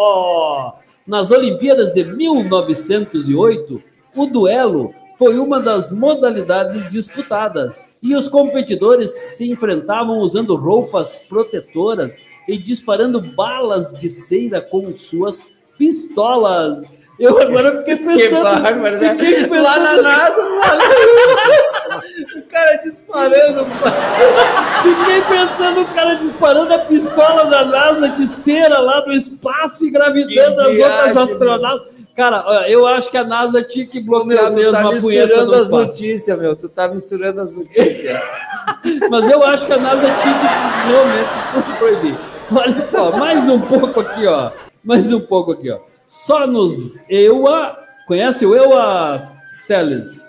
Nas 1.06 1.30
Olimpíadas 1.30 1.92
de 1.92 2.04
1908, 2.04 3.80
o 4.14 4.26
duelo 4.26 4.94
foi 5.18 5.38
uma 5.38 5.60
das 5.60 5.92
modalidades 5.92 6.90
disputadas 6.90 7.84
e 8.02 8.14
os 8.14 8.28
competidores 8.28 9.10
se 9.12 9.50
enfrentavam 9.50 10.18
usando 10.18 10.54
roupas 10.56 11.18
protetoras 11.28 12.16
e 12.48 12.56
disparando 12.58 13.20
balas 13.20 13.92
de 13.92 14.08
cera 14.08 14.60
com 14.60 14.96
suas 14.96 15.46
pistolas. 15.78 16.82
Eu 17.18 17.38
agora 17.40 17.78
fiquei 17.78 17.98
Que 17.98 18.04
pensando. 18.04 18.42
bárbaro, 18.42 18.98
né? 18.98 19.16
Lá 19.60 19.78
na 19.78 20.02
NASA, 20.02 20.48
mano. 20.48 20.82
cara 22.52 22.76
disparando. 22.76 23.66
Fiquei 24.82 25.22
pensando 25.22 25.80
o 25.80 25.86
cara 25.86 26.14
disparando 26.14 26.74
a 26.74 26.78
pistola 26.78 27.46
da 27.46 27.64
NASA 27.64 28.08
de 28.10 28.26
cera 28.26 28.78
lá 28.78 29.04
no 29.06 29.14
espaço 29.14 29.86
e 29.86 29.90
gravidando 29.90 30.62
Que 30.64 30.82
as 30.82 30.90
outras 30.92 31.16
astronautas. 31.16 31.92
Cara, 32.14 32.68
eu 32.68 32.86
acho 32.86 33.10
que 33.10 33.16
a 33.16 33.24
NASA 33.24 33.62
tinha 33.62 33.86
que 33.86 34.00
bloquear 34.00 34.52
Meu, 34.52 34.52
tu 34.52 34.56
mesmo 34.56 34.72
tá 34.72 34.80
a 34.80 35.00
punheta 35.00 35.26
misturando 35.26 35.50
do 35.50 35.56
as 35.56 35.62
espaço. 35.62 35.82
notícias, 35.82 36.38
meu. 36.38 36.56
Tu 36.56 36.68
tá 36.68 36.88
misturando 36.88 37.40
as 37.40 37.56
notícias. 37.56 38.20
Mas 39.10 39.30
eu 39.30 39.42
acho 39.44 39.64
que 39.66 39.72
a 39.72 39.78
NASA 39.78 40.02
tinha 40.20 40.34
que 40.34 40.88
realmente 40.88 41.78
proibir. 41.78 42.18
Olha 42.54 42.80
só, 42.82 43.16
mais 43.16 43.48
um 43.48 43.58
pouco 43.58 44.00
aqui, 44.00 44.26
ó. 44.26 44.50
Mais 44.84 45.10
um 45.10 45.20
pouco 45.20 45.52
aqui, 45.52 45.70
ó. 45.70 45.78
Só 46.06 46.46
nos 46.46 46.96
EUA. 47.08 47.74
Conhece 48.06 48.44
o 48.44 48.54
EUA, 48.54 49.22
Teles? 49.66 50.21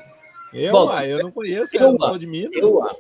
Eu, 0.53 0.89
ah, 0.89 1.07
eu 1.07 1.23
não 1.23 1.31
conheço, 1.31 1.75
Eu, 1.75 1.81
eu 1.81 1.93
não 1.93 2.05
ah. 2.05 2.09
sou 2.09 2.17
de 2.17 2.27
Minas. 2.27 2.51
Eu 2.53 2.83
acho. 2.83 2.97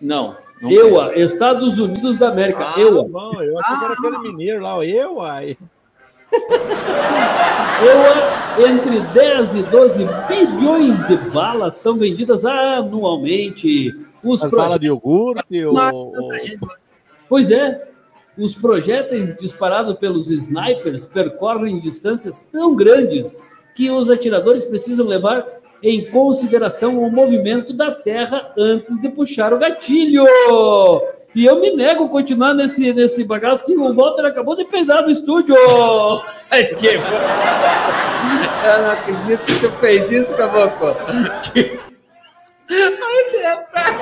Não. 0.00 0.36
não 0.60 0.70
EUA, 0.70 1.16
Estados 1.18 1.78
Unidos 1.78 2.18
da 2.18 2.28
América. 2.30 2.72
Ah, 2.76 2.80
EUA. 2.80 3.08
bom, 3.08 3.42
eu 3.42 3.58
achei 3.58 3.76
que 3.78 3.84
era 3.84 3.94
aquele 3.94 4.18
mineiro 4.18 4.62
lá, 4.62 4.84
eu, 4.84 5.20
ai. 5.20 5.56
EUA, 7.82 8.68
entre 8.70 9.00
10 9.12 9.54
e 9.56 9.62
12 9.64 10.06
bilhões 10.28 11.06
de 11.06 11.16
balas 11.30 11.78
são 11.78 11.96
vendidas 11.96 12.44
anualmente. 12.44 13.90
Os 14.22 14.42
As 14.44 14.50
proje- 14.50 14.64
balas 14.64 14.80
de 14.80 14.86
iogurte, 14.86 15.64
o, 15.64 15.72
Mas- 15.72 15.92
o- 15.94 16.28
Pois 17.28 17.50
é, 17.50 17.88
os 18.38 18.54
projéteis 18.54 19.36
disparados 19.36 19.96
pelos 19.98 20.30
snipers 20.30 21.06
percorrem 21.06 21.80
distâncias 21.80 22.38
tão 22.52 22.74
grandes 22.76 23.48
que 23.74 23.90
os 23.90 24.10
atiradores 24.10 24.64
precisam 24.64 25.06
levar 25.06 25.44
em 25.82 26.04
consideração 26.10 27.02
o 27.02 27.10
movimento 27.10 27.72
da 27.72 27.90
Terra 27.90 28.52
antes 28.56 29.00
de 29.00 29.08
puxar 29.08 29.52
o 29.52 29.58
gatilho. 29.58 30.24
E 31.34 31.44
eu 31.46 31.58
me 31.58 31.74
nego 31.74 32.04
a 32.04 32.08
continuar 32.08 32.54
nesse, 32.54 32.92
nesse 32.92 33.24
bagaço 33.24 33.64
que 33.64 33.74
o 33.74 33.94
Walter 33.94 34.26
acabou 34.26 34.54
de 34.54 34.64
peidar 34.66 35.02
no 35.02 35.10
estúdio. 35.10 35.56
Ai, 36.50 36.66
que 36.66 36.86
Eu 36.86 37.00
não 38.82 38.90
acredito 38.92 39.44
que 39.44 39.58
tu 39.58 39.72
fez 39.72 40.10
isso, 40.10 40.34
caboclo. 40.34 40.94
Ai, 41.56 41.70
é. 43.36 43.42
É 43.44 43.56
pra 43.56 43.94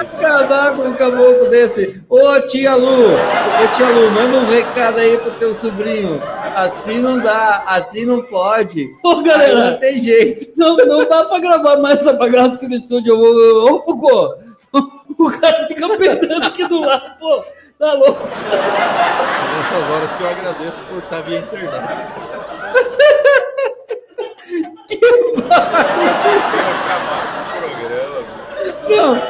acabar 0.00 0.76
com 0.76 0.82
um 0.82 0.94
caboclo 0.94 1.48
desse. 1.48 2.02
Ô, 2.08 2.40
tia 2.42 2.74
Lu, 2.74 3.12
ô, 3.12 3.76
tia 3.76 3.88
Lu, 3.88 4.10
manda 4.10 4.38
um 4.38 4.50
recado 4.50 4.98
aí 4.98 5.16
pro 5.18 5.30
teu 5.32 5.54
sobrinho. 5.54 6.20
Assim 6.54 7.00
não 7.00 7.18
dá, 7.18 7.62
assim 7.66 8.04
não 8.04 8.22
pode. 8.22 8.88
Ô, 9.02 9.18
Aí 9.18 9.24
galera, 9.24 9.70
não 9.72 9.78
tem 9.78 10.00
jeito. 10.00 10.52
Não, 10.56 10.76
não 10.76 11.08
dá 11.08 11.24
pra 11.24 11.38
gravar 11.38 11.76
mais 11.76 12.00
essa 12.00 12.12
bagaça 12.12 12.54
aqui 12.54 12.66
no 12.68 12.76
estúdio. 12.76 13.14
Ô, 13.14 13.74
ô, 13.74 13.80
Pucô, 13.80 14.34
o 15.18 15.30
cara 15.30 15.66
fica 15.66 15.96
perdendo 15.96 16.46
aqui 16.46 16.66
do 16.66 16.80
lado, 16.80 17.18
pô. 17.18 17.44
Tá 17.78 17.92
louco. 17.92 18.22
É 18.52 19.56
nessas 19.56 19.90
horas 19.90 20.14
que 20.14 20.22
eu 20.22 20.28
agradeço 20.28 20.80
por 20.84 20.98
estar 20.98 21.20
via 21.20 21.38
internet. 21.40 21.72
acabar 25.46 25.84
com 25.84 26.04
o 26.04 26.50
programa. 26.50 27.35
Não, 28.88 29.20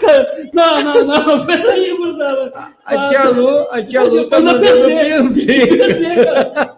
Cara, 0.00 0.48
Não, 0.52 0.82
não, 0.82 1.04
não. 1.06 1.46
Peraí, 1.46 1.96
Gustavo. 1.96 2.50
a 2.84 3.08
tia 3.08 3.28
Lu, 3.30 3.66
a 3.70 3.82
tia 3.82 4.02
Lu 4.02 4.28
tá 4.28 4.40
mandando 4.40 4.86
benzer. 4.86 5.68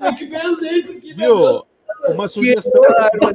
Tem 0.00 0.14
que 0.14 0.26
benzer 0.26 0.72
isso 0.72 0.92
aqui, 0.92 1.14
meu 1.14 1.36
Deus. 1.36 1.62
Viu? 2.06 2.14
Uma 2.14 2.28
sugestão, 2.28 2.82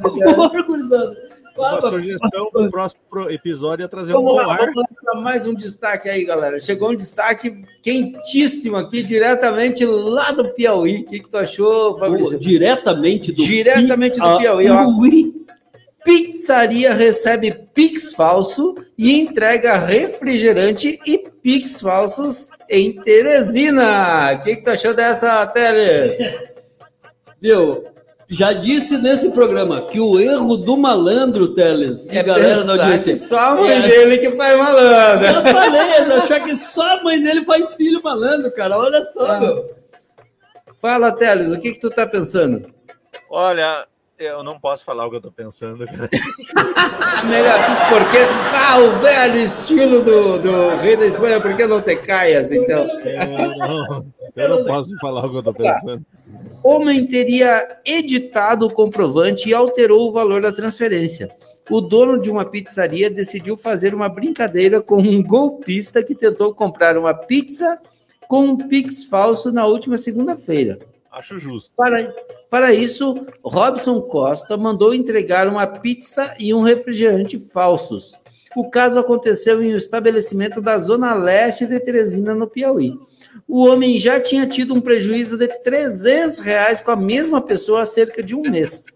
Por 0.00 0.18
favor, 0.18 0.62
gurizada. 0.66 1.16
uma 1.56 1.80
Fala. 1.80 1.90
sugestão 1.90 2.50
pro 2.50 2.70
próximo 2.70 3.00
pro- 3.10 3.30
episódio 3.30 3.84
é 3.84 3.88
trazer 3.88 4.12
um 4.14 4.22
Vamos 4.22 4.30
bom 4.32 4.36
lá, 4.38 4.56
vamos 4.56 4.74
lá 4.74 4.84
para 5.04 5.20
mais 5.20 5.46
um 5.46 5.52
destaque 5.54 6.08
aí, 6.08 6.24
galera. 6.24 6.58
Chegou 6.58 6.90
um 6.90 6.96
destaque 6.96 7.62
quentíssimo 7.82 8.76
aqui, 8.76 9.02
diretamente 9.02 9.84
lá 9.84 10.30
do 10.30 10.48
Piauí. 10.48 11.00
O 11.02 11.04
que, 11.04 11.20
que 11.20 11.28
tu 11.28 11.36
achou, 11.36 11.98
Fabrício? 11.98 12.38
Diretamente 12.38 13.30
do 13.30 13.44
Diretamente 13.44 14.18
do 14.18 14.38
Piauí, 14.38 14.68
ó. 14.70 14.76
Piauí. 14.84 15.34
Pizzaria 16.04 16.92
recebe 16.92 17.52
Pix 17.74 18.12
falso 18.12 18.74
e 18.98 19.20
entrega 19.20 19.76
refrigerante 19.78 20.98
e 21.06 21.18
Pix 21.42 21.80
falsos 21.80 22.50
em 22.68 22.92
Teresina. 23.02 24.32
O 24.34 24.40
que, 24.40 24.56
que 24.56 24.62
tu 24.62 24.70
achou 24.70 24.94
dessa, 24.94 25.46
Teles? 25.46 26.16
Viu? 27.40 27.84
Já 28.28 28.52
disse 28.54 28.96
nesse 28.96 29.32
programa 29.32 29.82
que 29.88 30.00
o 30.00 30.18
erro 30.18 30.56
do 30.56 30.76
malandro, 30.76 31.54
Teles, 31.54 32.06
e 32.06 32.22
galera 32.22 32.64
da 32.64 32.72
É 32.74 32.76
pensar 32.76 32.82
audiência. 32.84 33.12
que 33.12 33.18
só 33.18 33.38
a 33.38 33.54
mãe 33.56 33.70
É. 33.72 33.80
dele 33.82 34.18
que 34.18 34.30
faz 34.32 34.56
malandro. 34.58 35.26
Eu 35.26 35.42
falei, 35.52 35.80
achar 36.16 36.40
que 36.40 36.56
só 36.56 36.96
a 36.98 37.02
mãe 37.02 37.22
dele 37.22 37.44
faz 37.44 37.74
filho 37.74 38.00
malandro, 38.02 38.50
cara. 38.54 38.78
Olha 38.78 39.04
só, 39.04 39.26
Ah. 39.26 39.62
Fala, 40.80 41.12
Teles, 41.12 41.52
o 41.52 41.58
que, 41.60 41.72
que 41.72 41.80
tu 41.80 41.90
tá 41.90 42.06
pensando? 42.06 42.72
Olha, 43.30 43.86
eu 44.22 44.42
não 44.42 44.58
posso 44.58 44.84
falar 44.84 45.06
o 45.06 45.10
que 45.10 45.16
eu 45.16 45.20
tô 45.20 45.32
pensando, 45.32 45.84
melhor, 47.28 47.58
porque 47.88 48.18
ah, 48.54 48.78
o 48.78 49.00
velho 49.00 49.36
estilo 49.36 50.02
do, 50.02 50.38
do 50.38 50.76
rei 50.76 50.96
da 50.96 51.06
Espanha, 51.06 51.40
por 51.40 51.56
que 51.56 51.66
não 51.66 51.80
te 51.80 51.96
caias, 51.96 52.50
então? 52.52 52.86
Eu 52.86 53.58
não, 53.58 54.06
eu 54.36 54.48
não 54.48 54.64
posso 54.64 54.96
falar 54.98 55.26
o 55.26 55.30
que 55.30 55.36
eu 55.36 55.42
tô 55.42 55.52
pensando. 55.52 56.04
Homem 56.62 57.06
teria 57.06 57.80
editado 57.84 58.66
o 58.66 58.72
comprovante 58.72 59.48
e 59.48 59.54
alterou 59.54 60.08
o 60.08 60.12
valor 60.12 60.40
da 60.40 60.52
transferência. 60.52 61.30
O 61.70 61.80
dono 61.80 62.20
de 62.20 62.30
uma 62.30 62.44
pizzaria 62.44 63.10
decidiu 63.10 63.56
fazer 63.56 63.94
uma 63.94 64.08
brincadeira 64.08 64.80
com 64.80 64.98
um 64.98 65.22
golpista 65.22 66.02
que 66.02 66.14
tentou 66.14 66.54
comprar 66.54 66.96
uma 66.96 67.14
pizza 67.14 67.80
com 68.28 68.44
um 68.44 68.56
Pix 68.56 69.04
falso 69.04 69.52
na 69.52 69.66
última 69.66 69.98
segunda-feira. 69.98 70.78
Acho 71.12 71.38
justo. 71.38 71.70
Para, 71.76 72.10
para 72.48 72.72
isso, 72.72 73.26
Robson 73.44 74.00
Costa 74.00 74.56
mandou 74.56 74.94
entregar 74.94 75.46
uma 75.46 75.66
pizza 75.66 76.34
e 76.40 76.54
um 76.54 76.62
refrigerante 76.62 77.38
falsos. 77.38 78.14
O 78.56 78.70
caso 78.70 78.98
aconteceu 78.98 79.62
em 79.62 79.74
um 79.74 79.76
estabelecimento 79.76 80.60
da 80.60 80.78
zona 80.78 81.12
leste 81.14 81.66
de 81.66 81.78
Teresina, 81.80 82.34
no 82.34 82.46
Piauí. 82.46 82.98
O 83.46 83.66
homem 83.66 83.98
já 83.98 84.18
tinha 84.18 84.46
tido 84.46 84.74
um 84.74 84.80
prejuízo 84.80 85.36
de 85.36 85.48
300 85.48 86.38
reais 86.38 86.80
com 86.80 86.90
a 86.90 86.96
mesma 86.96 87.42
pessoa 87.42 87.82
há 87.82 87.84
cerca 87.84 88.22
de 88.22 88.34
um 88.34 88.42
mês. 88.42 88.86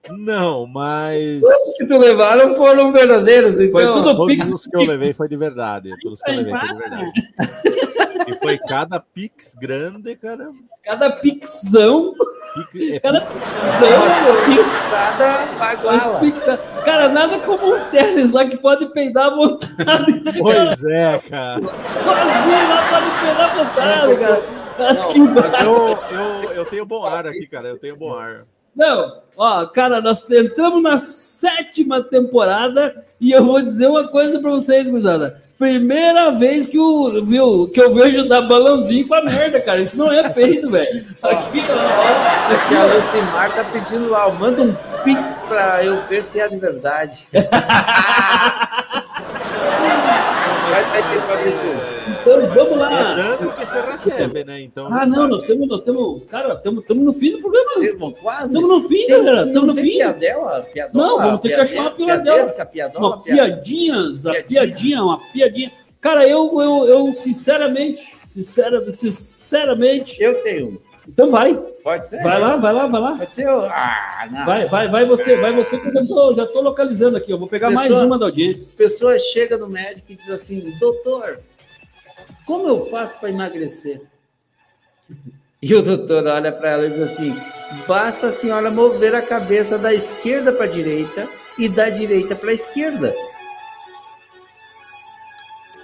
Não, 0.08 0.66
mas. 0.66 1.42
Os 1.42 1.76
que 1.76 1.86
tu 1.86 1.98
levaram 1.98 2.54
foram 2.54 2.90
verdadeiros, 2.92 3.56
Foi 3.56 3.64
então. 3.82 4.02
tudo 4.02 4.16
Todos 4.16 4.36
Pix. 4.36 4.52
os 4.52 4.66
que 4.66 4.76
eu 4.76 4.82
levei 4.86 5.12
foi 5.12 5.28
de 5.28 5.36
verdade. 5.36 5.90
Todos 6.02 6.20
que 6.22 6.30
eu 6.30 6.36
levei 6.36 6.52
foi 6.58 6.68
de 6.68 6.74
verdade. 6.74 7.12
E 8.28 8.34
foi 8.42 8.58
cada 8.58 8.98
Pix 9.00 9.54
grande, 9.60 10.16
cara. 10.16 10.50
Cada 10.84 11.10
Pixão. 11.12 12.14
Pix, 12.72 12.92
é, 12.94 12.98
Cada 13.00 13.20
Nossa, 13.20 14.24
Pixão. 14.24 14.64
pixada 14.64 15.46
baguala. 15.58 16.18
Pixa- 16.20 16.58
Cara, 16.84 17.08
nada 17.08 17.38
como 17.40 17.74
um 17.76 17.80
Teles 17.90 18.32
lá 18.32 18.44
que 18.46 18.56
pode 18.56 18.86
peidar 18.92 19.26
à 19.26 19.36
vontade. 19.36 20.22
Pois 20.38 20.82
é, 20.84 21.18
cara. 21.28 21.60
Sozinho 22.00 22.68
lá 22.68 22.88
pode 22.90 23.10
peidar 23.20 23.50
à 23.50 23.64
vontade, 23.64 24.16
cara. 24.16 24.60
Que 25.12 25.20
Mas 25.20 25.62
eu, 25.62 25.98
eu, 26.10 26.52
eu 26.54 26.64
tenho 26.64 26.86
bom 26.86 27.04
ar 27.04 27.26
aqui, 27.26 27.46
cara. 27.46 27.68
Eu 27.68 27.78
tenho 27.78 27.96
bom 27.96 28.14
ar. 28.14 28.44
Não, 28.74 29.20
ó, 29.36 29.66
cara, 29.66 30.00
nós 30.00 30.28
entramos 30.30 30.82
na 30.82 30.98
sétima 30.98 32.02
temporada 32.02 33.04
e 33.20 33.32
eu 33.32 33.44
vou 33.44 33.60
dizer 33.60 33.88
uma 33.88 34.08
coisa 34.08 34.40
pra 34.40 34.50
vocês, 34.50 34.86
gurizada. 34.86 35.40
Primeira 35.58 36.30
vez 36.30 36.64
que, 36.64 36.78
o, 36.78 37.22
viu, 37.22 37.68
que 37.68 37.78
eu 37.78 37.92
vejo 37.92 38.26
dar 38.26 38.40
balãozinho 38.40 39.06
com 39.06 39.14
a 39.14 39.22
merda, 39.22 39.60
cara. 39.60 39.82
Isso 39.82 39.94
não 39.94 40.10
é 40.10 40.26
peito, 40.30 40.70
velho. 40.70 41.06
Aqui, 41.22 41.62
ó, 41.68 42.54
A 42.54 42.64
tia 42.66 42.84
Lucimar 42.94 43.54
tá 43.54 43.64
pedindo 43.64 44.08
lá, 44.08 44.30
manda 44.30 44.62
um 44.62 44.74
Pix 45.04 45.42
pra 45.46 45.84
eu 45.84 46.00
ver 46.08 46.24
se 46.24 46.40
é 46.40 46.48
de 46.48 46.56
verdade. 46.56 47.28
Vai 50.70 50.84
pedir 50.92 51.20
pra 51.26 51.40
É, 51.42 51.48
Então, 52.44 52.54
vamos 52.54 52.72
é 52.72 52.76
lá. 52.76 53.14
dando 53.14 53.52
que 53.56 53.66
você 53.66 53.80
recebe, 53.80 54.44
né? 54.44 54.60
Então. 54.60 54.86
Ah, 54.92 55.06
não, 55.06 55.28
nós 55.28 55.40
estamos, 55.42 55.68
nós 55.68 55.78
estamos, 55.80 56.24
cara, 56.24 56.54
estamos, 56.54 56.84
no 57.04 57.12
fim 57.12 57.30
do 57.32 57.38
programa. 57.40 58.12
Quase. 58.20 58.46
Estamos 58.46 58.68
no 58.68 58.88
fim, 58.88 59.06
Tem- 59.06 59.08
galera. 59.24 59.46
Estamos 59.46 59.66
no 59.68 59.74
fim. 59.74 59.90
Piadela? 59.90 60.66
Piadola? 60.72 61.06
Não, 61.06 61.16
vamos 61.18 61.40
ter 61.40 61.48
que 61.48 61.54
achar 61.54 61.80
uma 61.80 61.90
piadela. 61.90 62.66
Piadola? 62.66 63.06
Uma 63.08 63.22
piadinhas, 63.22 64.26
a 64.26 64.30
Piadinha. 64.32 64.46
piadinha, 64.62 65.02
uma 65.02 65.18
piadinha. 65.32 65.72
Cara, 66.00 66.26
eu, 66.26 66.50
eu, 66.60 66.86
eu 66.86 67.12
sinceramente, 67.12 68.16
sincera, 68.26 68.80
sinceramente. 68.90 70.20
Eu 70.22 70.42
tenho. 70.42 70.80
Então 71.08 71.28
vai, 71.30 71.54
Pode 71.82 72.08
ser? 72.08 72.22
vai 72.22 72.38
lá, 72.40 72.56
vai 72.56 72.72
lá, 72.72 72.86
vai 72.86 73.00
lá. 73.00 73.16
Pode 73.16 73.32
ser? 73.34 73.46
eu- 73.46 73.64
Ah, 73.64 74.28
não. 74.30 74.46
Vai, 74.46 74.66
vai, 74.66 74.88
vai 74.88 75.04
você, 75.04 75.36
vai 75.36 75.52
você, 75.52 75.76
que 75.78 75.88
eu 75.88 75.92
já 75.92 76.06
tô, 76.06 76.34
já 76.34 76.46
tô 76.46 76.60
localizando 76.60 77.16
aqui. 77.16 77.32
Eu 77.32 77.38
vou 77.38 77.48
pegar 77.48 77.70
mais 77.70 77.88
Pessoa- 77.88 78.06
uma 78.06 78.18
da 78.18 78.26
audiência. 78.26 78.74
Pessoa 78.76 79.18
chega 79.18 79.58
no 79.58 79.68
médico 79.68 80.12
e 80.12 80.14
diz 80.14 80.30
assim, 80.30 80.62
doutor, 80.78 81.38
como 82.50 82.66
eu 82.66 82.86
faço 82.86 83.20
para 83.20 83.30
emagrecer? 83.30 84.02
E 85.62 85.74
o 85.74 85.82
doutor 85.82 86.26
olha 86.26 86.50
para 86.50 86.70
ela 86.70 86.86
e 86.86 86.90
diz 86.90 87.02
assim, 87.02 87.36
basta 87.86 88.28
a 88.28 88.32
senhora 88.32 88.70
mover 88.70 89.14
a 89.14 89.20
cabeça 89.20 89.76
da 89.76 89.92
esquerda 89.92 90.54
para 90.54 90.64
a 90.64 90.68
direita 90.68 91.28
e 91.58 91.68
da 91.68 91.90
direita 91.90 92.34
para 92.34 92.48
a 92.48 92.54
esquerda. 92.54 93.14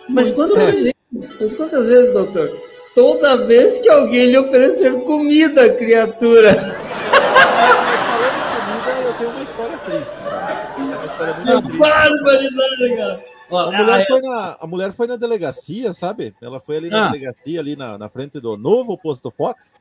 Mas 0.08 0.30
quantas 0.30 0.76
vezes, 0.76 0.94
mas 1.38 1.52
quantas 1.52 1.88
vezes, 1.88 2.10
doutor? 2.10 2.48
Toda 2.94 3.36
vez 3.44 3.78
que 3.78 3.90
alguém 3.90 4.30
lhe 4.30 4.38
oferecer 4.38 4.94
comida, 5.02 5.68
criatura. 5.68 6.56
Mas 6.56 8.00
falando 8.00 8.32
em 8.32 8.80
comida, 8.80 9.08
eu 9.08 9.14
tenho 9.18 9.30
uma 9.30 9.44
história 9.44 9.78
triste. 9.84 10.14
Cara. 10.24 10.74
Uma 10.78 11.04
história 11.04 11.34
muito 11.34 11.62
triste. 11.64 11.78
Barbaridade, 11.78 12.96
cara. 12.96 13.35
A 13.50 13.60
ah, 13.60 13.70
mulher, 13.70 14.00
é- 14.00 14.04
foi 14.06 14.20
na, 14.20 14.56
a 14.60 14.66
mulher 14.66 14.92
foi 14.92 15.06
na 15.06 15.16
delegacia, 15.16 15.92
sabe? 15.92 16.34
Ela 16.40 16.58
foi 16.58 16.78
ali 16.78 16.90
na 16.90 17.06
Ah. 17.06 17.08
delegacia, 17.10 17.60
ali 17.60 17.76
na, 17.76 17.96
na 17.96 18.08
frente 18.08 18.40
do 18.40 18.56
novo 18.56 18.98
posto 18.98 19.30
Fox, 19.30 19.74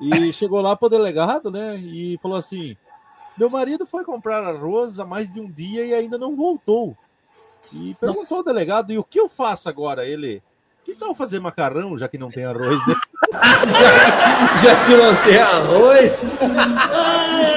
e 0.00 0.32
chegou 0.32 0.60
lá 0.60 0.76
pro 0.76 0.88
delegado, 0.88 1.50
né? 1.50 1.76
E 1.76 2.18
falou 2.18 2.36
assim: 2.36 2.76
Meu 3.36 3.48
marido 3.48 3.86
foi 3.86 4.04
comprar 4.04 4.42
arroz 4.44 4.98
há 4.98 5.04
mais 5.04 5.30
de 5.32 5.40
um 5.40 5.50
dia 5.50 5.84
e 5.84 5.94
ainda 5.94 6.18
não 6.18 6.34
voltou. 6.34 6.96
E 7.72 7.94
perguntou 7.94 8.38
ao 8.38 8.44
delegado: 8.44 8.92
E 8.92 8.98
o 8.98 9.04
que 9.04 9.20
eu 9.20 9.28
faço 9.28 9.68
agora? 9.68 10.06
Ele. 10.06 10.42
Que 10.86 10.94
tal 10.94 11.12
fazer 11.16 11.40
macarrão, 11.40 11.98
já 11.98 12.06
que 12.06 12.16
não 12.16 12.30
tem 12.30 12.44
arroz, 12.44 12.78
né? 12.86 12.94
Já 14.62 14.86
que 14.86 14.94
não 14.94 15.16
tem 15.24 15.36
arroz. 15.36 16.22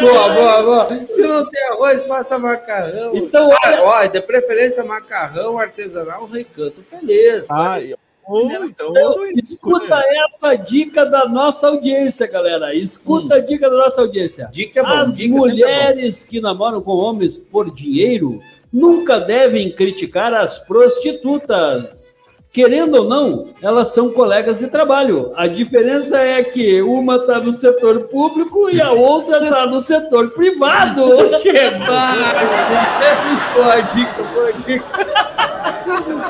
boa, 0.01 0.29
boa, 0.29 0.63
boa. 0.63 0.89
Se 1.05 1.27
não 1.27 1.45
tem 1.45 1.67
arroz, 1.67 2.05
faça 2.05 2.39
macarrão. 2.39 3.15
Então, 3.15 3.51
ah, 3.53 3.77
ó, 3.81 4.05
de 4.07 4.19
preferência 4.19 4.83
macarrão 4.83 5.59
artesanal, 5.59 6.25
recanto 6.25 6.83
feliz. 6.89 7.49
Ah, 7.51 7.77
ou 8.25 8.51
então. 8.51 8.89
Então, 8.89 9.25
escuta 9.43 10.01
essa 10.25 10.55
dica 10.55 11.05
da 11.05 11.27
nossa 11.27 11.67
audiência, 11.67 12.25
galera. 12.25 12.73
Escuta 12.73 13.35
a 13.35 13.39
dica 13.39 13.69
da 13.69 13.77
nossa 13.77 14.01
audiência. 14.01 14.49
Dica 14.51 14.79
é 14.79 14.83
bom, 14.83 14.89
As 14.89 15.17
dica 15.17 15.35
é 15.35 15.37
mulheres 15.37 16.23
que 16.23 16.41
namoram 16.41 16.81
com 16.81 16.93
homens 16.93 17.37
por 17.37 17.71
dinheiro 17.71 18.39
nunca 18.73 19.19
devem 19.19 19.71
criticar 19.71 20.33
as 20.33 20.57
prostitutas. 20.57 22.09
Querendo 22.51 22.95
ou 22.95 23.03
não, 23.07 23.45
elas 23.61 23.93
são 23.93 24.11
colegas 24.11 24.57
de 24.57 24.67
trabalho. 24.67 25.31
A 25.35 25.45
diferença 25.45 26.19
é 26.19 26.43
que 26.43 26.81
uma 26.81 27.17
está 27.17 27.39
no 27.39 27.53
setor 27.53 28.07
público 28.07 28.69
e 28.71 28.81
a 28.81 28.91
outra 28.91 29.43
está 29.43 29.67
no 29.67 29.79
setor 29.79 30.31
privado. 30.31 31.05
Que! 31.39 31.53
Boa 33.53 33.81
dica, 33.81 34.23
boa 34.33 34.53
dica. 34.53 34.85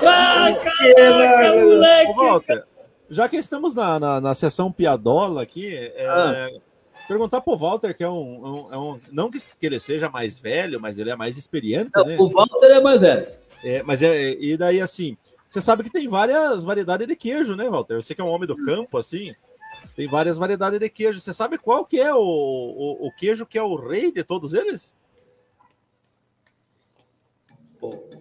Ah, 0.06 0.54
caraca, 0.62 1.58
moleque! 1.64 2.14
Walter, 2.14 2.64
já 3.10 3.28
que 3.30 3.38
estamos 3.38 3.74
na, 3.74 4.00
na, 4.00 4.22
na 4.22 4.34
sessão 4.36 4.72
piadola 4.72 5.42
aqui, 5.42 5.74
é, 5.76 6.06
Ah. 6.08 6.50
perguntar 7.08 7.42
pro 7.42 7.56
Walter, 7.58 7.96
que 7.96 8.04
é 8.04 8.10
um, 8.10 8.68
um- 8.68 8.74
é 8.74 8.78
um- 8.78 9.00
Não 9.12 9.30
que 9.32 9.40
ele 9.62 9.80
seja 9.80 10.10
mais 10.10 10.38
velho, 10.40 10.80
mas 10.82 10.98
ele 11.00 11.10
é 11.10 11.16
mais 11.16 11.38
experiente, 11.38 11.92
né? 12.06 12.18
O 12.20 12.28
Walter 12.28 12.68
é 12.68 12.80
mais 12.82 13.00
velho. 13.00 13.28
É, 13.64 13.84
mas 13.84 14.02
é. 14.04 14.32
E 14.40 14.56
daí, 14.58 14.80
assim, 14.82 15.18
você 15.50 15.60
sabe 15.62 15.84
que 15.84 15.90
tem 15.90 16.08
várias 16.08 16.64
variedades 16.64 17.08
de 17.08 17.16
queijo, 17.16 17.56
né, 17.56 17.68
Walter? 17.70 17.96
Você 18.02 18.14
que 18.14 18.22
é 18.22 18.24
um 18.24 18.28
homem 18.30 18.48
do 18.48 18.56
campo, 18.56 18.98
assim. 18.98 19.34
Tem 19.96 20.08
várias 20.08 20.38
variedades 20.38 20.80
de 20.80 20.90
queijo. 20.90 21.20
Você 21.20 21.34
sabe 21.34 21.58
qual 21.58 21.86
que 21.86 22.00
é 22.00 22.14
o, 22.14 22.20
o, 22.20 23.08
o 23.08 23.12
queijo 23.16 23.46
que 23.46 23.58
é 23.58 23.64
o 23.64 23.76
rei 23.76 24.12
de 24.12 24.24
todos 24.24 24.54
eles? 24.54 24.94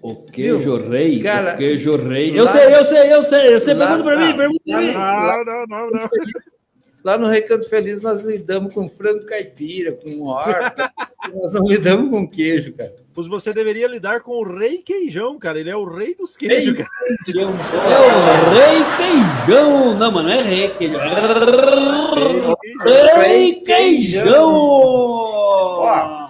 O 0.01 0.15
queijo 0.15 0.77
rei, 0.89 1.19
Cara, 1.21 1.55
o 1.55 1.57
queijo 1.59 1.97
rei. 1.97 2.39
Eu 2.39 2.45
lá- 2.45 2.53
sei, 2.53 2.75
eu 2.75 2.85
sei, 2.85 3.13
eu 3.13 3.25
sei, 3.25 3.55
eu 3.55 3.61
sei. 3.61 3.75
lá- 3.75 3.89
Pergunta 3.89 4.05
pra 4.05 4.19
mim, 4.27 4.37
pergunta 4.37 4.61
pra 4.65 4.81
lá 4.81 5.39
mim. 5.39 5.45
Não, 5.45 5.45
não, 5.45 5.67
não, 5.67 5.91
não. 5.91 6.09
Lá 7.05 7.19
no 7.19 7.27
Recanto 7.27 7.69
Feliz 7.69 8.01
nós 8.01 8.23
lidamos 8.23 8.73
com 8.75 8.89
frango 8.89 9.25
caipira, 9.27 9.93
com 9.93 10.23
horta. 10.27 10.93
nós 11.35 11.53
não 11.53 11.67
lidamos 11.67 12.11
com 12.11 12.29
queijo, 12.29 12.73
cara. 12.75 12.95
Pois 13.19 13.27
você 13.27 13.53
deveria 13.53 13.89
lidar 13.89 14.21
com 14.21 14.31
o 14.31 14.45
rei 14.45 14.79
queijão, 14.79 15.37
cara. 15.41 15.59
Ele 15.59 15.69
é 15.69 15.75
o 15.77 15.83
rei 15.85 16.15
dos 16.15 16.37
queijos, 16.37 16.77
cara. 16.77 16.89
Queijão, 17.25 17.51
É 17.51 17.99
o 17.99 18.55
rei 18.55 18.85
queijão. 18.97 19.95
Não, 19.97 20.13
mano, 20.13 20.29
não 20.29 20.35
é 20.37 20.41
rei 20.41 20.69
queijão. 20.69 21.01
É 22.87 23.27
rei 23.27 23.55
queijão. 23.57 24.47
Ó, 24.55 26.29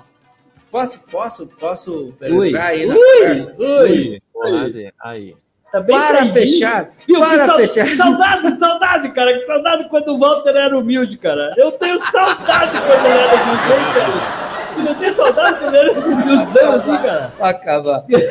Posso, 0.71 1.01
posso, 1.11 1.47
posso 1.61 2.15
Ui, 2.23 2.49
entrar 2.49 2.65
aí 2.69 2.87
na 2.87 2.95
ui, 2.95 3.01
conversa? 3.01 3.55
ui. 3.59 4.23
Aí, 4.43 4.91
aí. 5.03 5.35
Tá 5.71 5.83
Para 5.83 6.33
fechar, 6.33 6.91
Viu? 7.07 7.19
para 7.21 7.31
que 7.33 7.39
sau- 7.45 7.59
fechar. 7.59 7.85
que 7.87 7.95
saudade, 7.97 8.57
saudade, 8.57 9.09
cara. 9.13 9.39
Que 9.39 9.45
saudade 9.47 9.89
quando 9.91 10.09
o 10.15 10.19
Walter 10.19 10.57
era 10.57 10.79
humilde, 10.79 11.19
cara. 11.19 11.53
Eu 11.59 11.71
tenho 11.73 11.99
saudade 11.99 12.81
quando 12.81 13.05
ele 13.05 13.19
era 13.19 13.35
humilde, 13.43 13.95
cara. 13.95 14.38
Tu 14.79 14.85
não 14.85 14.95
tem 14.95 15.13
saudade 15.13 15.59
ele 15.67 15.77
era 15.77 15.91
humilde, 15.93 16.47
assim, 16.47 16.97
cara? 17.03 17.33
Pra 17.37 17.49
acabar. 17.49 18.05
Ele 18.09 18.23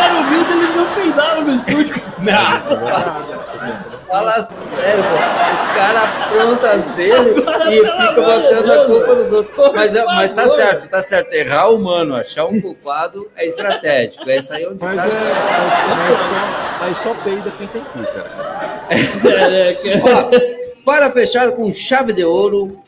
era 0.00 0.14
humilde, 0.14 0.52
eles 0.52 0.74
não 0.74 0.86
peidavam 0.94 1.44
no 1.44 1.52
estúdio. 1.54 1.94
Fala 4.08 4.32
sério, 4.32 5.04
pô. 5.04 5.16
O 5.16 5.74
cara 5.76 6.02
apronta 6.02 6.66
as 6.70 6.84
dele 6.96 7.44
e 7.70 7.82
tá 7.84 8.08
fica 8.08 8.22
botando 8.22 8.70
a 8.72 8.84
culpa 8.86 9.14
nos 9.14 9.30
outros. 9.32 9.70
Mas, 9.74 9.94
é- 9.94 10.04
mas 10.04 10.32
tá 10.32 10.48
certo, 10.48 10.88
tá 10.88 11.00
certo. 11.02 11.32
Errar 11.34 11.68
o 11.70 11.76
humano, 11.76 12.16
achar 12.16 12.46
um 12.46 12.60
culpado 12.60 13.30
é 13.36 13.46
estratégico. 13.46 14.28
É 14.28 14.38
isso 14.38 14.52
aí 14.52 14.66
onde 14.66 14.82
Mas 14.82 14.96
tá. 14.96 15.06
é, 15.06 15.10
mas 15.98 16.18
só, 16.18 16.24
mas 16.80 16.98
só 16.98 17.14
peida 17.22 17.52
quem 17.58 17.68
tem 17.68 17.82
pica. 17.82 18.24
É, 19.28 19.70
é, 19.70 19.74
que- 19.74 19.94
Ó, 19.94 20.30
para 20.84 21.10
fechar 21.10 21.50
com 21.52 21.72
chave 21.72 22.12
de 22.12 22.24
ouro 22.24 22.78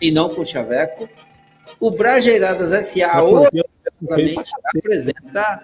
e 0.00 0.10
não 0.10 0.28
com 0.28 0.44
chaveco, 0.44 1.08
o 1.80 1.90
Brajeiradas 1.90 2.72
S.A. 2.72 3.22
orgulhosamente 3.22 4.50
apresenta 4.74 5.62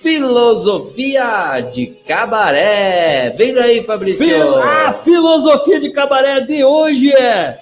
Filosofia 0.00 1.60
de 1.72 1.86
Cabaré. 2.06 3.34
Vem 3.36 3.52
daí, 3.52 3.82
Fabrício. 3.82 4.54
A 4.62 4.92
filosofia 4.92 5.80
de 5.80 5.90
cabaré 5.90 6.40
de 6.40 6.62
hoje 6.62 7.12
é. 7.12 7.58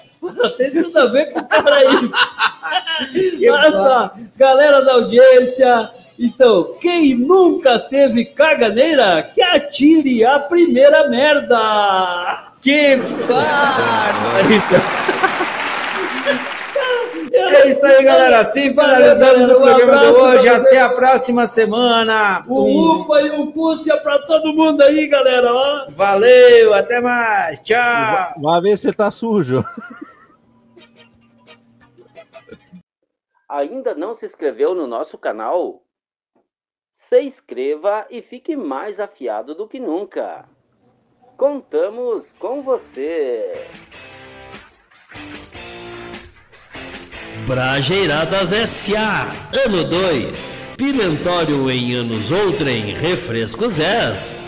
Tem 0.57 0.71
tudo 0.71 0.99
a 0.99 1.05
ver 1.07 1.31
com 1.31 1.39
o 1.39 1.47
cara 1.47 1.75
aí. 1.75 2.11
Olha 3.49 3.71
só, 3.71 4.11
galera 4.35 4.81
da 4.81 4.93
audiência. 4.93 5.89
Então, 6.19 6.75
quem 6.79 7.15
nunca 7.15 7.77
teve 7.79 8.25
caganeira, 8.25 9.23
que 9.33 9.41
atire 9.41 10.25
a 10.25 10.39
primeira 10.39 11.07
merda. 11.09 12.53
Que 12.61 12.97
barbaridade! 13.27 14.57
É 17.39 17.67
isso 17.67 17.85
aí, 17.85 18.03
galera. 18.03 18.39
Assim 18.39 18.69
finalizamos 18.69 19.49
o 19.49 19.55
programa 19.61 19.99
de 19.99 20.07
hoje. 20.07 20.47
Até 20.49 20.81
a 20.81 20.89
próxima 20.89 21.47
semana. 21.47 22.43
O 22.47 22.63
Um- 22.63 23.01
Upa 23.01 23.21
e 23.21 23.29
o 23.31 23.51
Cúcia 23.51 23.97
pra 23.97 24.19
todo 24.19 24.53
mundo 24.53 24.81
aí, 24.81 25.07
galera. 25.07 25.53
Ó. 25.53 25.85
Valeu, 25.89 26.73
até 26.73 26.99
mais. 26.99 27.59
Tchau. 27.59 28.33
Vai 28.41 28.61
ver 28.61 28.77
se 28.77 28.91
tá 28.93 29.09
sujo. 29.11 29.63
Ainda 33.49 33.95
não 33.95 34.13
se 34.13 34.25
inscreveu 34.25 34.75
no 34.75 34.85
nosso 34.87 35.17
canal? 35.17 35.81
Se 36.91 37.21
inscreva 37.21 38.05
e 38.09 38.21
fique 38.21 38.55
mais 38.57 38.99
afiado 38.99 39.55
do 39.55 39.67
que 39.67 39.79
nunca. 39.79 40.45
Contamos 41.37 42.33
com 42.33 42.61
você! 42.61 43.67
Brajeiradas 47.47 48.51
S.A. 48.51 49.33
Ano 49.65 49.85
2. 49.85 50.57
Pimentório 50.75 51.71
em 51.71 51.93
anos 51.93 52.29
outrem, 52.29 52.93
refrescos 52.93 53.79
S. 53.79 54.46